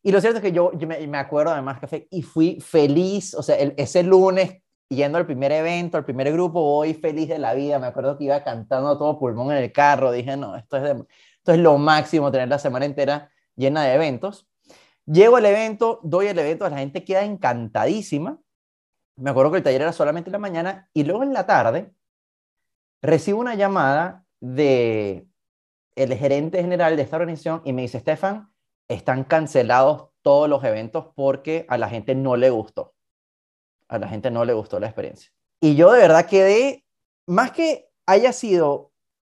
Y 0.02 0.12
lo 0.12 0.20
cierto 0.20 0.38
es 0.38 0.42
que 0.42 0.52
yo, 0.52 0.70
me, 0.86 1.18
acuerdo 1.18 1.52
además, 1.52 1.80
Café, 1.80 2.06
y 2.10 2.22
fui 2.22 2.60
feliz, 2.60 3.34
o 3.34 3.42
sea, 3.42 3.56
ese 3.56 4.02
lunes 4.02 4.62
yendo 4.88 5.18
al 5.18 5.26
primer 5.26 5.52
evento, 5.52 5.96
al 5.96 6.04
primer 6.04 6.32
grupo, 6.32 6.62
voy 6.62 6.94
feliz 6.94 7.28
de 7.28 7.38
la 7.38 7.54
vida, 7.54 7.78
me 7.78 7.86
acuerdo 7.86 8.16
que 8.16 8.24
iba 8.24 8.42
cantando 8.42 8.90
a 8.90 8.98
todo 8.98 9.18
pulmón 9.18 9.50
en 9.52 9.62
el 9.62 9.72
carro, 9.72 10.12
dije, 10.12 10.36
no, 10.36 10.56
esto 10.56 10.76
es, 10.76 10.96
esto 11.38 11.52
es 11.52 11.58
lo 11.58 11.78
máximo, 11.78 12.30
tener 12.30 12.48
la 12.48 12.58
semana 12.58 12.84
entera 12.84 13.30
llena 13.54 13.84
de 13.84 13.94
eventos. 13.94 14.47
Llego 15.10 15.36
al 15.36 15.46
evento, 15.46 16.00
doy 16.02 16.26
el 16.26 16.38
evento, 16.38 16.68
la 16.68 16.78
gente 16.78 17.02
queda 17.02 17.24
encantadísima. 17.24 18.38
Me 19.16 19.30
acuerdo 19.30 19.50
que 19.50 19.58
el 19.58 19.62
taller 19.62 19.80
era 19.80 19.92
solamente 19.92 20.28
en 20.28 20.32
la 20.32 20.38
mañana 20.38 20.90
y 20.92 21.04
luego 21.04 21.22
en 21.22 21.32
la 21.32 21.46
tarde 21.46 21.94
recibo 23.00 23.40
una 23.40 23.54
llamada 23.54 24.26
de 24.40 25.26
el 25.96 26.14
gerente 26.14 26.60
general 26.60 26.94
de 26.96 27.02
esta 27.02 27.16
organización 27.16 27.62
y 27.64 27.72
me 27.72 27.82
dice, 27.82 28.00
Stefan, 28.00 28.52
están 28.86 29.24
cancelados 29.24 30.10
todos 30.20 30.48
los 30.48 30.62
eventos 30.62 31.06
porque 31.14 31.64
a 31.70 31.78
la 31.78 31.88
gente 31.88 32.14
no 32.14 32.36
le 32.36 32.50
gustó. 32.50 32.94
A 33.88 33.98
la 33.98 34.08
gente 34.08 34.30
no 34.30 34.44
le 34.44 34.52
gustó 34.52 34.78
la 34.78 34.88
experiencia. 34.88 35.32
Y 35.58 35.74
yo 35.74 35.90
de 35.90 36.00
verdad 36.00 36.26
quedé, 36.26 36.84
más 37.26 37.52
que 37.52 37.90
haya 38.04 38.34
sido 38.34 38.87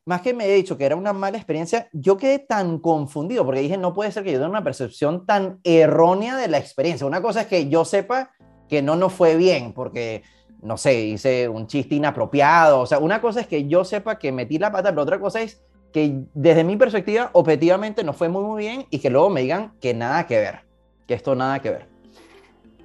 más 0.09 0.21
que 0.21 0.33
me 0.33 0.47
he 0.47 0.55
dicho 0.55 0.75
que 0.75 0.85
era 0.85 0.95
una 0.95 1.13
mala 1.13 1.37
experiencia, 1.37 1.87
yo 1.93 2.17
quedé 2.17 2.39
tan 2.39 2.79
confundido 2.79 3.45
porque 3.45 3.59
dije, 3.59 3.77
no 3.77 3.93
puede 3.93 4.11
ser 4.11 4.23
que 4.23 4.31
yo 4.31 4.39
tenga 4.39 4.49
una 4.49 4.63
percepción 4.63 5.27
tan 5.27 5.59
errónea 5.63 6.35
de 6.35 6.47
la 6.47 6.57
experiencia. 6.57 7.05
Una 7.05 7.21
cosa 7.21 7.41
es 7.41 7.47
que 7.47 7.69
yo 7.69 7.85
sepa 7.85 8.31
que 8.67 8.81
no 8.81 8.95
nos 8.95 9.13
fue 9.13 9.35
bien 9.35 9.71
porque, 9.71 10.23
no 10.63 10.77
sé, 10.77 10.99
hice 10.99 11.47
un 11.47 11.67
chiste 11.67 11.93
inapropiado. 11.93 12.79
O 12.79 12.87
sea, 12.87 12.97
una 12.97 13.21
cosa 13.21 13.41
es 13.41 13.45
que 13.45 13.67
yo 13.67 13.85
sepa 13.85 14.17
que 14.17 14.31
metí 14.31 14.57
la 14.57 14.71
pata, 14.71 14.89
pero 14.89 15.03
otra 15.03 15.19
cosa 15.19 15.41
es 15.41 15.61
que 15.93 16.23
desde 16.33 16.63
mi 16.63 16.75
perspectiva, 16.75 17.29
objetivamente, 17.33 18.03
no 18.03 18.13
fue 18.13 18.29
muy, 18.29 18.43
muy 18.43 18.63
bien 18.63 18.87
y 18.89 18.97
que 18.97 19.11
luego 19.11 19.29
me 19.29 19.41
digan 19.41 19.73
que 19.79 19.93
nada 19.93 20.25
que 20.25 20.39
ver, 20.39 20.61
que 21.05 21.13
esto 21.13 21.35
nada 21.35 21.59
que 21.59 21.69
ver. 21.69 21.85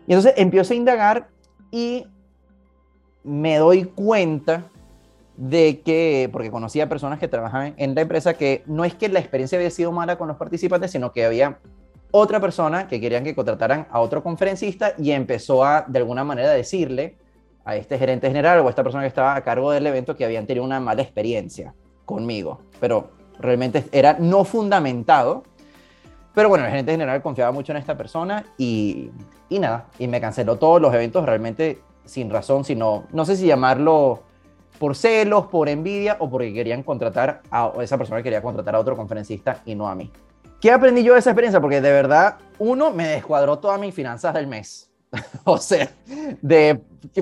Y 0.06 0.12
entonces 0.12 0.34
empiezo 0.36 0.74
a 0.74 0.76
indagar 0.76 1.28
y 1.70 2.06
me 3.22 3.56
doy 3.56 3.84
cuenta 3.84 4.68
de 5.36 5.80
que, 5.80 6.28
porque 6.32 6.50
conocía 6.50 6.88
personas 6.88 7.18
que 7.18 7.28
trabajaban 7.28 7.74
en 7.76 7.94
la 7.94 8.02
empresa, 8.02 8.34
que 8.34 8.62
no 8.66 8.84
es 8.84 8.94
que 8.94 9.08
la 9.08 9.18
experiencia 9.18 9.58
había 9.58 9.70
sido 9.70 9.90
mala 9.92 10.16
con 10.16 10.28
los 10.28 10.36
participantes, 10.36 10.90
sino 10.90 11.12
que 11.12 11.24
había 11.24 11.58
otra 12.10 12.40
persona 12.40 12.86
que 12.86 13.00
querían 13.00 13.24
que 13.24 13.34
contrataran 13.34 13.88
a 13.90 14.00
otro 14.00 14.22
conferencista 14.22 14.94
y 14.96 15.10
empezó 15.10 15.64
a, 15.64 15.84
de 15.88 15.98
alguna 15.98 16.22
manera, 16.22 16.50
decirle 16.50 17.16
a 17.64 17.74
este 17.76 17.98
gerente 17.98 18.28
general 18.28 18.60
o 18.60 18.66
a 18.66 18.70
esta 18.70 18.84
persona 18.84 19.02
que 19.02 19.08
estaba 19.08 19.34
a 19.34 19.42
cargo 19.42 19.72
del 19.72 19.86
evento 19.86 20.16
que 20.16 20.24
habían 20.24 20.46
tenido 20.46 20.64
una 20.64 20.78
mala 20.78 21.02
experiencia 21.02 21.74
conmigo, 22.04 22.60
pero 22.78 23.10
realmente 23.40 23.84
era 23.90 24.16
no 24.18 24.44
fundamentado. 24.44 25.42
Pero 26.34 26.48
bueno, 26.48 26.64
el 26.64 26.70
gerente 26.70 26.92
general 26.92 27.22
confiaba 27.22 27.50
mucho 27.50 27.72
en 27.72 27.78
esta 27.78 27.96
persona 27.96 28.44
y, 28.58 29.10
y 29.48 29.58
nada, 29.58 29.86
y 29.98 30.06
me 30.06 30.20
canceló 30.20 30.56
todos 30.56 30.80
los 30.80 30.94
eventos 30.94 31.24
realmente 31.24 31.80
sin 32.04 32.30
razón, 32.30 32.64
sino, 32.64 33.04
no 33.12 33.24
sé 33.24 33.36
si 33.36 33.46
llamarlo 33.46 34.22
por 34.78 34.96
celos, 34.96 35.46
por 35.46 35.68
envidia 35.68 36.16
o 36.20 36.28
porque 36.28 36.52
querían 36.52 36.82
contratar 36.82 37.42
a 37.50 37.72
esa 37.80 37.96
persona 37.96 38.18
que 38.18 38.24
quería 38.24 38.42
contratar 38.42 38.74
a 38.74 38.80
otro 38.80 38.96
conferencista 38.96 39.62
y 39.64 39.74
no 39.74 39.88
a 39.88 39.94
mí. 39.94 40.10
¿Qué 40.60 40.70
aprendí 40.70 41.02
yo 41.02 41.12
de 41.12 41.18
esa 41.18 41.30
experiencia? 41.30 41.60
Porque 41.60 41.80
de 41.80 41.92
verdad, 41.92 42.38
uno, 42.58 42.90
me 42.90 43.06
descuadró 43.06 43.58
todas 43.58 43.78
mis 43.78 43.94
finanzas 43.94 44.32
del 44.34 44.46
mes. 44.46 44.90
o 45.44 45.58
sea, 45.58 45.90
de 46.40 46.80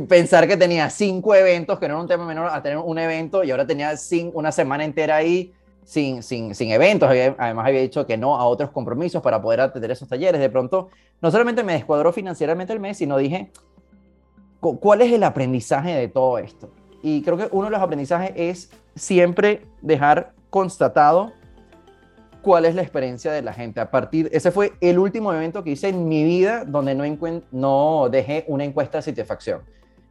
pensar 0.08 0.46
que 0.48 0.56
tenía 0.56 0.88
cinco 0.90 1.34
eventos, 1.34 1.78
que 1.78 1.88
no 1.88 1.94
era 1.94 2.02
un 2.02 2.08
tema 2.08 2.24
menor, 2.24 2.48
a 2.50 2.62
tener 2.62 2.78
un 2.78 2.98
evento 2.98 3.44
y 3.44 3.50
ahora 3.50 3.66
tenía 3.66 3.92
una 4.32 4.52
semana 4.52 4.84
entera 4.84 5.16
ahí 5.16 5.52
sin, 5.84 6.22
sin, 6.22 6.54
sin 6.54 6.70
eventos. 6.70 7.10
Además 7.10 7.66
había 7.66 7.80
dicho 7.80 8.06
que 8.06 8.16
no 8.16 8.36
a 8.36 8.44
otros 8.44 8.70
compromisos 8.70 9.20
para 9.22 9.42
poder 9.42 9.60
atender 9.60 9.90
esos 9.90 10.08
talleres. 10.08 10.40
De 10.40 10.48
pronto, 10.48 10.90
no 11.20 11.30
solamente 11.30 11.62
me 11.62 11.74
descuadró 11.74 12.12
financieramente 12.12 12.72
el 12.72 12.80
mes, 12.80 12.98
sino 12.98 13.18
dije, 13.18 13.50
¿cuál 14.60 15.02
es 15.02 15.12
el 15.12 15.24
aprendizaje 15.24 15.94
de 15.94 16.08
todo 16.08 16.38
esto? 16.38 16.70
Y 17.02 17.22
creo 17.22 17.36
que 17.36 17.48
uno 17.50 17.64
de 17.64 17.72
los 17.72 17.80
aprendizajes 17.80 18.32
es 18.36 18.70
siempre 18.94 19.66
dejar 19.80 20.32
constatado 20.50 21.32
cuál 22.42 22.64
es 22.64 22.74
la 22.74 22.82
experiencia 22.82 23.32
de 23.32 23.42
la 23.42 23.52
gente. 23.52 23.80
A 23.80 23.90
partir, 23.90 24.28
ese 24.32 24.50
fue 24.50 24.72
el 24.80 24.98
último 24.98 25.32
evento 25.32 25.64
que 25.64 25.70
hice 25.70 25.88
en 25.88 26.08
mi 26.08 26.24
vida 26.24 26.64
donde 26.64 26.94
no, 26.94 27.04
no 27.52 28.08
dejé 28.10 28.44
una 28.48 28.64
encuesta 28.64 28.98
de 28.98 29.02
satisfacción. 29.02 29.62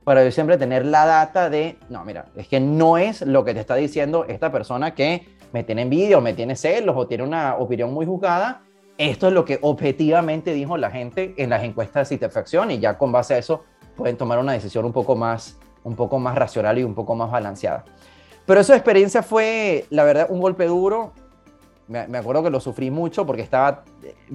Para 0.04 0.24
yo 0.24 0.32
siempre 0.32 0.58
tener 0.58 0.86
la 0.86 1.06
data 1.06 1.50
de, 1.50 1.78
no, 1.90 2.04
mira, 2.04 2.26
es 2.36 2.48
que 2.48 2.60
no 2.60 2.98
es 2.98 3.22
lo 3.22 3.46
que 3.46 3.54
te 3.54 3.60
está 3.60 3.76
diciendo 3.76 4.26
esta 4.28 4.52
persona 4.52 4.96
que 4.96 5.28
me 5.54 5.64
tiene 5.64 5.84
envidia 5.84 6.18
o 6.18 6.22
me 6.22 6.34
tiene 6.34 6.56
celos 6.56 6.96
o 6.98 7.06
tiene 7.06 7.24
una 7.24 7.56
opinión 7.56 7.94
muy 7.94 8.06
juzgada. 8.06 8.64
Esto 8.98 9.28
es 9.28 9.34
lo 9.34 9.46
que 9.46 9.60
objetivamente 9.62 10.54
dijo 10.54 10.78
la 10.78 10.90
gente 10.90 11.34
en 11.38 11.50
las 11.50 11.64
encuestas 11.64 12.10
de 12.10 12.16
satisfacción 12.18 12.72
y 12.72 12.80
ya 12.80 12.98
con 12.98 13.12
base 13.12 13.36
a 13.36 13.38
eso 13.38 13.64
pueden 13.96 14.18
tomar 14.18 14.40
una 14.40 14.54
decisión 14.54 14.86
un 14.86 14.94
poco 14.94 15.16
más 15.16 15.60
un 15.84 15.96
poco 15.96 16.20
más 16.20 16.36
racional 16.36 16.78
y 16.78 16.84
un 16.84 16.94
poco 16.94 17.16
más 17.16 17.32
balanceada. 17.32 17.86
Pero 18.46 18.60
esa 18.60 18.76
experiencia 18.76 19.24
fue, 19.24 19.86
la 19.90 20.04
verdad, 20.04 20.28
un 20.30 20.40
golpe 20.42 20.66
duro. 20.66 21.14
Me, 21.88 22.18
acuerdo 22.18 22.44
que 22.44 22.50
lo 22.50 22.62
sufrí 22.62 22.90
mucho 22.90 23.26
porque 23.26 23.42
estaba, 23.42 23.84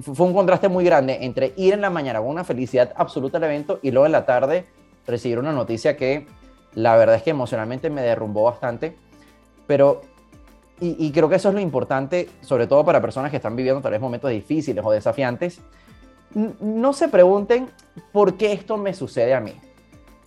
fue 0.01 0.27
un 0.27 0.33
contraste 0.33 0.67
muy 0.67 0.85
grande 0.85 1.19
entre 1.21 1.53
ir 1.57 1.73
en 1.73 1.81
la 1.81 1.89
mañana 1.89 2.19
con 2.19 2.29
una 2.29 2.43
felicidad 2.43 2.93
absoluta 2.95 3.39
al 3.39 3.45
evento 3.45 3.79
y 3.81 3.89
luego 3.89 4.05
en 4.05 4.11
la 4.11 4.27
tarde 4.27 4.65
recibir 5.07 5.39
una 5.39 5.51
noticia 5.51 5.97
que 5.97 6.27
la 6.75 6.95
verdad 6.95 7.15
es 7.15 7.23
que 7.23 7.31
emocionalmente 7.31 7.89
me 7.89 8.01
derrumbó 8.01 8.43
bastante. 8.43 8.95
Pero, 9.65 10.01
y, 10.79 11.03
y 11.03 11.11
creo 11.11 11.29
que 11.29 11.37
eso 11.37 11.49
es 11.49 11.55
lo 11.55 11.61
importante, 11.61 12.29
sobre 12.41 12.67
todo 12.67 12.85
para 12.85 13.01
personas 13.01 13.31
que 13.31 13.37
están 13.37 13.55
viviendo 13.55 13.81
tal 13.81 13.91
vez 13.91 14.01
momentos 14.01 14.29
difíciles 14.29 14.85
o 14.85 14.91
desafiantes. 14.91 15.59
No 16.59 16.93
se 16.93 17.07
pregunten 17.07 17.69
por 18.11 18.37
qué 18.37 18.51
esto 18.51 18.77
me 18.77 18.93
sucede 18.93 19.33
a 19.33 19.39
mí 19.39 19.53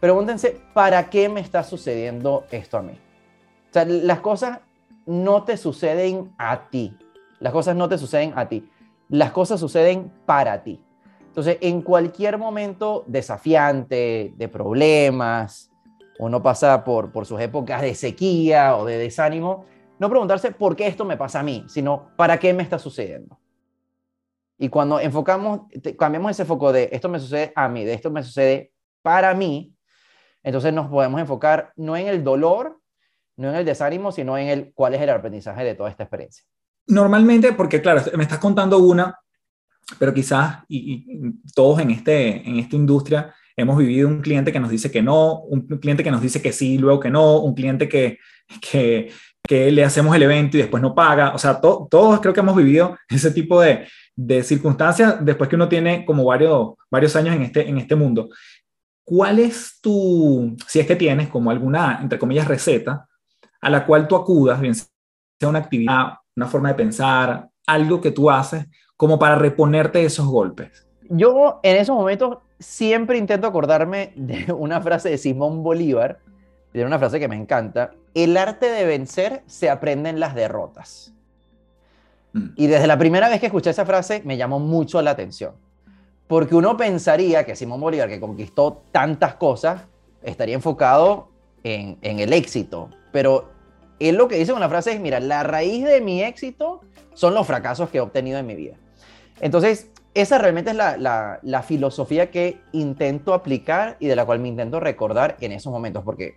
pregúntense, 0.00 0.60
¿para 0.72 1.10
qué 1.10 1.28
me 1.28 1.40
está 1.40 1.62
sucediendo 1.62 2.44
esto 2.50 2.78
a 2.78 2.82
mí? 2.82 2.92
O 2.92 3.72
sea, 3.72 3.84
las 3.84 4.20
cosas 4.20 4.60
no 5.06 5.44
te 5.44 5.56
suceden 5.56 6.32
a 6.38 6.68
ti. 6.70 6.96
Las 7.38 7.52
cosas 7.52 7.76
no 7.76 7.88
te 7.88 7.98
suceden 7.98 8.32
a 8.36 8.48
ti. 8.48 8.68
Las 9.08 9.30
cosas 9.32 9.60
suceden 9.60 10.10
para 10.26 10.62
ti. 10.62 10.80
Entonces, 11.26 11.58
en 11.60 11.82
cualquier 11.82 12.38
momento 12.38 13.04
desafiante, 13.06 14.34
de 14.36 14.48
problemas, 14.48 15.70
uno 16.18 16.42
pasa 16.42 16.84
por, 16.84 17.12
por 17.12 17.26
sus 17.26 17.40
épocas 17.40 17.82
de 17.82 17.94
sequía 17.94 18.76
o 18.76 18.84
de 18.84 18.98
desánimo, 18.98 19.64
no 19.98 20.08
preguntarse 20.08 20.50
por 20.50 20.74
qué 20.74 20.86
esto 20.86 21.04
me 21.04 21.16
pasa 21.16 21.40
a 21.40 21.42
mí, 21.42 21.64
sino 21.68 22.10
para 22.16 22.38
qué 22.38 22.52
me 22.52 22.62
está 22.62 22.78
sucediendo. 22.78 23.38
Y 24.58 24.68
cuando 24.68 25.00
enfocamos, 25.00 25.62
cambiamos 25.98 26.32
ese 26.32 26.44
foco 26.44 26.72
de 26.72 26.90
esto 26.92 27.08
me 27.08 27.18
sucede 27.18 27.52
a 27.54 27.68
mí, 27.68 27.84
de 27.84 27.94
esto 27.94 28.10
me 28.10 28.22
sucede 28.22 28.72
para 29.02 29.32
mí, 29.34 29.74
entonces 30.42 30.72
nos 30.72 30.88
podemos 30.88 31.20
enfocar 31.20 31.72
no 31.76 31.96
en 31.96 32.09
el 32.09 32.24
dolor, 32.24 32.81
no 33.37 33.50
en 33.50 33.57
el 33.57 33.64
desánimo, 33.64 34.12
sino 34.12 34.37
en 34.38 34.48
el 34.48 34.72
cuál 34.74 34.94
es 34.94 35.03
el 35.03 35.11
aprendizaje 35.11 35.64
de 35.64 35.74
toda 35.74 35.90
esta 35.90 36.05
experiencia. 36.05 36.44
Normalmente, 36.87 37.53
porque 37.53 37.81
claro, 37.81 38.03
me 38.16 38.22
estás 38.22 38.38
contando 38.38 38.79
una, 38.79 39.18
pero 39.98 40.12
quizás 40.12 40.59
y, 40.68 41.35
todos 41.55 41.80
en, 41.80 41.91
este, 41.91 42.49
en 42.49 42.57
esta 42.57 42.76
industria 42.76 43.34
hemos 43.57 43.76
vivido 43.76 44.09
un 44.09 44.20
cliente 44.20 44.53
que 44.53 44.61
nos 44.61 44.70
dice 44.70 44.91
que 44.91 45.03
no, 45.03 45.41
un 45.41 45.66
cliente 45.78 46.03
que 46.03 46.11
nos 46.11 46.22
dice 46.22 46.41
que 46.41 46.53
sí, 46.53 46.78
luego 46.78 47.01
que 47.01 47.11
no, 47.11 47.41
un 47.41 47.55
cliente 47.55 47.88
que, 47.88 48.18
que, 48.61 49.11
que 49.47 49.70
le 49.70 49.84
hacemos 49.84 50.14
el 50.16 50.22
evento 50.22 50.57
y 50.57 50.61
después 50.61 50.82
no 50.82 50.95
paga. 50.95 51.34
O 51.34 51.38
sea, 51.38 51.61
todos 51.61 52.20
creo 52.20 52.32
que 52.32 52.41
hemos 52.41 52.57
vivido 52.57 52.97
ese 53.09 53.30
tipo 53.30 53.61
de, 53.61 53.86
de, 54.16 54.43
circunstancias 54.43 55.16
después 55.20 55.49
que 55.49 55.57
uno 55.57 55.68
tiene 55.68 56.05
como 56.05 56.24
varios, 56.24 56.74
varios 56.91 57.14
años 57.16 57.34
en 57.34 57.43
este, 57.43 57.68
en 57.68 57.78
este 57.78 57.95
mundo. 57.95 58.30
¿Cuál 59.11 59.40
es 59.40 59.80
tu, 59.80 60.56
si 60.68 60.78
es 60.78 60.86
que 60.86 60.94
tienes 60.94 61.28
como 61.28 61.50
alguna, 61.50 61.98
entre 62.00 62.16
comillas, 62.16 62.46
receta 62.46 63.08
a 63.61 63.68
la 63.68 63.84
cual 63.84 64.06
tú 64.06 64.14
acudas, 64.14 64.61
bien 64.61 64.76
sea 64.76 65.48
una 65.48 65.58
actividad, 65.58 66.12
una 66.36 66.46
forma 66.46 66.68
de 66.68 66.76
pensar, 66.76 67.48
algo 67.66 68.00
que 68.00 68.12
tú 68.12 68.30
haces 68.30 68.66
como 68.96 69.18
para 69.18 69.34
reponerte 69.34 70.04
esos 70.04 70.26
golpes? 70.26 70.86
Yo 71.08 71.58
en 71.64 71.76
esos 71.76 71.96
momentos 71.96 72.38
siempre 72.61 73.18
intento 73.18 73.48
acordarme 73.48 74.12
de 74.14 74.52
una 74.52 74.80
frase 74.80 75.11
de 75.11 75.18
Simón 75.18 75.64
Bolívar, 75.64 76.20
de 76.72 76.84
una 76.84 77.00
frase 77.00 77.18
que 77.18 77.26
me 77.26 77.34
encanta, 77.34 77.90
el 78.14 78.36
arte 78.36 78.70
de 78.70 78.84
vencer 78.84 79.42
se 79.46 79.70
aprende 79.70 80.11
en 80.11 80.20
las 80.20 80.36
derrotas. 80.36 81.12
Mm. 82.32 82.50
Y 82.54 82.68
desde 82.68 82.86
la 82.86 82.96
primera 82.96 83.28
vez 83.28 83.40
que 83.40 83.46
escuché 83.46 83.70
esa 83.70 83.84
frase 83.84 84.22
me 84.24 84.36
llamó 84.36 84.61
mucho 84.61 85.02
la 85.02 85.11
atención, 85.11 85.54
porque 86.31 86.55
uno 86.55 86.76
pensaría 86.76 87.45
que 87.45 87.57
Simón 87.57 87.81
Bolívar, 87.81 88.09
que 88.09 88.20
conquistó 88.20 88.85
tantas 88.93 89.35
cosas, 89.35 89.83
estaría 90.22 90.55
enfocado 90.55 91.26
en, 91.64 91.99
en 92.03 92.20
el 92.20 92.33
éxito, 92.33 92.89
pero 93.11 93.51
él 93.99 94.14
lo 94.14 94.28
que 94.28 94.37
dice 94.37 94.53
con 94.53 94.61
la 94.61 94.68
frase 94.68 94.93
es, 94.93 95.01
mira, 95.01 95.18
la 95.18 95.43
raíz 95.43 95.85
de 95.85 96.01
mi 96.01 96.22
éxito 96.22 96.83
son 97.14 97.35
los 97.35 97.49
fracasos 97.49 97.89
que 97.91 97.99
he 97.99 98.01
obtenido 98.01 98.39
en 98.39 98.47
mi 98.47 98.55
vida. 98.55 98.76
Entonces, 99.41 99.91
esa 100.14 100.39
realmente 100.39 100.70
es 100.70 100.76
la, 100.76 101.64
filosofía 101.66 102.31
que 102.31 102.61
intento 102.70 103.35
aplicar 103.35 103.97
y 103.99 104.07
de 104.07 104.14
la 104.14 104.24
cual 104.24 104.39
me 104.39 104.47
intento 104.47 104.78
recordar 104.78 105.37
en 105.41 105.51
esos 105.51 105.72
momentos, 105.72 106.05
porque, 106.05 106.37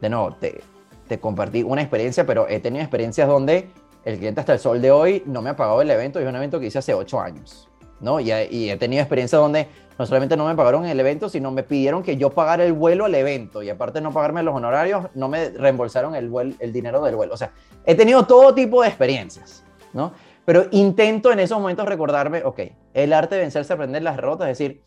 de 0.00 0.08
nuevo, 0.08 0.34
te, 0.36 0.62
te 1.06 1.20
compartí 1.20 1.62
una 1.62 1.82
experiencia, 1.82 2.24
pero 2.24 2.48
he 2.48 2.60
tenido 2.60 2.82
experiencias 2.82 3.28
donde 3.28 3.68
el 4.06 4.16
cliente 4.16 4.40
hasta 4.40 4.54
el 4.54 4.58
sol 4.58 4.80
de 4.80 4.90
hoy 4.90 5.22
no 5.26 5.42
me 5.42 5.50
ha 5.50 5.56
pagado 5.56 5.82
el 5.82 5.90
evento, 5.90 6.18
y 6.18 6.22
es 6.22 6.28
un 6.30 6.36
evento 6.36 6.58
que 6.58 6.68
hice 6.68 6.78
hace 6.78 6.94
ocho 6.94 7.20
años, 7.20 7.68
¿no? 8.00 8.20
Y, 8.20 8.32
y, 8.32 8.70
he 8.70 8.76
tenido 8.76 9.02
experiencias 9.02 9.40
donde 9.40 9.68
no 9.98 10.06
solamente 10.06 10.36
no 10.36 10.46
me 10.46 10.54
pagaron 10.54 10.84
el 10.86 10.98
evento, 10.98 11.28
sino 11.28 11.50
me 11.50 11.62
pidieron 11.62 12.02
que 12.02 12.16
yo 12.16 12.30
pagara 12.30 12.64
el 12.64 12.72
vuelo 12.72 13.04
al 13.04 13.14
evento, 13.14 13.62
y 13.62 13.70
aparte 13.70 13.98
de 13.98 14.02
no 14.02 14.12
pagarme 14.12 14.42
los 14.42 14.54
honorarios, 14.54 15.06
no 15.14 15.28
me 15.28 15.50
reembolsaron 15.50 16.14
el, 16.14 16.56
el 16.58 16.72
dinero 16.72 17.02
del 17.02 17.16
vuelo. 17.16 17.34
O 17.34 17.36
sea, 17.36 17.52
he 17.84 17.94
tenido 17.94 18.24
todo 18.26 18.54
tipo 18.54 18.82
de 18.82 18.88
experiencias, 18.88 19.64
¿no? 19.92 20.12
Pero 20.44 20.66
intento 20.72 21.32
en 21.32 21.38
esos 21.38 21.58
momentos 21.58 21.86
recordarme, 21.86 22.42
ok, 22.44 22.60
el 22.92 23.12
arte 23.12 23.36
de 23.36 23.42
vencer 23.42 23.64
se 23.64 23.72
aprende 23.72 23.98
en 23.98 24.04
las 24.04 24.16
derrotas, 24.16 24.48
es 24.48 24.58
decir, 24.58 24.82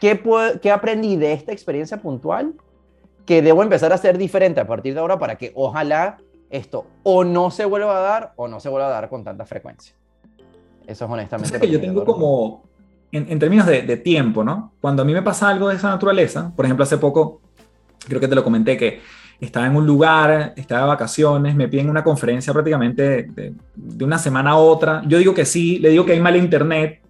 ¿qué, 0.00 0.20
¿qué 0.60 0.70
aprendí 0.70 1.16
de 1.16 1.32
esta 1.32 1.52
experiencia 1.52 1.98
puntual 1.98 2.54
que 3.26 3.42
debo 3.42 3.62
empezar 3.62 3.92
a 3.92 3.96
hacer 3.96 4.16
diferente 4.16 4.60
a 4.60 4.66
partir 4.66 4.94
de 4.94 5.00
ahora 5.00 5.18
para 5.18 5.36
que 5.36 5.52
ojalá 5.54 6.18
esto 6.50 6.86
o 7.02 7.24
no 7.24 7.50
se 7.50 7.64
vuelva 7.64 7.96
a 7.96 8.00
dar 8.00 8.32
o 8.36 8.48
no 8.48 8.60
se 8.60 8.68
vuelva 8.68 8.88
a 8.88 8.90
dar 8.90 9.08
con 9.08 9.24
tanta 9.24 9.44
frecuencia? 9.44 9.94
Eso 10.86 11.04
es 11.04 11.10
honestamente. 11.10 11.60
Que 11.60 11.70
yo 11.70 11.80
tengo 11.80 12.04
como, 12.04 12.62
en, 13.10 13.30
en 13.30 13.38
términos 13.38 13.66
de, 13.66 13.82
de, 13.82 13.96
tiempo, 13.96 14.42
¿no? 14.42 14.72
Cuando 14.80 15.02
a 15.02 15.04
mí 15.04 15.12
me 15.12 15.22
pasa 15.22 15.48
algo 15.48 15.68
de 15.68 15.76
esa 15.76 15.88
naturaleza, 15.90 16.52
por 16.54 16.64
ejemplo, 16.64 16.82
hace 16.82 16.98
poco, 16.98 17.40
creo 18.08 18.20
que 18.20 18.28
te 18.28 18.34
lo 18.34 18.42
comenté, 18.42 18.76
que 18.76 19.00
estaba 19.46 19.66
en 19.66 19.76
un 19.76 19.86
lugar, 19.86 20.54
estaba 20.56 20.82
de 20.82 20.88
vacaciones, 20.88 21.54
me 21.56 21.68
piden 21.68 21.90
una 21.90 22.04
conferencia 22.04 22.52
prácticamente 22.52 23.24
de, 23.24 23.54
una 24.04 24.18
semana 24.18 24.50
a 24.52 24.56
otra. 24.56 25.02
Yo 25.06 25.18
digo 25.18 25.34
que 25.34 25.44
sí, 25.44 25.78
le 25.78 25.90
digo 25.90 26.06
que 26.06 26.12
hay 26.12 26.20
mal 26.20 26.36
internet, 26.36 27.00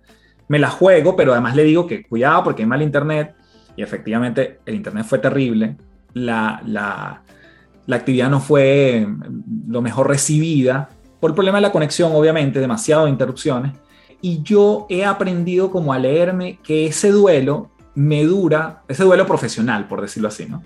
me 0.49 0.59
la 0.59 0.71
juego, 0.71 1.15
pero 1.15 1.33
además 1.33 1.55
le 1.55 1.65
digo 1.65 1.87
que 1.87 2.05
cuidado 2.05 2.43
porque 2.45 2.63
hay 2.63 2.69
mal 2.69 2.83
internet. 2.83 3.35
Y 3.77 3.83
efectivamente 3.83 4.61
el 4.67 4.75
internet 4.75 5.05
fue 5.07 5.19
terrible. 5.19 5.77
La, 6.15 6.63
la, 6.67 7.23
la 7.87 7.97
actividad 7.97 8.31
no 8.31 8.41
fue 8.41 9.07
lo 9.69 9.83
mejor 9.83 10.09
recibida 10.09 10.89
por 11.23 11.31
el 11.31 11.37
problema 11.37 11.59
de 11.59 11.63
la 11.63 11.71
conexión, 11.71 12.11
obviamente, 12.17 12.59
demasiado 12.59 13.07
interrupciones. 13.07 13.75
Y 14.21 14.43
yo 14.43 14.87
he 14.89 15.05
aprendido 15.05 15.71
como 15.71 15.93
a 15.93 15.99
leerme 16.01 16.59
que 16.65 16.87
ese 16.87 17.13
duelo 17.13 17.71
me 17.95 18.25
dura, 18.25 18.83
ese 18.89 19.05
duelo 19.05 19.25
profesional, 19.25 19.87
por 19.87 20.01
decirlo 20.01 20.27
así, 20.27 20.47
¿no? 20.47 20.65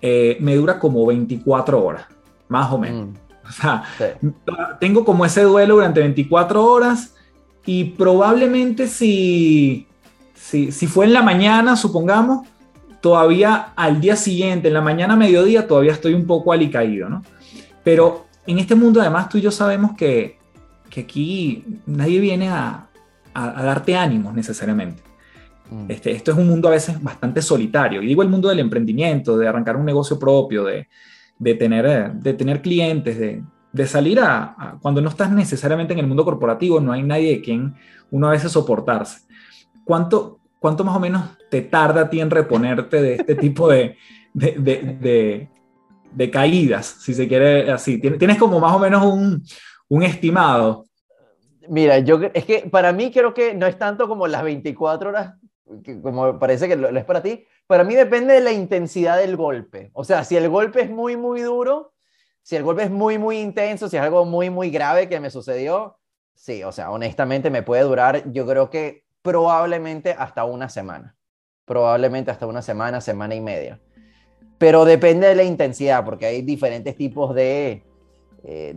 Eh, 0.00 0.36
me 0.38 0.54
dura 0.54 0.78
como 0.78 1.04
24 1.04 1.84
horas, 1.84 2.06
más 2.46 2.72
o 2.72 2.78
menos. 2.78 3.08
Mm. 3.08 3.14
O 3.48 3.50
sea, 3.50 3.82
tengo 4.78 5.04
como 5.04 5.24
ese 5.24 5.42
duelo 5.42 5.74
durante 5.74 5.98
24 5.98 6.64
horas 6.64 7.16
y 7.66 7.82
probablemente 7.82 8.86
si, 8.86 9.88
si, 10.32 10.70
si 10.70 10.86
fue 10.86 11.06
en 11.06 11.12
la 11.12 11.22
mañana, 11.22 11.74
supongamos, 11.74 12.46
todavía 13.00 13.72
al 13.74 14.00
día 14.00 14.14
siguiente, 14.14 14.68
en 14.68 14.74
la 14.74 14.80
mañana, 14.80 15.16
mediodía, 15.16 15.66
todavía 15.66 15.90
estoy 15.90 16.14
un 16.14 16.24
poco 16.24 16.52
alicaído, 16.52 17.08
¿no? 17.08 17.24
Pero 17.82 18.27
en 18.48 18.58
este 18.58 18.74
mundo, 18.74 19.00
además, 19.00 19.28
tú 19.28 19.38
y 19.38 19.42
yo 19.42 19.50
sabemos 19.50 19.92
que, 19.96 20.38
que 20.90 21.02
aquí 21.02 21.64
nadie 21.86 22.18
viene 22.18 22.48
a, 22.48 22.88
a, 23.34 23.60
a 23.60 23.62
darte 23.62 23.94
ánimos 23.94 24.34
necesariamente. 24.34 25.02
Mm. 25.70 25.90
Este, 25.90 26.12
esto 26.12 26.32
es 26.32 26.38
un 26.38 26.48
mundo 26.48 26.68
a 26.68 26.72
veces 26.72 27.00
bastante 27.02 27.42
solitario. 27.42 28.02
Y 28.02 28.06
digo 28.06 28.22
el 28.22 28.28
mundo 28.28 28.48
del 28.48 28.60
emprendimiento, 28.60 29.36
de 29.36 29.46
arrancar 29.46 29.76
un 29.76 29.84
negocio 29.84 30.18
propio, 30.18 30.64
de, 30.64 30.88
de 31.38 31.54
tener, 31.54 31.86
eh, 31.86 32.10
de 32.14 32.32
tener 32.32 32.62
clientes, 32.62 33.18
de, 33.18 33.42
de 33.72 33.86
salir 33.86 34.18
a, 34.20 34.78
Cuando 34.80 35.00
no 35.00 35.10
estás 35.10 35.30
necesariamente 35.30 35.92
en 35.92 35.98
el 35.98 36.06
mundo 36.06 36.24
corporativo, 36.24 36.80
no 36.80 36.92
hay 36.92 37.02
nadie 37.02 37.30
de 37.30 37.40
quien 37.42 37.74
uno 38.10 38.28
a 38.28 38.32
veces 38.32 38.52
soportarse. 38.52 39.26
¿Cuánto, 39.84 40.38
cuánto 40.58 40.84
más 40.84 40.96
o 40.96 41.00
menos 41.00 41.22
te 41.50 41.60
tarda 41.62 42.02
a 42.02 42.10
ti 42.10 42.20
en 42.20 42.30
reponerte 42.30 43.02
de 43.02 43.14
este 43.16 43.34
tipo 43.36 43.68
de, 43.68 43.96
de, 44.32 44.52
de 44.58 45.48
caídas, 46.30 46.86
si 47.00 47.14
se 47.14 47.28
quiere 47.28 47.70
así? 47.70 47.98
¿Tienes 47.98 48.38
como 48.38 48.60
más 48.60 48.74
o 48.74 48.78
menos 48.78 49.04
un, 49.04 49.42
un 49.88 50.02
estimado? 50.02 50.84
Mira, 51.68 51.98
yo 51.98 52.20
es 52.32 52.44
que 52.44 52.68
para 52.70 52.92
mí 52.92 53.10
creo 53.12 53.34
que 53.34 53.54
no 53.54 53.66
es 53.66 53.78
tanto 53.78 54.08
como 54.08 54.26
las 54.26 54.42
24 54.42 55.10
horas 55.10 55.34
como 56.02 56.38
parece 56.38 56.68
que 56.68 56.76
lo, 56.76 56.88
es 56.88 57.04
para 57.04 57.22
ti, 57.22 57.46
para 57.66 57.84
mí 57.84 57.94
depende 57.94 58.34
de 58.34 58.40
la 58.40 58.52
intensidad 58.52 59.18
del 59.18 59.36
golpe. 59.36 59.90
O 59.92 60.04
sea, 60.04 60.24
si 60.24 60.36
el 60.36 60.48
golpe 60.48 60.82
es 60.82 60.90
muy, 60.90 61.16
muy 61.16 61.42
duro, 61.42 61.92
si 62.42 62.56
el 62.56 62.62
golpe 62.62 62.84
es 62.84 62.90
muy, 62.90 63.18
muy 63.18 63.38
intenso, 63.38 63.88
si 63.88 63.96
es 63.96 64.02
algo 64.02 64.24
muy, 64.24 64.50
muy 64.50 64.70
grave 64.70 65.08
que 65.08 65.20
me 65.20 65.30
sucedió, 65.30 65.98
sí, 66.34 66.62
o 66.64 66.72
sea, 66.72 66.90
honestamente 66.90 67.50
me 67.50 67.62
puede 67.62 67.82
durar, 67.82 68.32
yo 68.32 68.46
creo 68.46 68.70
que 68.70 69.04
probablemente 69.22 70.12
hasta 70.18 70.44
una 70.44 70.68
semana. 70.68 71.14
Probablemente 71.66 72.30
hasta 72.30 72.46
una 72.46 72.62
semana, 72.62 73.00
semana 73.02 73.34
y 73.34 73.42
media. 73.42 73.78
Pero 74.58 74.84
depende 74.84 75.28
de 75.28 75.34
la 75.36 75.44
intensidad, 75.44 76.04
porque 76.04 76.26
hay 76.26 76.42
diferentes 76.42 76.96
tipos 76.96 77.34
de 77.34 77.84
eh, 78.44 78.74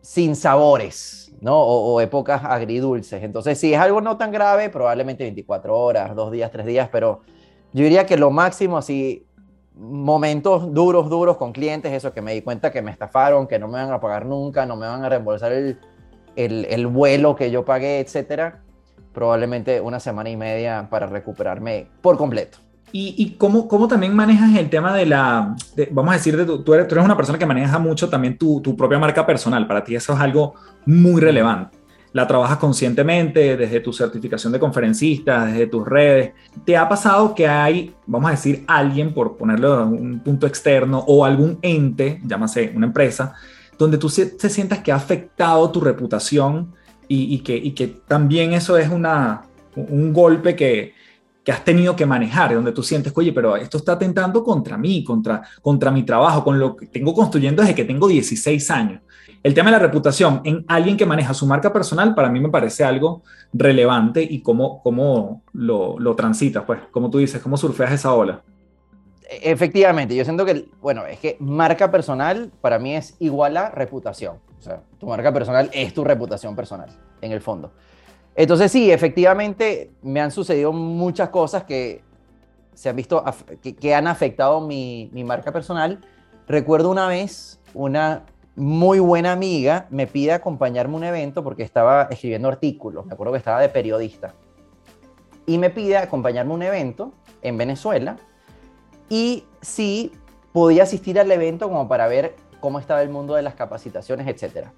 sinsabores, 0.00 1.32
¿no? 1.40 1.58
O, 1.60 2.00
épocas 2.00 2.42
agridulces. 2.44 3.22
Entonces, 3.22 3.58
si 3.58 3.72
es 3.72 3.80
algo 3.80 4.00
no 4.00 4.16
tan 4.16 4.32
grave, 4.32 4.68
probablemente 4.68 5.24
24 5.24 5.76
horas, 5.78 6.14
dos 6.14 6.30
días, 6.30 6.50
tres 6.50 6.66
días, 6.66 6.88
pero 6.90 7.22
yo 7.72 7.84
diría 7.84 8.06
que 8.06 8.16
lo 8.16 8.30
máximo, 8.30 8.76
así, 8.76 9.26
momentos 9.74 10.72
duros, 10.72 11.08
duros 11.08 11.36
con 11.36 11.52
clientes, 11.52 11.92
eso 11.92 12.12
que 12.12 12.20
me 12.20 12.34
di 12.34 12.42
cuenta 12.42 12.70
que 12.70 12.82
me 12.82 12.90
estafaron, 12.90 13.46
que 13.46 13.58
no 13.58 13.66
me 13.66 13.74
van 13.74 13.92
a 13.92 14.00
pagar 14.00 14.26
nunca, 14.26 14.66
no 14.66 14.76
me 14.76 14.86
van 14.86 15.04
a 15.04 15.08
reembolsar 15.08 15.52
el, 15.52 15.78
el, 16.36 16.66
el 16.66 16.86
vuelo 16.86 17.34
que 17.34 17.50
yo 17.50 17.64
pagué, 17.64 18.00
etcétera, 18.00 18.62
probablemente 19.12 19.80
una 19.80 20.00
semana 20.00 20.28
y 20.30 20.36
media 20.36 20.88
para 20.90 21.06
recuperarme 21.06 21.88
por 22.02 22.16
completo. 22.16 22.58
¿Y, 22.96 23.34
cómo, 23.38 23.66
cómo, 23.66 23.88
también 23.88 24.14
manejas 24.14 24.56
el 24.56 24.70
tema 24.70 24.94
de 24.94 25.04
la, 25.04 25.56
vamos 25.90 26.12
a 26.12 26.16
decir, 26.16 26.36
de 26.36 26.44
tú, 26.44 26.74
eres, 26.74 26.86
tú, 26.86 26.94
eres, 26.94 27.04
una 27.04 27.16
persona 27.16 27.36
que 27.36 27.44
maneja 27.44 27.76
mucho 27.80 28.08
también 28.08 28.38
tu, 28.38 28.60
tu, 28.60 28.76
propia 28.76 29.00
marca 29.00 29.26
personal, 29.26 29.66
para 29.66 29.82
ti 29.82 29.96
eso 29.96 30.12
es 30.12 30.20
algo 30.20 30.54
muy 30.86 31.20
relevante. 31.20 31.76
La 32.12 32.28
trabajas 32.28 32.58
conscientemente 32.58 33.56
desde 33.56 33.80
tu 33.80 33.92
certificación 33.92 34.52
de 34.52 34.60
conferencista, 34.60 35.46
desde 35.46 35.66
tus 35.66 35.84
redes. 35.84 36.34
¿Te 36.64 36.76
ha 36.76 36.88
pasado 36.88 37.34
que 37.34 37.48
hay, 37.48 37.92
vamos 38.06 38.28
a 38.28 38.30
decir, 38.30 38.62
alguien, 38.68 39.12
por 39.12 39.36
ponerlo 39.36 39.82
en 39.82 39.88
un 39.88 40.20
punto 40.20 40.46
externo, 40.46 41.02
o 41.08 41.24
algún 41.24 41.58
ente, 41.62 42.20
llámase 42.24 42.72
una 42.76 42.86
empresa, 42.86 43.34
donde 43.76 43.98
tú 43.98 44.08
te 44.08 44.48
sientas 44.48 44.78
que 44.78 44.92
ha 44.92 44.96
afectado 44.96 45.68
tu 45.72 45.80
reputación 45.80 46.72
y, 47.08 47.34
y, 47.34 47.40
que, 47.40 47.56
y 47.56 47.72
que 47.72 47.88
también 47.88 48.52
eso 48.52 48.78
es 48.78 48.88
una, 48.88 49.42
un 49.74 50.12
golpe 50.12 50.54
que, 50.54 50.94
que 51.44 51.52
has 51.52 51.62
tenido 51.62 51.94
que 51.94 52.06
manejar, 52.06 52.54
donde 52.54 52.72
tú 52.72 52.82
sientes, 52.82 53.12
oye, 53.14 53.32
pero 53.32 53.54
esto 53.56 53.76
está 53.76 53.92
atentando 53.92 54.42
contra 54.42 54.78
mí, 54.78 55.04
contra, 55.04 55.42
contra 55.60 55.90
mi 55.90 56.02
trabajo, 56.02 56.42
con 56.42 56.58
lo 56.58 56.74
que 56.74 56.86
tengo 56.86 57.12
construyendo 57.12 57.62
desde 57.62 57.74
que 57.74 57.84
tengo 57.84 58.08
16 58.08 58.70
años. 58.70 59.02
El 59.42 59.52
tema 59.52 59.70
de 59.70 59.76
la 59.76 59.82
reputación 59.82 60.40
en 60.44 60.64
alguien 60.68 60.96
que 60.96 61.04
maneja 61.04 61.34
su 61.34 61.46
marca 61.46 61.70
personal, 61.70 62.14
para 62.14 62.30
mí 62.30 62.40
me 62.40 62.48
parece 62.48 62.82
algo 62.82 63.22
relevante 63.52 64.22
y 64.22 64.40
cómo, 64.40 64.82
cómo 64.82 65.42
lo, 65.52 65.98
lo 65.98 66.16
transitas, 66.16 66.64
pues, 66.64 66.80
como 66.90 67.10
tú 67.10 67.18
dices, 67.18 67.42
cómo 67.42 67.58
surfeas 67.58 67.92
esa 67.92 68.14
ola. 68.14 68.42
Efectivamente, 69.28 70.16
yo 70.16 70.24
siento 70.24 70.46
que, 70.46 70.66
bueno, 70.80 71.04
es 71.04 71.18
que 71.18 71.36
marca 71.40 71.90
personal 71.90 72.50
para 72.62 72.78
mí 72.78 72.94
es 72.94 73.16
igual 73.18 73.58
a 73.58 73.70
reputación. 73.70 74.36
O 74.58 74.62
sea, 74.62 74.80
tu 74.98 75.06
marca 75.06 75.30
personal 75.30 75.68
es 75.74 75.92
tu 75.92 76.04
reputación 76.04 76.56
personal, 76.56 76.88
en 77.20 77.32
el 77.32 77.42
fondo. 77.42 77.72
Entonces 78.36 78.72
sí, 78.72 78.90
efectivamente 78.90 79.92
me 80.02 80.20
han 80.20 80.30
sucedido 80.30 80.72
muchas 80.72 81.28
cosas 81.28 81.64
que 81.64 82.02
se 82.74 82.88
han 82.88 82.96
visto, 82.96 83.22
que, 83.80 83.94
han 83.94 84.06
afectado 84.06 84.60
mi, 84.60 85.10
marca 85.24 85.52
personal. 85.52 86.00
Recuerdo 86.48 86.90
una 86.90 87.06
vez 87.06 87.60
una 87.72 88.24
muy 88.56 89.00
buena 89.00 89.32
amiga 89.32 89.86
me 89.90 90.06
pide 90.06 90.32
acompañarme 90.32 90.94
a 90.94 90.96
un 90.96 91.04
evento 91.04 91.42
porque 91.42 91.62
estaba 91.62 92.04
escribiendo 92.10 92.48
artículos, 92.48 93.04
me 93.06 93.14
acuerdo 93.14 93.32
que 93.32 93.38
estaba 93.38 93.60
de 93.60 93.68
periodista, 93.68 94.34
y 95.46 95.58
me 95.58 95.70
pide 95.70 95.96
acompañarme 95.96 96.52
a 96.52 96.54
un 96.54 96.62
evento 96.62 97.12
en 97.42 97.58
Venezuela 97.58 98.16
y 99.08 99.44
sí 99.60 100.12
podía 100.52 100.84
asistir 100.84 101.18
al 101.18 101.30
evento 101.32 101.68
como 101.68 101.88
para 101.88 102.06
ver 102.06 102.36
cómo 102.60 102.78
estaba 102.78 103.02
el 103.02 103.10
mundo 103.10 103.34
de 103.34 103.42
las 103.42 103.54
capacitaciones, 103.54 104.26
etc. 104.26 104.68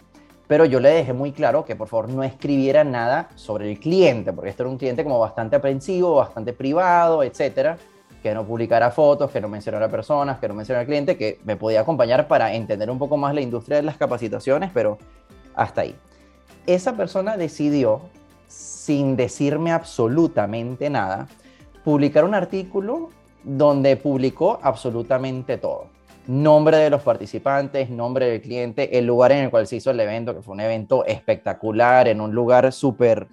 pero 0.48 0.64
yo 0.64 0.80
le 0.80 0.90
dejé 0.90 1.12
muy 1.12 1.32
claro 1.32 1.64
que 1.64 1.74
por 1.74 1.88
favor 1.88 2.08
no 2.08 2.22
escribiera 2.22 2.84
nada 2.84 3.28
sobre 3.34 3.70
el 3.70 3.80
cliente, 3.80 4.32
porque 4.32 4.50
esto 4.50 4.62
era 4.62 4.70
un 4.70 4.78
cliente 4.78 5.02
como 5.02 5.18
bastante 5.18 5.56
aprensivo, 5.56 6.16
bastante 6.16 6.52
privado, 6.52 7.22
etcétera, 7.22 7.78
que 8.22 8.32
no 8.32 8.44
publicara 8.46 8.90
fotos, 8.90 9.30
que 9.30 9.40
no 9.40 9.48
mencionara 9.48 9.88
personas, 9.88 10.38
que 10.38 10.48
no 10.48 10.54
mencionara 10.54 10.86
cliente, 10.86 11.16
que 11.16 11.40
me 11.44 11.56
podía 11.56 11.80
acompañar 11.80 12.28
para 12.28 12.54
entender 12.54 12.90
un 12.90 12.98
poco 12.98 13.16
más 13.16 13.34
la 13.34 13.40
industria 13.40 13.78
de 13.78 13.82
las 13.82 13.96
capacitaciones, 13.96 14.70
pero 14.72 14.98
hasta 15.54 15.82
ahí. 15.82 15.96
Esa 16.66 16.96
persona 16.96 17.36
decidió, 17.36 18.02
sin 18.46 19.16
decirme 19.16 19.72
absolutamente 19.72 20.90
nada, 20.90 21.28
publicar 21.84 22.24
un 22.24 22.34
artículo 22.34 23.10
donde 23.42 23.96
publicó 23.96 24.58
absolutamente 24.62 25.56
todo 25.56 25.95
nombre 26.26 26.78
de 26.78 26.90
los 26.90 27.02
participantes, 27.02 27.90
nombre 27.90 28.26
del 28.26 28.40
cliente, 28.40 28.98
el 28.98 29.06
lugar 29.06 29.32
en 29.32 29.44
el 29.44 29.50
cual 29.50 29.66
se 29.66 29.76
hizo 29.76 29.90
el 29.90 30.00
evento, 30.00 30.34
que 30.34 30.42
fue 30.42 30.54
un 30.54 30.60
evento 30.60 31.04
espectacular, 31.04 32.08
en 32.08 32.20
un 32.20 32.34
lugar 32.34 32.72
súper 32.72 33.28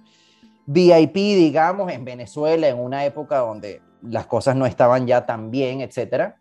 VIP, 0.66 1.14
digamos, 1.14 1.92
en 1.92 2.04
Venezuela, 2.04 2.68
en 2.68 2.78
una 2.78 3.04
época 3.04 3.38
donde 3.38 3.82
las 4.02 4.26
cosas 4.26 4.56
no 4.56 4.66
estaban 4.66 5.06
ya 5.06 5.26
tan 5.26 5.50
bien, 5.50 5.80
etc. 5.80 6.34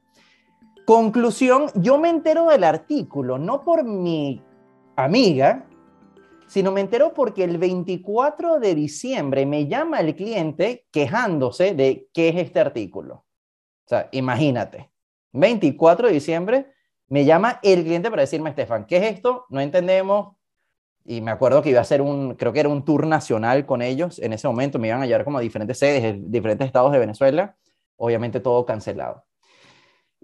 Conclusión, 0.85 1.67
yo 1.75 1.97
me 1.97 2.09
entero 2.09 2.47
del 2.47 2.63
artículo, 2.63 3.37
no 3.37 3.61
por 3.61 3.83
mi 3.83 4.41
amiga, 4.95 5.65
sino 6.47 6.71
me 6.71 6.81
entero 6.81 7.13
porque 7.13 7.43
el 7.43 7.57
24 7.57 8.59
de 8.59 8.75
diciembre 8.75 9.45
me 9.45 9.67
llama 9.67 10.01
el 10.01 10.15
cliente 10.15 10.85
quejándose 10.91 11.73
de 11.73 12.07
qué 12.13 12.29
es 12.29 12.35
este 12.35 12.59
artículo. 12.59 13.25
O 13.85 13.89
sea, 13.89 14.09
imagínate. 14.11 14.92
24 15.33 16.07
de 16.07 16.13
diciembre, 16.13 16.67
me 17.07 17.25
llama 17.25 17.59
el 17.61 17.83
cliente 17.83 18.09
para 18.09 18.21
decirme, 18.21 18.49
Estefan, 18.49 18.85
¿qué 18.85 18.97
es 18.97 19.03
esto? 19.15 19.45
No 19.49 19.59
entendemos. 19.59 20.35
Y 21.05 21.21
me 21.21 21.31
acuerdo 21.31 21.61
que 21.61 21.69
iba 21.69 21.79
a 21.79 21.81
hacer 21.81 22.01
un, 22.01 22.35
creo 22.35 22.53
que 22.53 22.61
era 22.61 22.69
un 22.69 22.85
tour 22.85 23.05
nacional 23.05 23.65
con 23.65 23.81
ellos. 23.81 24.19
En 24.19 24.33
ese 24.33 24.47
momento 24.47 24.79
me 24.79 24.87
iban 24.87 25.01
a 25.01 25.05
llevar 25.05 25.25
como 25.25 25.37
a 25.37 25.41
diferentes 25.41 25.77
sedes, 25.77 26.15
diferentes 26.31 26.65
estados 26.65 26.91
de 26.91 26.99
Venezuela. 26.99 27.57
Obviamente 27.97 28.39
todo 28.39 28.65
cancelado. 28.65 29.25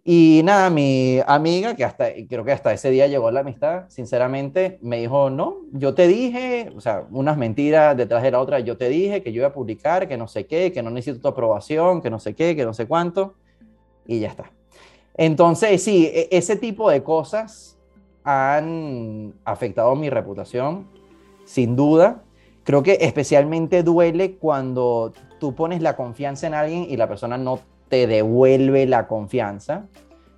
Y 0.03 0.41
nada, 0.43 0.69
mi 0.69 1.19
amiga, 1.27 1.75
que 1.75 1.83
hasta, 1.83 2.07
creo 2.27 2.45
que 2.45 2.53
hasta 2.53 2.73
ese 2.73 2.89
día 2.89 3.07
llegó 3.07 3.29
la 3.31 3.41
amistad, 3.41 3.89
sinceramente, 3.89 4.79
me 4.81 4.97
dijo, 4.97 5.29
no, 5.29 5.57
yo 5.73 5.93
te 5.93 6.07
dije, 6.07 6.71
o 6.75 6.81
sea, 6.81 7.05
unas 7.11 7.37
mentiras 7.37 7.95
detrás 7.97 8.23
de 8.23 8.31
la 8.31 8.39
otra, 8.39 8.59
yo 8.59 8.77
te 8.77 8.89
dije 8.89 9.21
que 9.21 9.33
yo 9.33 9.41
iba 9.41 9.49
a 9.49 9.53
publicar, 9.53 10.07
que 10.07 10.17
no 10.17 10.27
sé 10.27 10.47
qué, 10.47 10.71
que 10.71 10.81
no 10.81 10.89
necesito 10.89 11.21
tu 11.21 11.27
aprobación, 11.27 12.01
que 12.01 12.09
no 12.09 12.17
sé 12.19 12.33
qué, 12.33 12.55
que 12.55 12.65
no 12.65 12.73
sé 12.73 12.87
cuánto, 12.87 13.35
y 14.07 14.19
ya 14.21 14.29
está. 14.29 14.51
Entonces, 15.21 15.83
sí, 15.83 16.09
e, 16.13 16.29
ese 16.31 16.55
tipo 16.55 16.89
de 16.89 17.03
cosas 17.03 17.77
han 18.23 19.33
afectado 19.43 19.93
mi 19.95 20.09
reputación, 20.09 20.87
sin 21.43 21.75
duda. 21.75 22.23
Creo 22.63 22.83
que 22.83 22.99
especialmente 23.01 23.83
duele 23.83 24.37
cuando 24.37 25.11
tú 25.37 25.53
pones 25.55 25.81
la 25.81 25.97
confianza 25.97 26.47
en 26.47 26.53
alguien 26.53 26.87
y 26.89 26.95
la 26.95 27.09
persona 27.09 27.37
no 27.37 27.59
te 27.89 28.07
devuelve 28.07 28.85
la 28.85 29.07
confianza. 29.07 29.87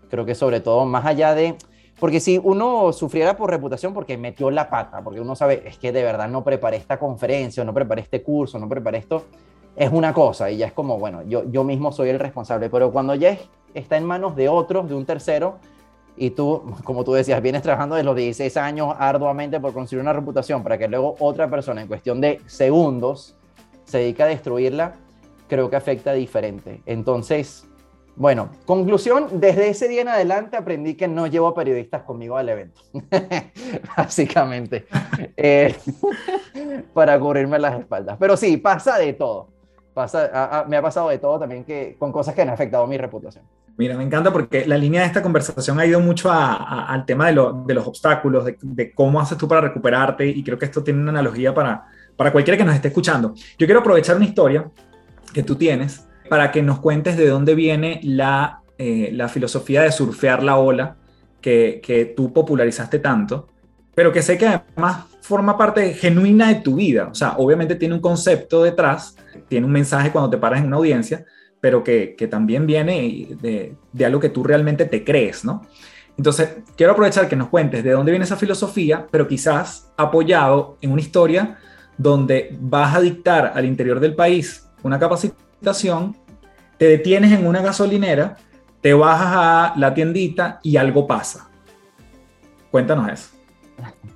Creo 0.10 0.26
que 0.26 0.34
sobre 0.34 0.62
todo 0.62 0.84
más 0.88 1.06
allá 1.06 1.36
de... 1.36 1.58
Porque 2.00 2.20
si 2.20 2.40
uno 2.44 2.92
sufriera 2.92 3.38
por 3.38 3.52
reputación 3.52 3.94
porque 3.94 4.18
metió 4.18 4.50
la 4.50 4.68
pata, 4.68 5.04
porque 5.04 5.22
uno 5.22 5.36
sabe, 5.36 5.62
es 5.64 5.78
que 5.78 5.92
de 5.92 6.02
verdad 6.02 6.28
no 6.28 6.44
preparé 6.44 6.78
esta 6.78 6.98
conferencia, 6.98 7.64
no 7.64 7.72
preparé 7.72 8.02
este 8.02 8.24
curso, 8.24 8.58
no 8.58 8.68
preparé 8.68 8.98
esto, 8.98 9.26
es 9.76 9.92
una 9.92 10.12
cosa 10.12 10.50
y 10.50 10.58
ya 10.58 10.66
es 10.66 10.74
como, 10.74 10.98
bueno, 10.98 11.22
yo, 11.22 11.44
yo 11.52 11.64
mismo 11.64 11.92
soy 11.92 12.10
el 12.10 12.18
responsable, 12.18 12.72
pero 12.72 12.92
cuando 12.92 13.14
ya 13.14 13.30
es 13.30 13.42
está 13.74 13.98
en 13.98 14.06
manos 14.06 14.36
de 14.36 14.50
otros, 14.50 14.88
de 14.88 14.96
un 14.96 15.06
tercero, 15.06 15.60
y 16.18 16.32
tú, 16.32 16.76
como 16.84 17.04
tú 17.04 17.14
decías, 17.14 17.42
vienes 17.42 17.62
trabajando 17.62 17.96
desde 17.96 18.06
los 18.06 18.16
16 18.16 18.58
años 18.58 18.94
arduamente 19.00 19.60
por 19.60 19.74
construir 19.74 20.02
una 20.02 20.14
reputación 20.14 20.62
para 20.62 20.78
que 20.78 20.88
luego 20.88 21.16
otra 21.20 21.50
persona 21.50 21.82
en 21.82 21.88
cuestión 21.88 22.22
de 22.22 22.42
segundos 22.46 23.36
se 23.86 24.00
dedique 24.00 24.24
a 24.24 24.28
destruirla, 24.28 24.94
creo 25.48 25.70
que 25.70 25.76
afecta 25.76 26.14
diferente. 26.14 26.82
Entonces, 26.86 27.66
bueno, 28.16 28.50
conclusión, 28.66 29.40
desde 29.40 29.70
ese 29.70 29.88
día 29.88 30.02
en 30.02 30.10
adelante 30.10 30.58
aprendí 30.58 30.96
que 30.96 31.08
no 31.08 31.28
llevo 31.28 31.54
periodistas 31.54 32.04
conmigo 32.04 32.38
al 32.38 32.50
evento, 32.50 32.82
básicamente, 33.98 34.86
eh, 35.38 35.76
para 36.94 37.20
cubrirme 37.20 37.58
las 37.58 37.80
espaldas. 37.80 38.18
Pero 38.20 38.38
sí, 38.38 38.58
pasa 38.58 38.98
de 38.98 39.14
todo. 39.14 39.48
Pasa, 39.94 40.66
me 40.70 40.78
ha 40.78 40.82
pasado 40.82 41.10
de 41.10 41.18
todo 41.18 41.40
también 41.40 41.66
que, 41.66 41.96
con 42.00 42.12
cosas 42.12 42.34
que 42.34 42.44
han 42.44 42.50
afectado 42.50 42.86
mi 42.88 42.98
reputación. 42.98 43.44
Mira, 43.82 43.98
me 43.98 44.04
encanta 44.04 44.32
porque 44.32 44.68
la 44.68 44.78
línea 44.78 45.02
de 45.02 45.08
esta 45.08 45.24
conversación 45.24 45.80
ha 45.80 45.86
ido 45.88 46.00
mucho 46.00 46.30
al 46.32 47.04
tema 47.04 47.26
de, 47.26 47.34
los 47.34 47.88
obstáculos, 47.88 48.46
de, 48.62 48.94
cómo 48.94 49.20
haces 49.20 49.40
tú 49.40 49.48
para 49.48 49.62
recuperarte 49.62 50.28
y 50.28 50.44
creo 50.44 50.56
que 50.60 50.66
esto 50.66 50.84
tiene 50.84 51.02
una 51.02 51.10
analogía 51.10 51.52
para, 51.52 51.88
para 52.16 52.32
cualquiera 52.32 52.60
que 52.60 52.64
nos 52.64 52.76
esté 52.76 52.90
escuchando. 52.90 53.34
Yo 53.58 53.66
quiero 53.66 53.80
aprovechar 53.80 54.18
una 54.18 54.26
historia 54.26 54.70
que 55.34 55.42
tú 55.42 55.56
tienes 55.56 56.06
para 56.30 56.52
que 56.52 56.62
nos 56.62 56.78
cuentes 56.78 57.18
de 57.18 57.28
dónde 57.28 57.56
viene 57.56 58.00
la, 58.04 58.62
eh, 58.78 59.10
la 59.14 59.28
filosofía 59.28 59.82
de 59.82 59.92
surfear 59.92 60.44
la 60.44 60.58
ola 60.58 60.98
que, 61.42 61.82
que 61.84 62.06
tú 62.06 62.32
popularizaste 62.32 63.00
tanto, 63.00 63.48
pero 63.96 64.12
que 64.12 64.22
sé 64.22 64.38
que 64.38 64.46
además 64.46 65.06
forma 65.22 65.58
parte 65.58 65.96
genuina 65.96 66.50
de 66.50 66.62
tu 66.62 66.76
vida. 66.76 67.08
O 67.12 67.16
sea, 67.16 67.34
obviamente 67.38 67.74
tiene 67.74 67.96
un 67.96 68.02
concepto 68.02 68.62
detrás, 68.62 69.16
tiene 69.48 69.66
un 69.66 69.72
mensaje 69.72 70.12
cuando 70.12 70.30
te 70.30 70.38
paras 70.38 70.60
en 70.60 70.68
una 70.68 70.78
audiencia, 70.78 71.26
pero 71.62 71.84
que, 71.84 72.16
también 72.30 72.66
viene 72.66 73.28
de, 73.40 73.76
de, 73.94 74.06
algo 74.06 74.20
que 74.20 74.30
tú 74.30 74.44
realmente 74.44 74.86
te 74.86 75.04
crees, 75.04 75.46
¿no? 75.46 75.62
Entonces, 76.18 76.58
quiero 76.76 76.92
aprovechar 76.92 77.30
que 77.30 77.36
nos 77.36 77.48
cuentes 77.48 77.84
de 77.84 77.92
dónde 77.92 78.12
viene 78.12 78.26
esa 78.26 78.36
filosofía, 78.36 79.08
pero 79.10 79.28
quizás 79.28 79.92
apoyado 79.96 80.78
en 80.82 80.92
una 80.92 81.02
historia 81.02 81.58
donde 81.98 82.58
vas 82.60 82.96
a 82.96 83.02
dictar 83.02 83.54
al 83.56 83.66
interior 83.66 84.00
del 84.00 84.16
país 84.16 84.68
una 84.84 85.00
capacitación, 85.00 86.18
te 86.78 86.86
detienes 86.88 87.32
en 87.32 87.46
una 87.46 87.62
gasolinera, 87.62 88.38
te 88.82 88.94
bajas 88.94 89.34
a 89.36 89.74
la 89.78 89.94
tiendita 89.94 90.60
y 90.64 90.78
algo 90.78 91.06
pasa. 91.06 91.50
Cuéntanos 92.72 93.10
eso. 93.12 93.30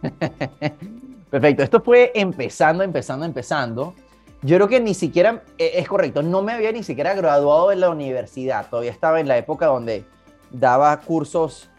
Perfecto, 1.29 1.63
esto 1.63 1.81
fue 1.81 2.11
empezando, 2.15 2.83
empezando, 2.83 3.25
empezando. 3.25 3.93
Yo 4.41 4.57
creo 4.57 4.67
que 4.67 4.79
ni 4.79 4.93
siquiera, 4.93 5.43
eh, 5.57 5.71
es 5.75 5.88
correcto, 5.88 6.21
no 6.21 6.41
me 6.41 6.53
había 6.53 6.71
ni 6.71 6.83
siquiera 6.83 7.13
graduado 7.13 7.69
de 7.69 7.77
la 7.77 7.89
universidad, 7.89 8.67
todavía 8.69 8.91
estaba 8.91 9.19
en 9.19 9.27
la 9.27 9.38
época 9.38 9.65
donde 9.67 10.05
daba 10.51 10.95
cursos 11.01 11.69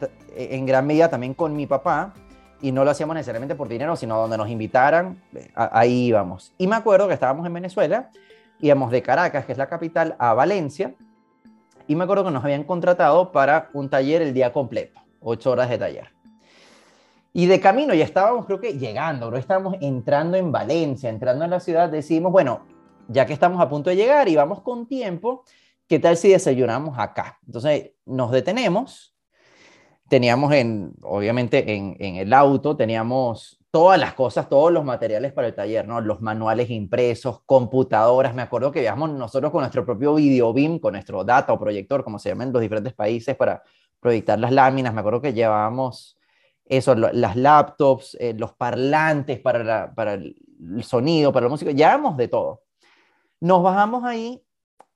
eh, 0.00 0.48
en 0.52 0.66
gran 0.66 0.86
medida 0.86 1.08
también 1.08 1.34
con 1.34 1.56
mi 1.56 1.66
papá 1.66 2.14
y 2.60 2.72
no 2.72 2.84
lo 2.84 2.90
hacíamos 2.90 3.14
necesariamente 3.14 3.54
por 3.54 3.68
dinero, 3.68 3.96
sino 3.96 4.18
donde 4.18 4.36
nos 4.36 4.48
invitaran, 4.48 5.20
eh, 5.34 5.50
ahí 5.54 6.06
íbamos. 6.06 6.52
Y 6.58 6.66
me 6.66 6.76
acuerdo 6.76 7.08
que 7.08 7.14
estábamos 7.14 7.46
en 7.46 7.54
Venezuela, 7.54 8.10
íbamos 8.60 8.90
de 8.90 9.02
Caracas, 9.02 9.44
que 9.44 9.52
es 9.52 9.58
la 9.58 9.66
capital, 9.66 10.16
a 10.18 10.34
Valencia, 10.34 10.94
y 11.86 11.96
me 11.96 12.04
acuerdo 12.04 12.24
que 12.24 12.30
nos 12.30 12.44
habían 12.44 12.64
contratado 12.64 13.32
para 13.32 13.70
un 13.72 13.88
taller 13.88 14.22
el 14.22 14.34
día 14.34 14.52
completo, 14.52 15.00
ocho 15.20 15.52
horas 15.52 15.70
de 15.70 15.78
taller. 15.78 16.17
Y 17.38 17.46
de 17.46 17.60
camino 17.60 17.94
ya 17.94 18.04
estábamos, 18.04 18.46
creo 18.46 18.60
que 18.60 18.76
llegando, 18.76 19.30
¿no? 19.30 19.36
estábamos 19.36 19.76
entrando 19.80 20.36
en 20.36 20.50
Valencia, 20.50 21.08
entrando 21.08 21.44
en 21.44 21.50
la 21.50 21.60
ciudad, 21.60 21.88
decidimos, 21.88 22.32
bueno, 22.32 22.66
ya 23.06 23.26
que 23.26 23.32
estamos 23.32 23.60
a 23.60 23.68
punto 23.68 23.90
de 23.90 23.94
llegar 23.94 24.28
y 24.28 24.34
vamos 24.34 24.60
con 24.60 24.88
tiempo, 24.88 25.44
¿qué 25.86 26.00
tal 26.00 26.16
si 26.16 26.30
desayunamos 26.30 26.98
acá? 26.98 27.38
Entonces 27.46 27.92
nos 28.06 28.32
detenemos, 28.32 29.14
teníamos 30.08 30.52
en, 30.52 30.94
obviamente 31.02 31.76
en, 31.76 31.94
en 32.00 32.16
el 32.16 32.32
auto, 32.32 32.76
teníamos 32.76 33.60
todas 33.70 34.00
las 34.00 34.14
cosas, 34.14 34.48
todos 34.48 34.72
los 34.72 34.84
materiales 34.84 35.32
para 35.32 35.46
el 35.46 35.54
taller, 35.54 35.86
¿no? 35.86 36.00
Los 36.00 36.20
manuales 36.20 36.70
impresos, 36.70 37.42
computadoras. 37.46 38.34
Me 38.34 38.42
acuerdo 38.42 38.72
que 38.72 38.80
viajamos 38.80 39.10
nosotros 39.10 39.52
con 39.52 39.60
nuestro 39.60 39.84
propio 39.84 40.16
video 40.16 40.52
beam, 40.52 40.80
con 40.80 40.94
nuestro 40.94 41.22
data 41.22 41.52
o 41.52 41.60
proyector, 41.60 42.02
como 42.02 42.18
se 42.18 42.30
llama 42.30 42.42
en 42.42 42.52
los 42.52 42.62
diferentes 42.62 42.94
países, 42.94 43.36
para 43.36 43.62
proyectar 44.00 44.40
las 44.40 44.50
láminas. 44.50 44.92
Me 44.92 44.98
acuerdo 44.98 45.20
que 45.20 45.32
llevábamos 45.32 46.17
eso, 46.68 46.94
las 46.94 47.36
laptops, 47.36 48.16
eh, 48.20 48.34
los 48.36 48.52
parlantes 48.52 49.40
para, 49.40 49.94
para 49.94 50.14
el 50.14 50.36
sonido, 50.82 51.32
para 51.32 51.46
la 51.46 51.50
música, 51.50 51.72
llevamos 51.72 52.16
de 52.16 52.28
todo. 52.28 52.62
Nos 53.40 53.62
bajamos 53.62 54.04
ahí, 54.04 54.44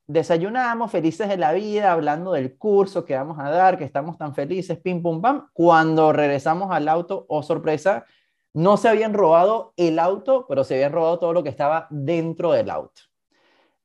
desayunamos, 0.06 0.90
felices 0.90 1.28
de 1.28 1.36
la 1.36 1.52
vida, 1.52 1.92
hablando 1.92 2.32
del 2.32 2.56
curso 2.58 3.04
que 3.04 3.14
vamos 3.14 3.38
a 3.38 3.50
dar, 3.50 3.78
que 3.78 3.84
estamos 3.84 4.18
tan 4.18 4.34
felices, 4.34 4.78
pim, 4.78 5.02
pum, 5.02 5.22
pam. 5.22 5.48
Cuando 5.52 6.12
regresamos 6.12 6.70
al 6.70 6.88
auto, 6.88 7.24
oh 7.28 7.42
sorpresa, 7.42 8.04
no 8.52 8.76
se 8.76 8.88
habían 8.88 9.14
robado 9.14 9.72
el 9.76 9.98
auto, 9.98 10.46
pero 10.48 10.64
se 10.64 10.74
habían 10.74 10.92
robado 10.92 11.18
todo 11.18 11.32
lo 11.32 11.42
que 11.42 11.48
estaba 11.48 11.86
dentro 11.90 12.52
del 12.52 12.68
auto. 12.68 13.02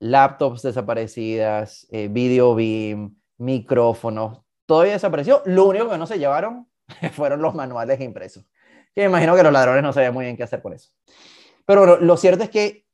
Laptops 0.00 0.62
desaparecidas, 0.62 1.86
eh, 1.90 2.08
video 2.08 2.54
beam, 2.54 3.16
micrófonos, 3.38 4.42
todo 4.66 4.82
desapareció. 4.82 5.42
Lo 5.46 5.64
único 5.64 5.88
que 5.88 5.96
no 5.96 6.06
se 6.06 6.18
llevaron 6.18 6.68
fueron 7.12 7.42
los 7.42 7.54
manuales 7.54 8.00
impresos. 8.00 8.44
Que 8.94 9.02
me 9.02 9.08
imagino 9.08 9.36
que 9.36 9.42
los 9.42 9.52
ladrones 9.52 9.82
no 9.82 9.92
sabían 9.92 10.14
muy 10.14 10.24
bien 10.24 10.36
qué 10.36 10.42
hacer 10.42 10.62
con 10.62 10.72
eso. 10.72 10.90
Pero 11.64 11.98
lo, 12.00 12.16
cierto 12.16 12.44
es 12.44 12.50
que 12.50 12.86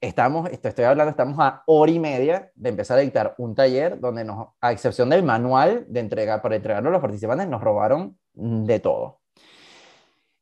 estamos, 0.00 0.48
estoy 0.50 0.84
hablando, 0.84 1.10
estamos 1.10 1.36
a 1.38 1.62
hora 1.66 1.92
y 1.92 1.98
media 1.98 2.50
de 2.54 2.70
empezar 2.70 2.98
a 2.98 3.02
dictar 3.02 3.34
un 3.38 3.54
taller 3.54 4.00
donde 4.00 4.24
nos, 4.24 4.48
a 4.60 4.72
excepción 4.72 5.10
del 5.10 5.22
manual 5.22 5.84
de 5.88 6.00
entrega, 6.00 6.40
para 6.40 6.56
entregarlo 6.56 6.88
a 6.88 6.92
los 6.92 7.00
participantes, 7.00 7.46
nos 7.48 7.62
robaron 7.62 8.18
de 8.32 8.80
todo. 8.80 9.20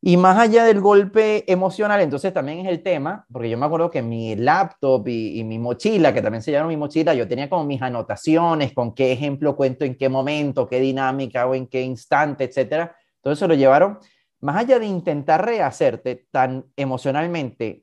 Y 0.06 0.18
más 0.18 0.38
allá 0.38 0.64
del 0.64 0.82
golpe 0.82 1.50
emocional, 1.50 1.98
entonces 2.02 2.30
también 2.30 2.58
es 2.58 2.68
el 2.68 2.82
tema, 2.82 3.24
porque 3.32 3.48
yo 3.48 3.56
me 3.56 3.64
acuerdo 3.64 3.90
que 3.90 4.02
mi 4.02 4.36
laptop 4.36 5.08
y, 5.08 5.42
mi 5.44 5.58
mochila, 5.58 6.12
que 6.12 6.20
también 6.20 6.42
se 6.42 6.52
llama 6.52 6.68
mi 6.68 6.76
mochila, 6.76 7.14
yo 7.14 7.26
tenía 7.26 7.48
como 7.48 7.64
mis 7.64 7.80
anotaciones, 7.80 8.74
con 8.74 8.94
qué 8.94 9.12
ejemplo 9.12 9.56
cuento 9.56 9.86
en 9.86 9.96
qué 9.96 10.10
momento, 10.10 10.68
qué 10.68 10.78
dinámica 10.78 11.46
o 11.46 11.54
en 11.54 11.66
qué 11.66 11.80
instante, 11.80 12.44
etcétera. 12.44 12.94
Entonces 13.16 13.38
se 13.38 13.48
lo 13.48 13.54
llevaron, 13.54 13.98
más 14.40 14.56
allá 14.56 14.78
de 14.78 14.84
intentar 14.84 15.42
rehacerte 15.42 16.26
tan 16.30 16.66
emocionalmente 16.76 17.82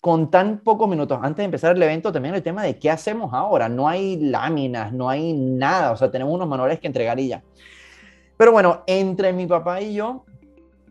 con 0.00 0.30
tan 0.30 0.60
pocos 0.60 0.88
minutos 0.88 1.18
antes 1.20 1.38
de 1.38 1.44
empezar 1.46 1.74
el 1.74 1.82
evento, 1.82 2.12
también 2.12 2.36
el 2.36 2.44
tema 2.44 2.62
de 2.62 2.78
qué 2.78 2.88
hacemos 2.88 3.34
ahora. 3.34 3.68
No 3.68 3.88
hay 3.88 4.14
láminas, 4.14 4.92
no 4.92 5.10
hay 5.10 5.32
nada, 5.32 5.90
o 5.90 5.96
sea, 5.96 6.08
tenemos 6.08 6.32
unos 6.32 6.46
manuales 6.46 6.78
que 6.78 6.86
entregar 6.86 7.18
y 7.18 7.26
ya. 7.26 7.42
Pero 8.36 8.52
bueno, 8.52 8.84
entre 8.86 9.32
mi 9.32 9.48
papá 9.48 9.80
y 9.80 9.94
yo, 9.94 10.24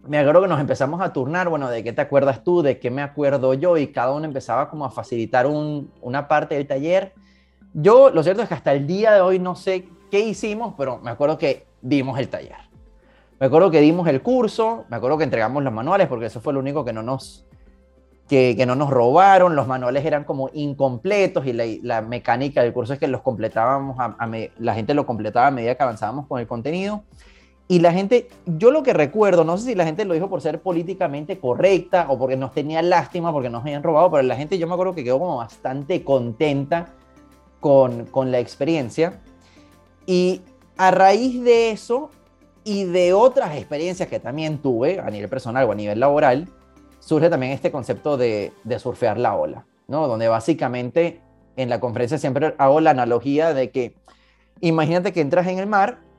me 0.08 0.18
acuerdo 0.18 0.41
que 0.41 0.47
nos 0.47 0.60
empezamos 0.60 1.02
a 1.02 1.14
turnar, 1.14 1.49
bueno, 1.49 1.70
de 1.70 1.84
qué 1.84 1.93
te 1.93 2.02
acuerdas 2.02 2.43
tú, 2.43 2.62
de 2.62 2.80
qué 2.80 2.89
me 2.89 3.02
acuerdo 3.02 3.54
yo, 3.54 3.78
y 3.78 3.88
cada 3.88 4.12
uno 4.12 4.26
empezaba 4.26 4.70
como 4.70 4.86
a 4.86 4.91
facilitar 4.91 5.45
una 5.47 6.28
parte 6.28 6.56
del 6.56 6.68
taller. 6.68 7.14
Yo, 7.74 8.10
lo 8.10 8.24
cierto 8.24 8.41
es 8.41 8.47
que 8.47 8.56
hasta 8.56 8.74
el 8.74 8.88
día 8.88 9.14
de 9.14 9.22
hoy 9.22 9.39
no 9.39 9.56
sé 9.56 9.88
qué 10.10 10.20
hicimos, 10.20 10.74
pero 10.78 10.97
me 10.99 11.12
acuerdo 11.12 11.38
que 11.38 11.66
dimos 11.82 12.20
el 12.20 12.30
taller. 12.30 12.58
Me 13.39 13.47
acuerdo 13.47 13.72
que 13.72 13.82
dimos 13.82 14.08
el 14.08 14.22
curso, 14.22 14.86
me 14.89 14.97
acuerdo 14.97 15.18
que 15.18 15.24
entregamos 15.24 15.64
los 15.64 15.74
manuales, 15.74 16.08
porque 16.08 16.28
eso 16.28 16.41
fue 16.41 16.54
lo 16.54 16.60
único 16.60 16.84
que 16.86 16.93
no 16.93 17.02
nos, 17.02 17.45
que, 18.28 18.56
que 18.56 18.66
no 18.66 18.76
nos 18.76 18.89
robaron, 18.89 19.56
los 19.56 19.68
manuales 19.68 20.06
eran 20.06 20.24
como 20.26 20.49
incompletos 20.54 21.45
y 21.45 21.54
la, 21.54 22.02
mecánica 22.02 22.62
del 22.62 22.74
curso 22.74 22.93
es 22.93 22.99
que 22.99 23.08
los 23.08 23.22
completábamos, 23.22 23.97
a, 23.99 24.30
la 24.60 24.74
gente 24.74 24.93
lo 24.93 25.06
completaba 25.06 25.47
a 25.47 25.52
medida 25.52 25.76
que 25.76 25.84
avanzábamos 25.84 26.28
con 26.28 26.39
el 26.39 26.47
contenido. 26.47 27.04
Y 27.72 27.80
la 27.80 27.93
gente, 27.93 28.28
yo 28.45 28.69
lo 28.69 28.84
que 28.84 28.91
recuerdo, 28.91 29.45
no 29.45 29.57
sé 29.57 29.67
si 29.67 29.76
la 29.76 29.86
gente 29.86 30.03
lo 30.03 30.13
dijo 30.13 30.30
por 30.30 30.41
ser 30.41 30.59
políticamente 30.59 31.39
correcta 31.39 32.07
o 32.09 32.19
porque 32.19 32.36
nos 32.36 32.51
tenía 32.51 32.82
lástima, 32.82 33.32
porque 33.32 33.49
nos 33.49 33.61
habían 33.61 33.82
robado, 33.82 34.11
pero 34.11 34.24
la 34.24 34.36
gente 34.36 34.57
yo 34.57 34.67
me 34.67 34.74
acuerdo 34.74 34.93
que 34.93 35.05
quedó 35.05 35.19
como 35.19 35.38
bastante 35.38 36.03
contenta 36.03 36.88
con, 37.61 38.07
con 38.07 38.30
la 38.30 38.39
experiencia. 38.39 39.22
Y 40.05 40.41
a 40.76 40.91
raíz 40.91 41.41
de 41.45 41.72
eso 41.72 42.09
y 42.65 42.84
de 42.84 43.13
otras 43.13 43.55
experiencias 43.55 44.09
que 44.09 44.19
también 44.19 44.57
tuve 44.57 44.99
a 44.99 45.09
nivel 45.09 45.30
personal 45.30 45.63
o 45.63 45.72
a 45.72 45.76
nivel 45.76 45.97
laboral, 45.97 46.49
surge 46.99 47.30
también 47.30 47.53
este 47.53 47.72
concepto 47.72 48.17
de, 48.17 48.51
de 48.65 48.80
surfear 48.80 49.17
la 49.17 49.38
ola, 49.38 49.65
¿no? 49.88 50.09
Donde 50.09 50.28
básicamente 50.28 51.22
en 51.55 51.69
la 51.69 51.80
conferencia 51.80 52.17
siempre 52.17 52.53
hago 52.57 52.82
la 52.82 52.91
analogía 52.91 53.53
de 53.53 53.72
que 53.72 53.95
imagínate 54.59 55.13
que 55.13 55.22
entras 55.22 55.47
en 55.47 55.57
el 55.57 55.67
mar 55.67 56.11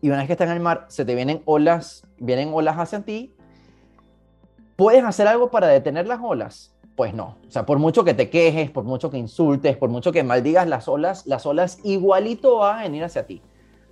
y 0.00 0.08
una 0.08 0.18
vez 0.18 0.26
que 0.26 0.32
estás 0.32 0.48
en 0.48 0.54
el 0.54 0.60
mar, 0.60 0.86
se 0.88 1.04
te 1.04 1.14
vienen 1.14 1.42
olas, 1.44 2.06
vienen 2.18 2.50
olas 2.52 2.76
hacia 2.76 3.00
ti. 3.00 3.34
¿Puedes 4.76 5.04
hacer 5.04 5.26
algo 5.26 5.50
para 5.50 5.66
detener 5.66 6.06
las 6.06 6.20
olas? 6.22 6.74
Pues 6.94 7.14
no. 7.14 7.36
O 7.46 7.50
sea, 7.50 7.66
por 7.66 7.78
mucho 7.78 8.04
que 8.04 8.14
te 8.14 8.30
quejes, 8.30 8.70
por 8.70 8.84
mucho 8.84 9.10
que 9.10 9.18
insultes, 9.18 9.76
por 9.76 9.88
mucho 9.88 10.12
que 10.12 10.22
maldigas 10.22 10.68
las 10.68 10.88
olas, 10.88 11.26
las 11.26 11.46
olas 11.46 11.78
igualito 11.84 12.58
van 12.58 12.78
a 12.78 12.82
venir 12.82 13.04
hacia 13.04 13.26
ti. 13.26 13.42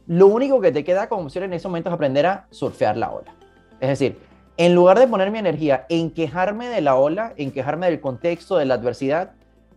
Lo 0.07 0.29
único 0.29 0.61
que 0.61 0.71
te 0.71 0.85
queda 0.85 1.09
como 1.09 1.23
opción 1.23 1.45
en 1.45 1.53
ese 1.53 1.67
momento 1.67 1.89
es 1.89 1.95
aprender 1.95 2.27
a 2.27 2.47
surfear 2.51 2.97
la 2.97 3.11
ola. 3.11 3.35
Es 3.81 3.89
decir, 3.89 4.19
en 4.57 4.75
lugar 4.75 4.99
de 4.99 5.09
poner 5.09 5.31
mi 5.31 5.39
energía 5.39 5.87
en 5.89 6.11
quejarme 6.11 6.69
de 6.69 6.81
la 6.81 6.95
ola, 6.97 7.35
en 7.37 7.51
quejarme 7.51 7.87
del 7.87 8.01
contexto, 8.01 8.57
de 8.57 8.65
la 8.65 8.75
adversidad, 8.75 9.33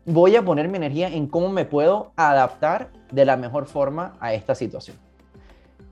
voy 0.06 0.36
a 0.36 0.46
poner 0.46 0.70
mi 0.70 0.78
energía 0.78 1.08
en 1.10 1.28
cómo 1.28 1.50
me 1.50 1.66
puedo 1.66 2.14
adaptar 2.16 2.92
de 3.12 3.26
la 3.26 3.36
mejor 3.36 3.66
forma 3.66 4.16
a 4.20 4.34
esta 4.34 4.56
situación. 4.56 4.98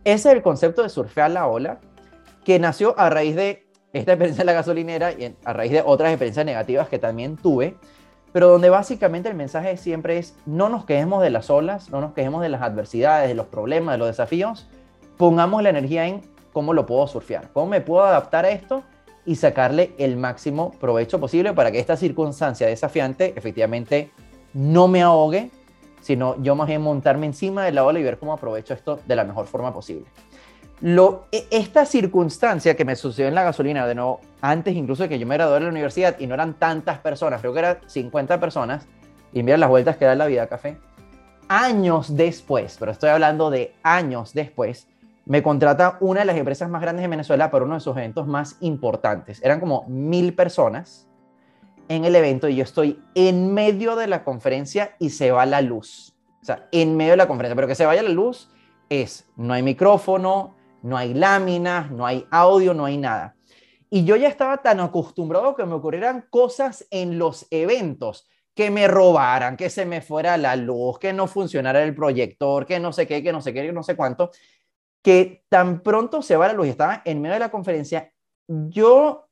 Ese 0.07 0.29
es 0.29 0.35
el 0.35 0.41
concepto 0.41 0.83
de 0.83 0.87
surfear 0.87 1.29
la 1.31 1.47
ola, 1.47 1.81
que 2.45 2.59
nació 2.59 2.97
a 2.97 3.09
raíz 3.09 3.35
de 3.35 3.67
esta 3.91 4.13
experiencia 4.13 4.43
en 4.43 4.45
la 4.45 4.53
gasolinera 4.53 5.11
y 5.11 5.35
a 5.43 5.51
raíz 5.51 5.73
de 5.73 5.83
otras 5.85 6.11
experiencias 6.11 6.45
negativas 6.45 6.87
que 6.87 6.97
también 6.97 7.35
tuve, 7.35 7.75
pero 8.31 8.47
donde 8.47 8.69
básicamente 8.69 9.27
el 9.27 9.35
mensaje 9.35 9.75
siempre 9.75 10.17
es 10.17 10.37
no 10.45 10.69
nos 10.69 10.85
quejemos 10.85 11.21
de 11.21 11.29
las 11.29 11.49
olas, 11.49 11.89
no 11.89 11.99
nos 11.99 12.13
quejemos 12.13 12.41
de 12.41 12.47
las 12.47 12.61
adversidades, 12.61 13.27
de 13.27 13.35
los 13.35 13.47
problemas, 13.47 13.95
de 13.95 13.97
los 13.97 14.07
desafíos, 14.07 14.69
pongamos 15.17 15.61
la 15.61 15.71
energía 15.71 16.07
en 16.07 16.21
cómo 16.53 16.73
lo 16.73 16.85
puedo 16.85 17.05
surfear, 17.07 17.49
cómo 17.51 17.67
me 17.67 17.81
puedo 17.81 18.05
adaptar 18.05 18.45
a 18.45 18.51
esto 18.51 18.83
y 19.25 19.35
sacarle 19.35 19.91
el 19.97 20.15
máximo 20.15 20.71
provecho 20.79 21.19
posible 21.19 21.51
para 21.51 21.69
que 21.69 21.79
esta 21.79 21.97
circunstancia 21.97 22.65
desafiante 22.65 23.33
efectivamente 23.35 24.09
no 24.53 24.87
me 24.87 25.01
ahogue, 25.01 25.51
sino 26.07 26.41
yo 26.41 26.55
más 26.55 26.69
bien 26.69 26.81
montarme 26.81 27.25
encima 27.25 27.65
de 27.65 27.73
la 27.73 27.83
ola 27.83 27.99
y 27.99 28.03
ver 28.03 28.17
cómo 28.17 28.31
aprovecho 28.31 28.73
esto 28.73 29.01
de 29.05 29.13
la 29.13 29.25
mejor 29.25 29.45
forma 29.45 29.73
posible. 29.73 30.05
Lo, 30.79 31.25
e, 31.33 31.47
esta 31.51 31.85
circunstancia 31.85 32.77
que 32.77 32.85
me 32.85 32.95
sucedió 32.95 33.27
en 33.27 33.35
la 33.35 33.43
gasolina, 33.43 33.85
de 33.85 33.93
nuevo, 33.93 34.21
antes 34.39 34.73
incluso 34.73 35.03
de 35.03 35.09
que 35.09 35.19
yo 35.19 35.27
me 35.27 35.35
gradué 35.35 35.55
de 35.55 35.65
la 35.65 35.69
universidad 35.69 36.17
y 36.17 36.25
no 36.25 36.35
eran 36.35 36.53
tantas 36.53 36.99
personas, 36.99 37.41
creo 37.41 37.51
que 37.51 37.59
eran 37.59 37.79
50 37.87 38.39
personas, 38.39 38.87
y 39.33 39.43
mira 39.43 39.57
las 39.57 39.67
vueltas 39.67 39.97
que 39.97 40.05
da 40.05 40.15
la 40.15 40.27
vida 40.27 40.47
café, 40.47 40.77
años 41.49 42.15
después, 42.15 42.77
pero 42.79 42.93
estoy 42.93 43.09
hablando 43.09 43.49
de 43.49 43.75
años 43.83 44.33
después, 44.33 44.87
me 45.25 45.43
contrata 45.43 45.97
una 45.99 46.21
de 46.21 46.27
las 46.27 46.37
empresas 46.37 46.69
más 46.69 46.81
grandes 46.81 47.03
de 47.03 47.09
Venezuela 47.09 47.51
para 47.51 47.65
uno 47.65 47.73
de 47.73 47.81
sus 47.81 47.97
eventos 47.97 48.27
más 48.27 48.55
importantes. 48.61 49.43
Eran 49.43 49.59
como 49.59 49.83
mil 49.89 50.33
personas 50.33 51.05
en 51.89 52.05
el 52.05 52.15
evento 52.15 52.47
y 52.47 52.55
yo 52.55 52.63
estoy 52.63 52.99
en 53.15 53.53
medio 53.53 53.95
de 53.95 54.07
la 54.07 54.23
conferencia 54.23 54.95
y 54.99 55.09
se 55.09 55.31
va 55.31 55.45
la 55.45 55.61
luz. 55.61 56.15
O 56.41 56.45
sea, 56.45 56.67
en 56.71 56.95
medio 56.95 57.11
de 57.11 57.17
la 57.17 57.27
conferencia, 57.27 57.55
pero 57.55 57.67
que 57.67 57.75
se 57.75 57.85
vaya 57.85 58.03
la 58.03 58.09
luz 58.09 58.49
es, 58.89 59.27
no 59.35 59.53
hay 59.53 59.63
micrófono, 59.63 60.55
no 60.83 60.97
hay 60.97 61.13
láminas, 61.13 61.91
no 61.91 62.05
hay 62.05 62.25
audio, 62.31 62.73
no 62.73 62.85
hay 62.85 62.97
nada. 62.97 63.35
Y 63.89 64.03
yo 64.03 64.15
ya 64.15 64.27
estaba 64.27 64.57
tan 64.57 64.79
acostumbrado 64.79 65.55
que 65.55 65.65
me 65.65 65.73
ocurrieran 65.73 66.25
cosas 66.29 66.85
en 66.91 67.17
los 67.17 67.47
eventos, 67.51 68.27
que 68.53 68.69
me 68.69 68.87
robaran, 68.87 69.55
que 69.55 69.69
se 69.69 69.85
me 69.85 70.01
fuera 70.01 70.37
la 70.37 70.55
luz, 70.55 70.99
que 70.99 71.13
no 71.13 71.27
funcionara 71.27 71.83
el 71.83 71.95
proyector, 71.95 72.65
que 72.65 72.79
no 72.79 72.91
sé 72.91 73.07
qué, 73.07 73.23
que 73.23 73.31
no 73.31 73.41
sé 73.41 73.53
qué, 73.53 73.63
que 73.63 73.71
no 73.71 73.83
sé 73.83 73.95
cuánto, 73.95 74.31
que 75.01 75.45
tan 75.47 75.81
pronto 75.81 76.21
se 76.21 76.35
va 76.35 76.47
la 76.47 76.53
luz 76.53 76.67
y 76.67 76.71
estaba 76.71 77.01
en 77.05 77.21
medio 77.21 77.35
de 77.35 77.39
la 77.39 77.51
conferencia, 77.51 78.11
yo 78.47 79.26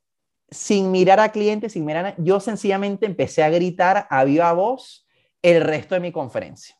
sin 0.50 0.90
mirar 0.90 1.20
a 1.20 1.30
clientes, 1.30 1.72
sin 1.72 1.84
mirar 1.84 2.06
a... 2.06 2.14
Yo 2.18 2.40
sencillamente 2.40 3.06
empecé 3.06 3.42
a 3.42 3.50
gritar 3.50 4.06
a 4.10 4.24
viva 4.24 4.52
voz 4.52 5.06
el 5.42 5.62
resto 5.62 5.94
de 5.94 6.00
mi 6.00 6.12
conferencia. 6.12 6.76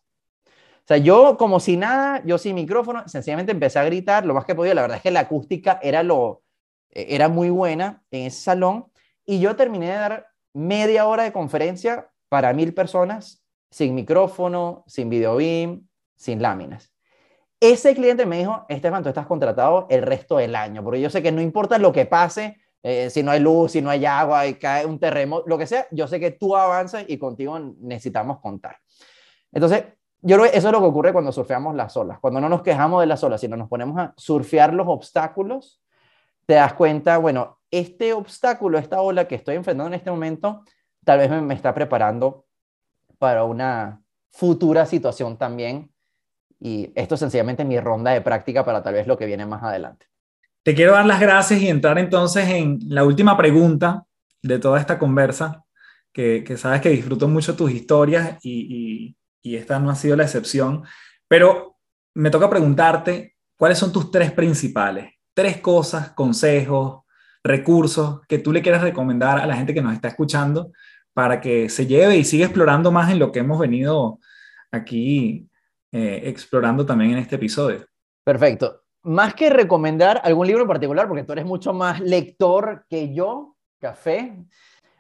O 0.47 0.87
sea, 0.87 0.99
yo 0.99 1.37
como 1.37 1.59
si 1.59 1.77
nada, 1.77 2.23
yo 2.25 2.39
sin 2.39 2.55
micrófono, 2.55 3.09
sencillamente 3.09 3.53
empecé 3.53 3.79
a 3.79 3.85
gritar 3.85 4.25
lo 4.25 4.35
más 4.35 4.45
que 4.45 4.55
podía. 4.55 4.75
La 4.75 4.83
verdad 4.83 4.99
es 4.99 5.03
que 5.03 5.11
la 5.11 5.21
acústica 5.21 5.81
era, 5.83 6.03
lo, 6.03 6.43
era 6.91 7.29
muy 7.29 7.51
buena 7.51 8.05
en 8.11 8.27
ese 8.27 8.41
salón 8.41 8.87
y 9.25 9.41
yo 9.41 9.57
terminé 9.57 9.87
de 9.87 9.95
dar 9.95 10.29
media 10.55 11.07
hora 11.07 11.25
de 11.25 11.33
conferencia 11.33 12.11
para 12.29 12.53
mil 12.53 12.73
personas 12.73 13.45
sin 13.71 13.95
micrófono, 13.95 14.85
sin 14.87 15.11
video 15.11 15.37
beam, 15.37 15.89
sin 16.15 16.41
láminas. 16.41 16.93
Ese 17.59 17.95
cliente 17.95 18.27
me 18.27 18.39
dijo, 18.39 18.65
Estefan, 18.69 19.03
tú 19.03 19.09
estás 19.09 19.27
contratado 19.27 19.87
el 19.91 20.03
resto 20.03 20.37
del 20.37 20.55
año, 20.55 20.85
porque 20.85 21.01
yo 21.01 21.11
sé 21.11 21.23
que 21.23 21.33
no 21.33 21.41
importa 21.41 21.79
lo 21.79 21.93
que 21.93 22.07
pase, 22.07 22.59
eh, 22.89 23.11
si 23.11 23.21
no 23.25 23.33
hay 23.33 23.41
luz, 23.41 23.73
si 23.73 23.83
no 23.83 23.91
hay 23.91 24.07
agua, 24.07 24.47
y 24.47 24.55
cae 24.55 24.87
un 24.87 25.01
terremoto, 25.01 25.43
lo 25.49 25.59
que 25.59 25.67
sea, 25.67 25.89
yo 25.91 26.07
sé 26.07 26.21
que 26.21 26.31
tú 26.31 26.55
avanzas 26.55 27.05
y 27.09 27.19
contigo 27.19 27.59
necesitamos 27.81 28.39
contar. 28.39 28.79
Entonces, 29.51 29.87
yo 30.21 30.37
creo 30.37 30.49
que 30.49 30.57
eso 30.57 30.69
es 30.69 30.73
lo 30.73 30.79
que 30.79 30.87
ocurre 30.87 31.13
cuando 31.13 31.33
surfeamos 31.33 31.75
las 31.75 31.97
olas, 31.97 32.21
cuando 32.21 32.41
no 32.41 32.49
nos 32.49 32.63
quejamos 32.63 33.01
de 33.01 33.09
las 33.09 33.25
olas, 33.25 33.41
sino 33.41 33.57
nos 33.57 33.69
ponemos 33.69 33.99
a 33.99 34.15
surfear 34.17 34.73
los 34.73 34.87
obstáculos, 34.87 35.83
te 36.47 36.55
das 36.55 36.75
cuenta, 36.75 37.19
bueno, 37.19 37.59
este 37.73 38.13
obstáculo, 38.13 38.79
esta 38.79 39.01
ola 39.01 39.27
que 39.27 39.35
estoy 39.35 39.57
enfrentando 39.57 39.89
en 39.89 39.95
este 39.95 40.13
momento, 40.13 40.63
tal 41.05 41.19
vez 41.19 41.29
me, 41.29 41.41
me 41.41 41.55
está 41.55 41.75
preparando 41.75 42.47
para 43.19 43.43
una 43.43 44.01
futura 44.31 44.87
situación 44.87 45.37
también. 45.37 45.93
Y 46.61 46.93
esto 46.95 47.17
es 47.17 47.19
sencillamente 47.19 47.65
mi 47.65 47.81
ronda 47.81 48.13
de 48.13 48.21
práctica 48.21 48.65
para 48.65 48.81
tal 48.81 48.95
vez 48.95 49.09
lo 49.09 49.19
que 49.19 49.27
viene 49.27 49.45
más 49.45 49.65
adelante. 49.65 50.07
Te 50.67 50.75
quiero 50.75 50.95
dar 50.95 51.07
las 51.07 51.21
gracias 51.21 51.61
y 51.61 51.69
entrar 51.69 51.97
entonces 51.97 52.49
en 52.49 52.81
la 52.89 53.05
última 53.05 53.37
pregunta 53.37 54.05
de 54.43 54.59
toda 54.59 54.81
esta 54.81 54.99
conversa, 54.99 55.65
que, 56.13 56.45
sabes 56.57 56.81
que 56.81 56.89
disfruto 56.89 57.29
mucho 57.29 57.55
tus 57.55 57.71
historias 57.71 58.37
y, 58.43 59.17
esta 59.45 59.79
no 59.79 59.91
ha 59.91 59.95
sido 59.95 60.17
la 60.17 60.25
excepción, 60.25 60.83
pero 61.29 61.77
me 62.15 62.31
toca 62.31 62.51
preguntarte 62.51 63.37
cuáles 63.57 63.79
son 63.79 63.93
tus 63.93 64.11
tres 64.11 64.33
principales, 64.33 65.13
tres 65.35 65.59
cosas, 65.59 66.11
consejos, 66.11 67.05
recursos 67.45 68.23
que 68.27 68.41
tú 68.41 68.53
le 68.53 68.61
quieras 68.61 68.83
recomendar 68.83 69.39
a 69.39 69.47
la 69.47 69.55
gente 69.55 69.73
que 69.73 69.83
nos 69.83 69.95
está 69.95 70.09
escuchando 70.09 70.73
para 71.13 71.41
que 71.41 71.69
se 71.69 71.87
lleve 71.87 72.17
y 72.17 72.25
siga 72.25 72.47
explorando 72.47 72.91
más 72.91 73.13
en 73.13 73.21
lo 73.21 73.31
que 73.31 73.39
hemos 73.39 73.61
venido 73.61 74.19
aquí 74.73 75.49
eh, 75.93 76.23
explorando 76.25 76.85
también 76.85 77.13
en 77.13 77.19
este 77.19 77.37
episodio. 77.37 77.87
Perfecto 78.25 78.86
más 79.07 79.35
que 79.35 79.51
recomendar 79.51 80.21
algún 80.25 80.49
libro 80.49 80.63
en 80.63 80.69
particular, 80.69 81.07
porque 81.07 81.23
tú 81.23 81.33
eres 81.33 81.47
mucho 81.47 81.73
más 81.73 82.01
lector 82.01 82.85
que 82.89 83.15
yo, 83.15 83.57
café, 83.81 84.45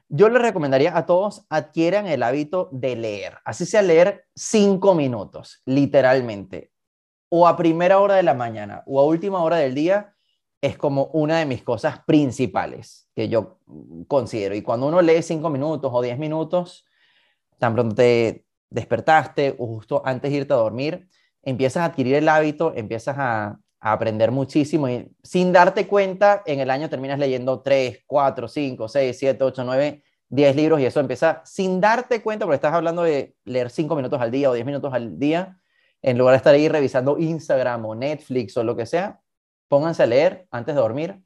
yo 0.09 0.29
les 0.29 0.41
recomendaría 0.41 0.97
a 0.97 1.07
todos 1.07 1.45
adquieran 1.51 2.07
el 2.07 2.23
hábito 2.23 2.69
de 2.71 2.95
leer, 2.95 3.39
así 3.45 3.67
sea 3.67 3.83
leer 3.83 4.25
cinco 4.35 4.95
minutos, 4.95 5.61
literalmente, 5.67 6.71
o 7.29 7.49
a 7.49 7.57
primera 7.57 7.99
hora 7.99 8.15
de 8.15 8.23
la 8.23 8.35
mañana 8.35 8.85
o 8.87 9.01
a 9.01 9.05
última 9.05 9.43
hora 9.43 9.57
del 9.57 9.75
día, 9.75 10.15
es 10.63 10.79
como 10.79 11.07
una 11.07 11.39
de 11.39 11.47
mis 11.47 11.65
cosas 11.65 11.99
principales 12.07 13.09
que 13.15 13.29
yo 13.29 13.59
considero. 14.07 14.55
Y 14.55 14.63
cuando 14.63 14.87
uno 14.87 15.03
lee 15.03 15.23
cinco 15.23 15.51
minutos 15.51 15.91
o 15.93 16.01
diez 16.01 16.19
minutos, 16.19 16.87
tan 17.59 17.75
pronto 17.75 17.97
te 17.97 18.47
despertaste 18.71 19.57
o 19.59 19.67
justo 19.67 20.03
antes 20.05 20.31
de 20.31 20.39
irte 20.39 20.55
a 20.55 20.57
dormir, 20.57 21.09
empiezas 21.43 21.83
a 21.83 21.87
adquirir 21.87 22.15
el 22.15 22.29
hábito, 22.29 22.73
empiezas 22.75 23.17
a, 23.19 23.59
aprender 23.81 24.31
muchísimo 24.31 24.89
y 24.89 25.11
sin 25.23 25.53
darte 25.53 25.87
cuenta, 25.87 26.43
en 26.47 26.61
el 26.61 26.71
año 26.71 26.89
terminas 26.89 27.19
leyendo 27.19 27.61
3, 27.61 28.01
4, 28.07 28.49
5, 28.49 28.89
6, 28.89 29.19
7, 29.19 29.45
8, 29.45 29.65
9, 29.65 30.03
10 30.29 30.57
libros 30.57 30.81
y 30.81 30.87
eso 30.87 31.01
empieza 31.01 31.43
sin 31.45 31.81
darte 31.81 32.23
cuenta, 32.23 32.45
porque 32.45 32.57
estás 32.57 32.75
hablando 32.75 33.03
de 33.03 33.35
leer 33.45 33.71
5 33.71 33.95
minutos 33.95 34.21
al 34.21 34.31
día 34.31 34.51
o 34.51 34.55
10 34.55 34.67
minutos 34.67 34.93
al 34.93 35.19
día, 35.19 35.59
en 36.03 36.19
lugar 36.19 36.33
de 36.33 36.37
estar 36.39 36.55
ahí 36.55 36.69
revisando 36.69 37.19
Instagram 37.19 37.85
o 37.85 37.95
Netflix 37.95 38.57
o 38.57 38.65
lo 38.65 38.77
que 38.77 38.87
sea, 38.87 39.21
pónganse 39.69 40.03
a 40.03 40.07
leer 40.07 40.47
antes 40.51 40.75
de 40.75 40.81
dormir. 40.81 41.23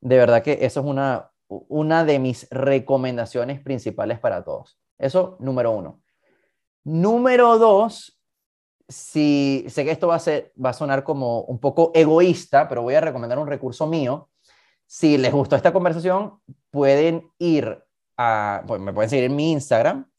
De 0.00 0.16
verdad 0.16 0.42
que 0.42 0.58
eso 0.62 0.80
es 0.80 0.86
una, 0.86 1.30
una 1.48 2.04
de 2.04 2.18
mis 2.18 2.48
recomendaciones 2.50 3.60
principales 3.60 4.18
para 4.18 4.44
todos. 4.44 4.78
Eso, 4.98 5.36
número 5.40 5.70
uno. 5.72 6.02
Número 6.84 7.58
dos, 7.58 8.19
si 8.90 9.64
sé 9.68 9.84
que 9.84 9.92
esto 9.92 10.08
va 10.08 10.16
a, 10.16 10.72
sonar 10.72 11.04
como 11.04 11.42
un 11.42 11.60
poco 11.60 11.92
egoísta, 11.94 12.68
pero 12.68 12.82
voy 12.82 12.94
a 12.94 13.00
recomendar 13.00 13.38
un 13.38 13.46
recurso 13.46 13.86
mío. 13.86 14.28
Si 14.86 15.16
les 15.16 15.32
gustó 15.32 15.54
esta 15.54 15.72
conversación, 15.72 16.40
pueden 16.70 17.30
ir 17.38 17.82
a, 18.16 18.64
pues 18.66 18.80
me 18.80 18.92
pueden 18.92 19.08
seguir 19.08 19.26
en 19.26 19.36
mi 19.36 19.52
Instagram 19.52 20.10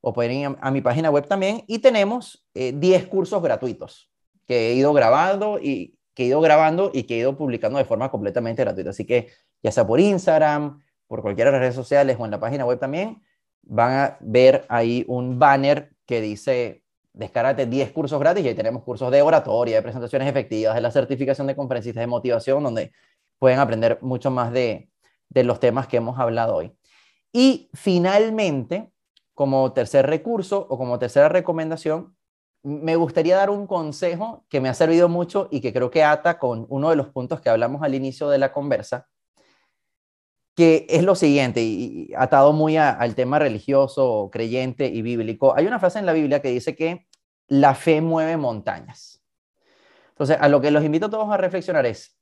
o 0.00 0.12
pueden 0.12 0.32
ir 0.32 0.56
a, 0.60 0.70
mi 0.70 0.80
página 0.80 1.10
web 1.10 1.26
también 1.26 1.64
y 1.66 1.80
tenemos 1.80 2.46
10 2.54 3.02
eh, 3.02 3.08
cursos 3.08 3.42
gratuitos 3.42 4.10
que 4.46 4.70
he 4.70 4.74
ido 4.74 4.92
grabando 4.92 5.58
y 5.60 5.98
que 6.14 6.22
he 6.22 6.26
ido 6.26 6.40
grabando 6.40 6.92
y 6.94 7.02
que 7.02 7.16
he 7.16 7.18
ido 7.18 7.36
publicando 7.36 7.78
de 7.78 7.84
forma 7.84 8.10
completamente 8.10 8.62
gratuita. 8.62 8.90
Así 8.90 9.04
que 9.04 9.28
ya 9.62 9.72
sea 9.72 9.86
por 9.86 9.98
Instagram, 9.98 10.80
por 11.08 11.22
cualquiera 11.22 11.50
de 11.50 11.56
las 11.56 11.60
redes 11.62 11.74
sociales 11.74 12.16
o 12.18 12.24
en 12.24 12.30
la 12.30 12.38
página 12.38 12.64
web 12.64 12.78
también, 12.78 13.22
van 13.62 13.92
a 13.92 14.16
ver 14.20 14.64
ahí 14.68 15.04
un 15.08 15.38
banner 15.38 15.92
que 16.06 16.20
dice 16.20 16.84
descárgate 17.12 17.66
10 17.66 17.92
cursos 17.92 18.18
gratis 18.20 18.44
y 18.44 18.48
ahí 18.48 18.54
tenemos 18.54 18.82
cursos 18.82 19.10
de 19.10 19.22
oratoria, 19.22 19.76
de 19.76 19.82
presentaciones 19.82 20.28
efectivas, 20.28 20.74
de 20.74 20.80
la 20.80 20.90
certificación 20.90 21.46
de 21.46 21.56
conferencistas, 21.56 22.00
de 22.00 22.06
motivación, 22.06 22.62
donde 22.62 22.92
pueden 23.38 23.58
aprender 23.58 23.98
mucho 24.02 24.30
más 24.30 24.52
de, 24.52 24.90
de 25.28 25.44
los 25.44 25.60
temas 25.60 25.86
que 25.86 25.96
hemos 25.96 26.18
hablado 26.18 26.56
hoy. 26.56 26.72
Y 27.32 27.70
finalmente, 27.74 28.92
como 29.34 29.72
tercer 29.72 30.06
recurso 30.06 30.66
o 30.68 30.76
como 30.76 30.98
tercera 30.98 31.28
recomendación, 31.28 32.16
me 32.62 32.96
gustaría 32.96 33.36
dar 33.36 33.50
un 33.50 33.66
consejo 33.66 34.44
que 34.48 34.60
me 34.60 34.68
ha 34.68 34.74
servido 34.74 35.08
mucho 35.08 35.48
y 35.50 35.60
que 35.60 35.72
creo 35.72 35.90
que 35.90 36.04
ata 36.04 36.38
con 36.38 36.66
uno 36.68 36.90
de 36.90 36.96
los 36.96 37.08
puntos 37.08 37.40
que 37.40 37.48
hablamos 37.48 37.82
al 37.82 37.94
inicio 37.94 38.28
de 38.28 38.38
la 38.38 38.52
conversa, 38.52 39.06
que 40.60 40.86
es 40.90 41.02
lo 41.04 41.14
siguiente, 41.14 41.62
y 41.62 42.12
atado 42.14 42.52
muy 42.52 42.76
al 42.76 43.14
tema 43.14 43.38
religioso, 43.38 44.28
creyente 44.30 44.88
y 44.88 45.00
bíblico. 45.00 45.56
Hay 45.56 45.66
una 45.66 45.78
frase 45.78 45.98
en 45.98 46.04
la 46.04 46.12
Biblia 46.12 46.42
que 46.42 46.50
dice 46.50 46.76
que 46.76 47.06
la 47.46 47.74
fe 47.74 48.02
mueve 48.02 48.36
montañas. 48.36 49.22
Entonces, 50.10 50.36
a 50.38 50.50
lo 50.50 50.60
que 50.60 50.70
los 50.70 50.84
invito 50.84 51.06
a 51.06 51.10
todos 51.10 51.30
a 51.30 51.38
reflexionar 51.38 51.86
es, 51.86 52.14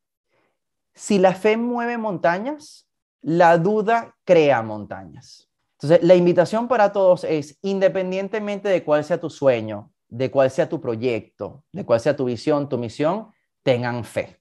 si 0.95 1.19
la 1.19 1.35
fe 1.35 1.57
mueve 1.57 1.99
montañas, 1.99 2.89
la 3.23 3.59
duda 3.59 4.15
crea 4.25 4.63
montañas. 4.63 5.51
Entonces, 5.73 6.07
la 6.07 6.15
invitación 6.15 6.69
para 6.69 6.93
todos 6.93 7.25
es, 7.25 7.59
independientemente 7.63 8.69
de 8.69 8.85
cuál 8.85 9.03
sea 9.03 9.19
tu 9.19 9.31
sueño, 9.31 9.91
de 10.07 10.31
cuál 10.31 10.53
sea 10.53 10.69
tu 10.69 10.81
proyecto, 10.81 11.65
de 11.73 11.85
cuál 11.85 11.99
sea 11.99 12.15
tu 12.15 12.27
visión, 12.27 12.69
tu 12.69 12.79
misión, 12.79 13.33
tengan 13.65 14.05
fe. 14.05 14.38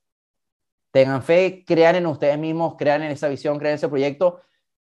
Tengan 0.92 1.22
fe, 1.22 1.64
crean 1.66 1.96
en 1.96 2.06
ustedes 2.06 2.38
mismos, 2.38 2.76
crean 2.78 3.04
en 3.04 3.12
esa 3.12 3.28
visión, 3.28 3.60
crean 3.60 3.72
en 3.72 3.76
ese 3.76 3.90
proyecto, 3.90 4.42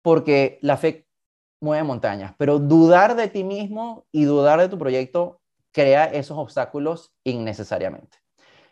porque 0.02 0.60
la 0.62 0.78
fe 0.78 1.08
mueve 1.62 1.84
montañas. 1.84 2.34
Pero 2.38 2.60
dudar 2.60 3.16
de 3.16 3.28
ti 3.28 3.44
mismo 3.44 4.06
y 4.12 4.26
dudar 4.26 4.60
de 4.60 4.70
tu 4.70 4.78
proyecto 4.78 5.41
crea 5.72 6.06
esos 6.06 6.38
obstáculos 6.38 7.14
innecesariamente. 7.24 8.18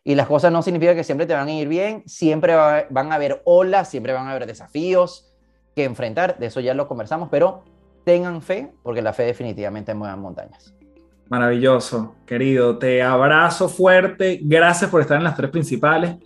Y 0.04 0.16
las 0.16 0.28
cosas 0.28 0.52
no 0.52 0.62
significa 0.62 0.96
que 0.96 1.04
siempre 1.04 1.28
te 1.28 1.34
van 1.34 1.48
a 1.48 1.52
ir 1.52 1.68
bien, 1.68 2.04
siempre 2.08 2.56
van 2.56 3.12
a 3.12 3.16
haber 3.16 3.42
olas, 3.46 3.90
siempre 3.90 4.14
van 4.14 4.28
a 4.28 4.32
haber 4.32 4.48
desafíos 4.48 5.32
que 5.76 5.84
enfrentar, 5.84 6.38
de 6.40 6.48
eso 6.48 6.60
ya 6.60 6.74
lo 6.74 6.88
conversamos, 6.88 7.30
pero 7.30 7.64
tengan 8.04 8.42
fe, 8.42 8.72
porque 8.84 9.02
la 9.02 9.14
fe 9.14 9.24
definitivamente 9.24 9.94
mueve 9.94 10.16
montañas. 10.18 10.74
Maravilloso, 11.30 12.16
querido. 12.26 12.78
Te 12.78 13.02
abrazo 13.02 13.70
fuerte. 13.70 14.40
Gracias 14.44 14.90
por 14.90 15.00
estar 15.00 15.18
en 15.18 15.24
las 15.24 15.38
tres 15.38 15.50
principales. 15.50 16.18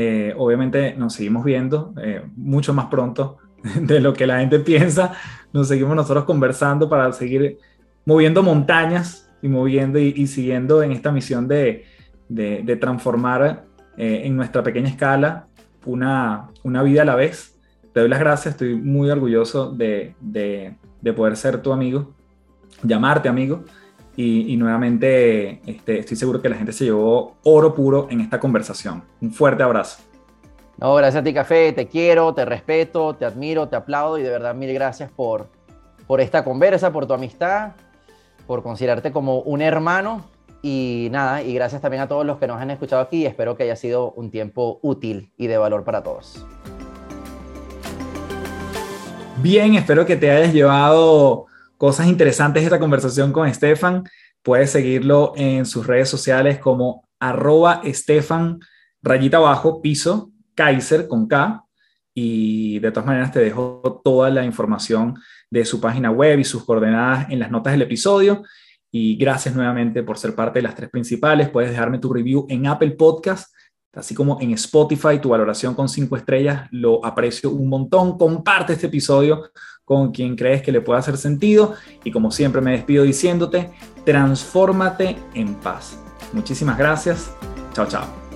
Eh, 0.00 0.32
obviamente 0.36 0.94
nos 0.94 1.14
seguimos 1.14 1.44
viendo 1.44 1.92
eh, 2.00 2.22
mucho 2.36 2.72
más 2.72 2.86
pronto 2.86 3.38
de 3.80 3.98
lo 3.98 4.12
que 4.12 4.28
la 4.28 4.38
gente 4.38 4.60
piensa. 4.60 5.12
Nos 5.52 5.66
seguimos 5.66 5.96
nosotros 5.96 6.24
conversando 6.24 6.88
para 6.88 7.10
seguir 7.12 7.58
moviendo 8.04 8.44
montañas 8.44 9.28
y 9.42 9.48
moviendo 9.48 9.98
y, 9.98 10.24
siguiendo 10.28 10.84
en 10.84 10.92
esta 10.92 11.10
misión 11.10 11.48
de, 11.48 11.84
transformar 12.80 13.64
eh, 13.96 14.22
en 14.24 14.36
nuestra 14.36 14.62
pequeña 14.62 14.88
escala 14.88 15.48
una, 15.84 16.48
una, 16.62 16.84
vida 16.84 17.02
a 17.02 17.04
la 17.04 17.16
vez. 17.16 17.58
Te 17.92 17.98
doy 17.98 18.08
las 18.08 18.20
gracias, 18.20 18.54
estoy 18.54 18.76
muy 18.76 19.10
orgulloso 19.10 19.72
de, 19.72 20.14
de 20.20 21.12
poder 21.12 21.36
ser 21.36 21.60
tu 21.60 21.72
amigo, 21.72 22.14
llamarte 22.84 23.28
amigo 23.28 23.64
y, 24.20 24.56
nuevamente 24.56 25.60
este, 25.64 26.00
estoy 26.00 26.16
seguro 26.16 26.42
que 26.42 26.48
la 26.48 26.56
gente 26.56 26.72
se 26.72 26.86
llevó 26.86 27.36
oro 27.44 27.72
puro 27.72 28.08
en 28.10 28.20
esta 28.20 28.40
conversación. 28.40 29.04
Un 29.20 29.30
fuerte 29.30 29.62
abrazo. 29.62 30.02
No, 30.76 30.92
gracias 30.96 31.20
a 31.20 31.24
ti, 31.24 31.32
Café. 31.32 31.72
Te 31.72 31.86
quiero, 31.86 32.34
te 32.34 32.44
respeto, 32.44 33.14
te 33.14 33.24
admiro, 33.24 33.68
te 33.68 33.76
aplaudo 33.76 34.18
y 34.18 34.24
de 34.24 34.30
verdad 34.30 34.56
mil 34.56 34.74
gracias 34.74 35.08
por, 35.08 35.46
por 36.08 36.20
esta 36.20 36.42
conversa, 36.42 36.92
por 36.92 37.06
tu 37.06 37.14
amistad, 37.14 37.74
por 38.48 38.64
considerarte 38.64 39.12
como 39.12 39.38
un 39.42 39.62
hermano. 39.62 40.24
Y 40.62 41.06
nada, 41.12 41.40
y 41.44 41.54
gracias 41.54 41.80
también 41.80 42.02
a 42.02 42.08
todos 42.08 42.26
los 42.26 42.38
que 42.38 42.48
nos 42.48 42.60
han 42.60 42.72
escuchado 42.72 43.00
aquí. 43.00 43.24
Espero 43.24 43.56
que 43.56 43.62
haya 43.62 43.76
sido 43.76 44.10
un 44.16 44.32
tiempo 44.32 44.80
útil 44.82 45.30
y 45.36 45.46
de 45.46 45.58
valor 45.58 45.84
para 45.84 46.02
todos. 46.02 46.44
Bien, 49.36 49.76
espero 49.76 50.04
que 50.04 50.16
te 50.16 50.28
hayas 50.28 50.52
llevado 50.52 51.46
cosas 51.78 52.08
interesantes 52.08 52.62
de 52.62 52.66
esta 52.66 52.78
conversación 52.78 53.32
con 53.32 53.48
Estefan. 53.48 54.04
Puedes 54.42 54.70
seguirlo 54.70 55.32
en 55.36 55.64
sus 55.64 55.86
redes 55.86 56.10
sociales 56.10 56.58
como 56.58 57.08
arroba 57.18 57.80
Estefan 57.84 58.60
rayita 59.00 59.38
abajo, 59.38 59.80
piso, 59.80 60.30
Kaiser 60.54 61.08
con 61.08 61.26
K. 61.26 61.64
Y 62.14 62.80
de 62.80 62.90
todas 62.90 63.06
maneras 63.06 63.32
te 63.32 63.38
dejo 63.38 64.02
toda 64.04 64.28
la 64.28 64.44
información 64.44 65.14
de 65.50 65.64
su 65.64 65.80
página 65.80 66.10
web 66.10 66.40
y 66.40 66.44
sus 66.44 66.64
coordenadas 66.64 67.30
en 67.30 67.38
las 67.38 67.50
notas 67.50 67.72
del 67.72 67.82
episodio. 67.82 68.42
Y 68.90 69.16
gracias 69.16 69.54
nuevamente 69.54 70.02
por 70.02 70.18
ser 70.18 70.34
parte 70.34 70.58
de 70.58 70.64
las 70.64 70.74
tres 70.74 70.90
principales. 70.90 71.48
Puedes 71.48 71.70
dejarme 71.70 71.98
tu 71.98 72.12
review 72.12 72.46
en 72.48 72.66
Apple 72.66 72.90
Podcast 72.92 73.54
así 73.98 74.14
como 74.14 74.38
en 74.40 74.52
Spotify, 74.52 75.18
tu 75.20 75.30
valoración 75.30 75.74
con 75.74 75.88
cinco 75.88 76.16
estrellas, 76.16 76.68
lo 76.70 77.04
aprecio 77.04 77.50
un 77.50 77.68
montón. 77.68 78.16
Comparte 78.16 78.74
este 78.74 78.86
episodio 78.86 79.50
con 79.88 80.12
quien 80.12 80.36
crees 80.36 80.60
que 80.60 80.70
le 80.70 80.82
pueda 80.82 81.00
hacer 81.00 81.16
sentido 81.16 81.72
y 82.04 82.10
como 82.10 82.30
siempre 82.30 82.60
me 82.60 82.72
despido 82.72 83.04
diciéndote, 83.04 83.70
transfórmate 84.04 85.16
en 85.32 85.54
paz. 85.54 85.98
Muchísimas 86.34 86.76
gracias. 86.76 87.32
Chao, 87.72 87.86
chao. 87.86 88.27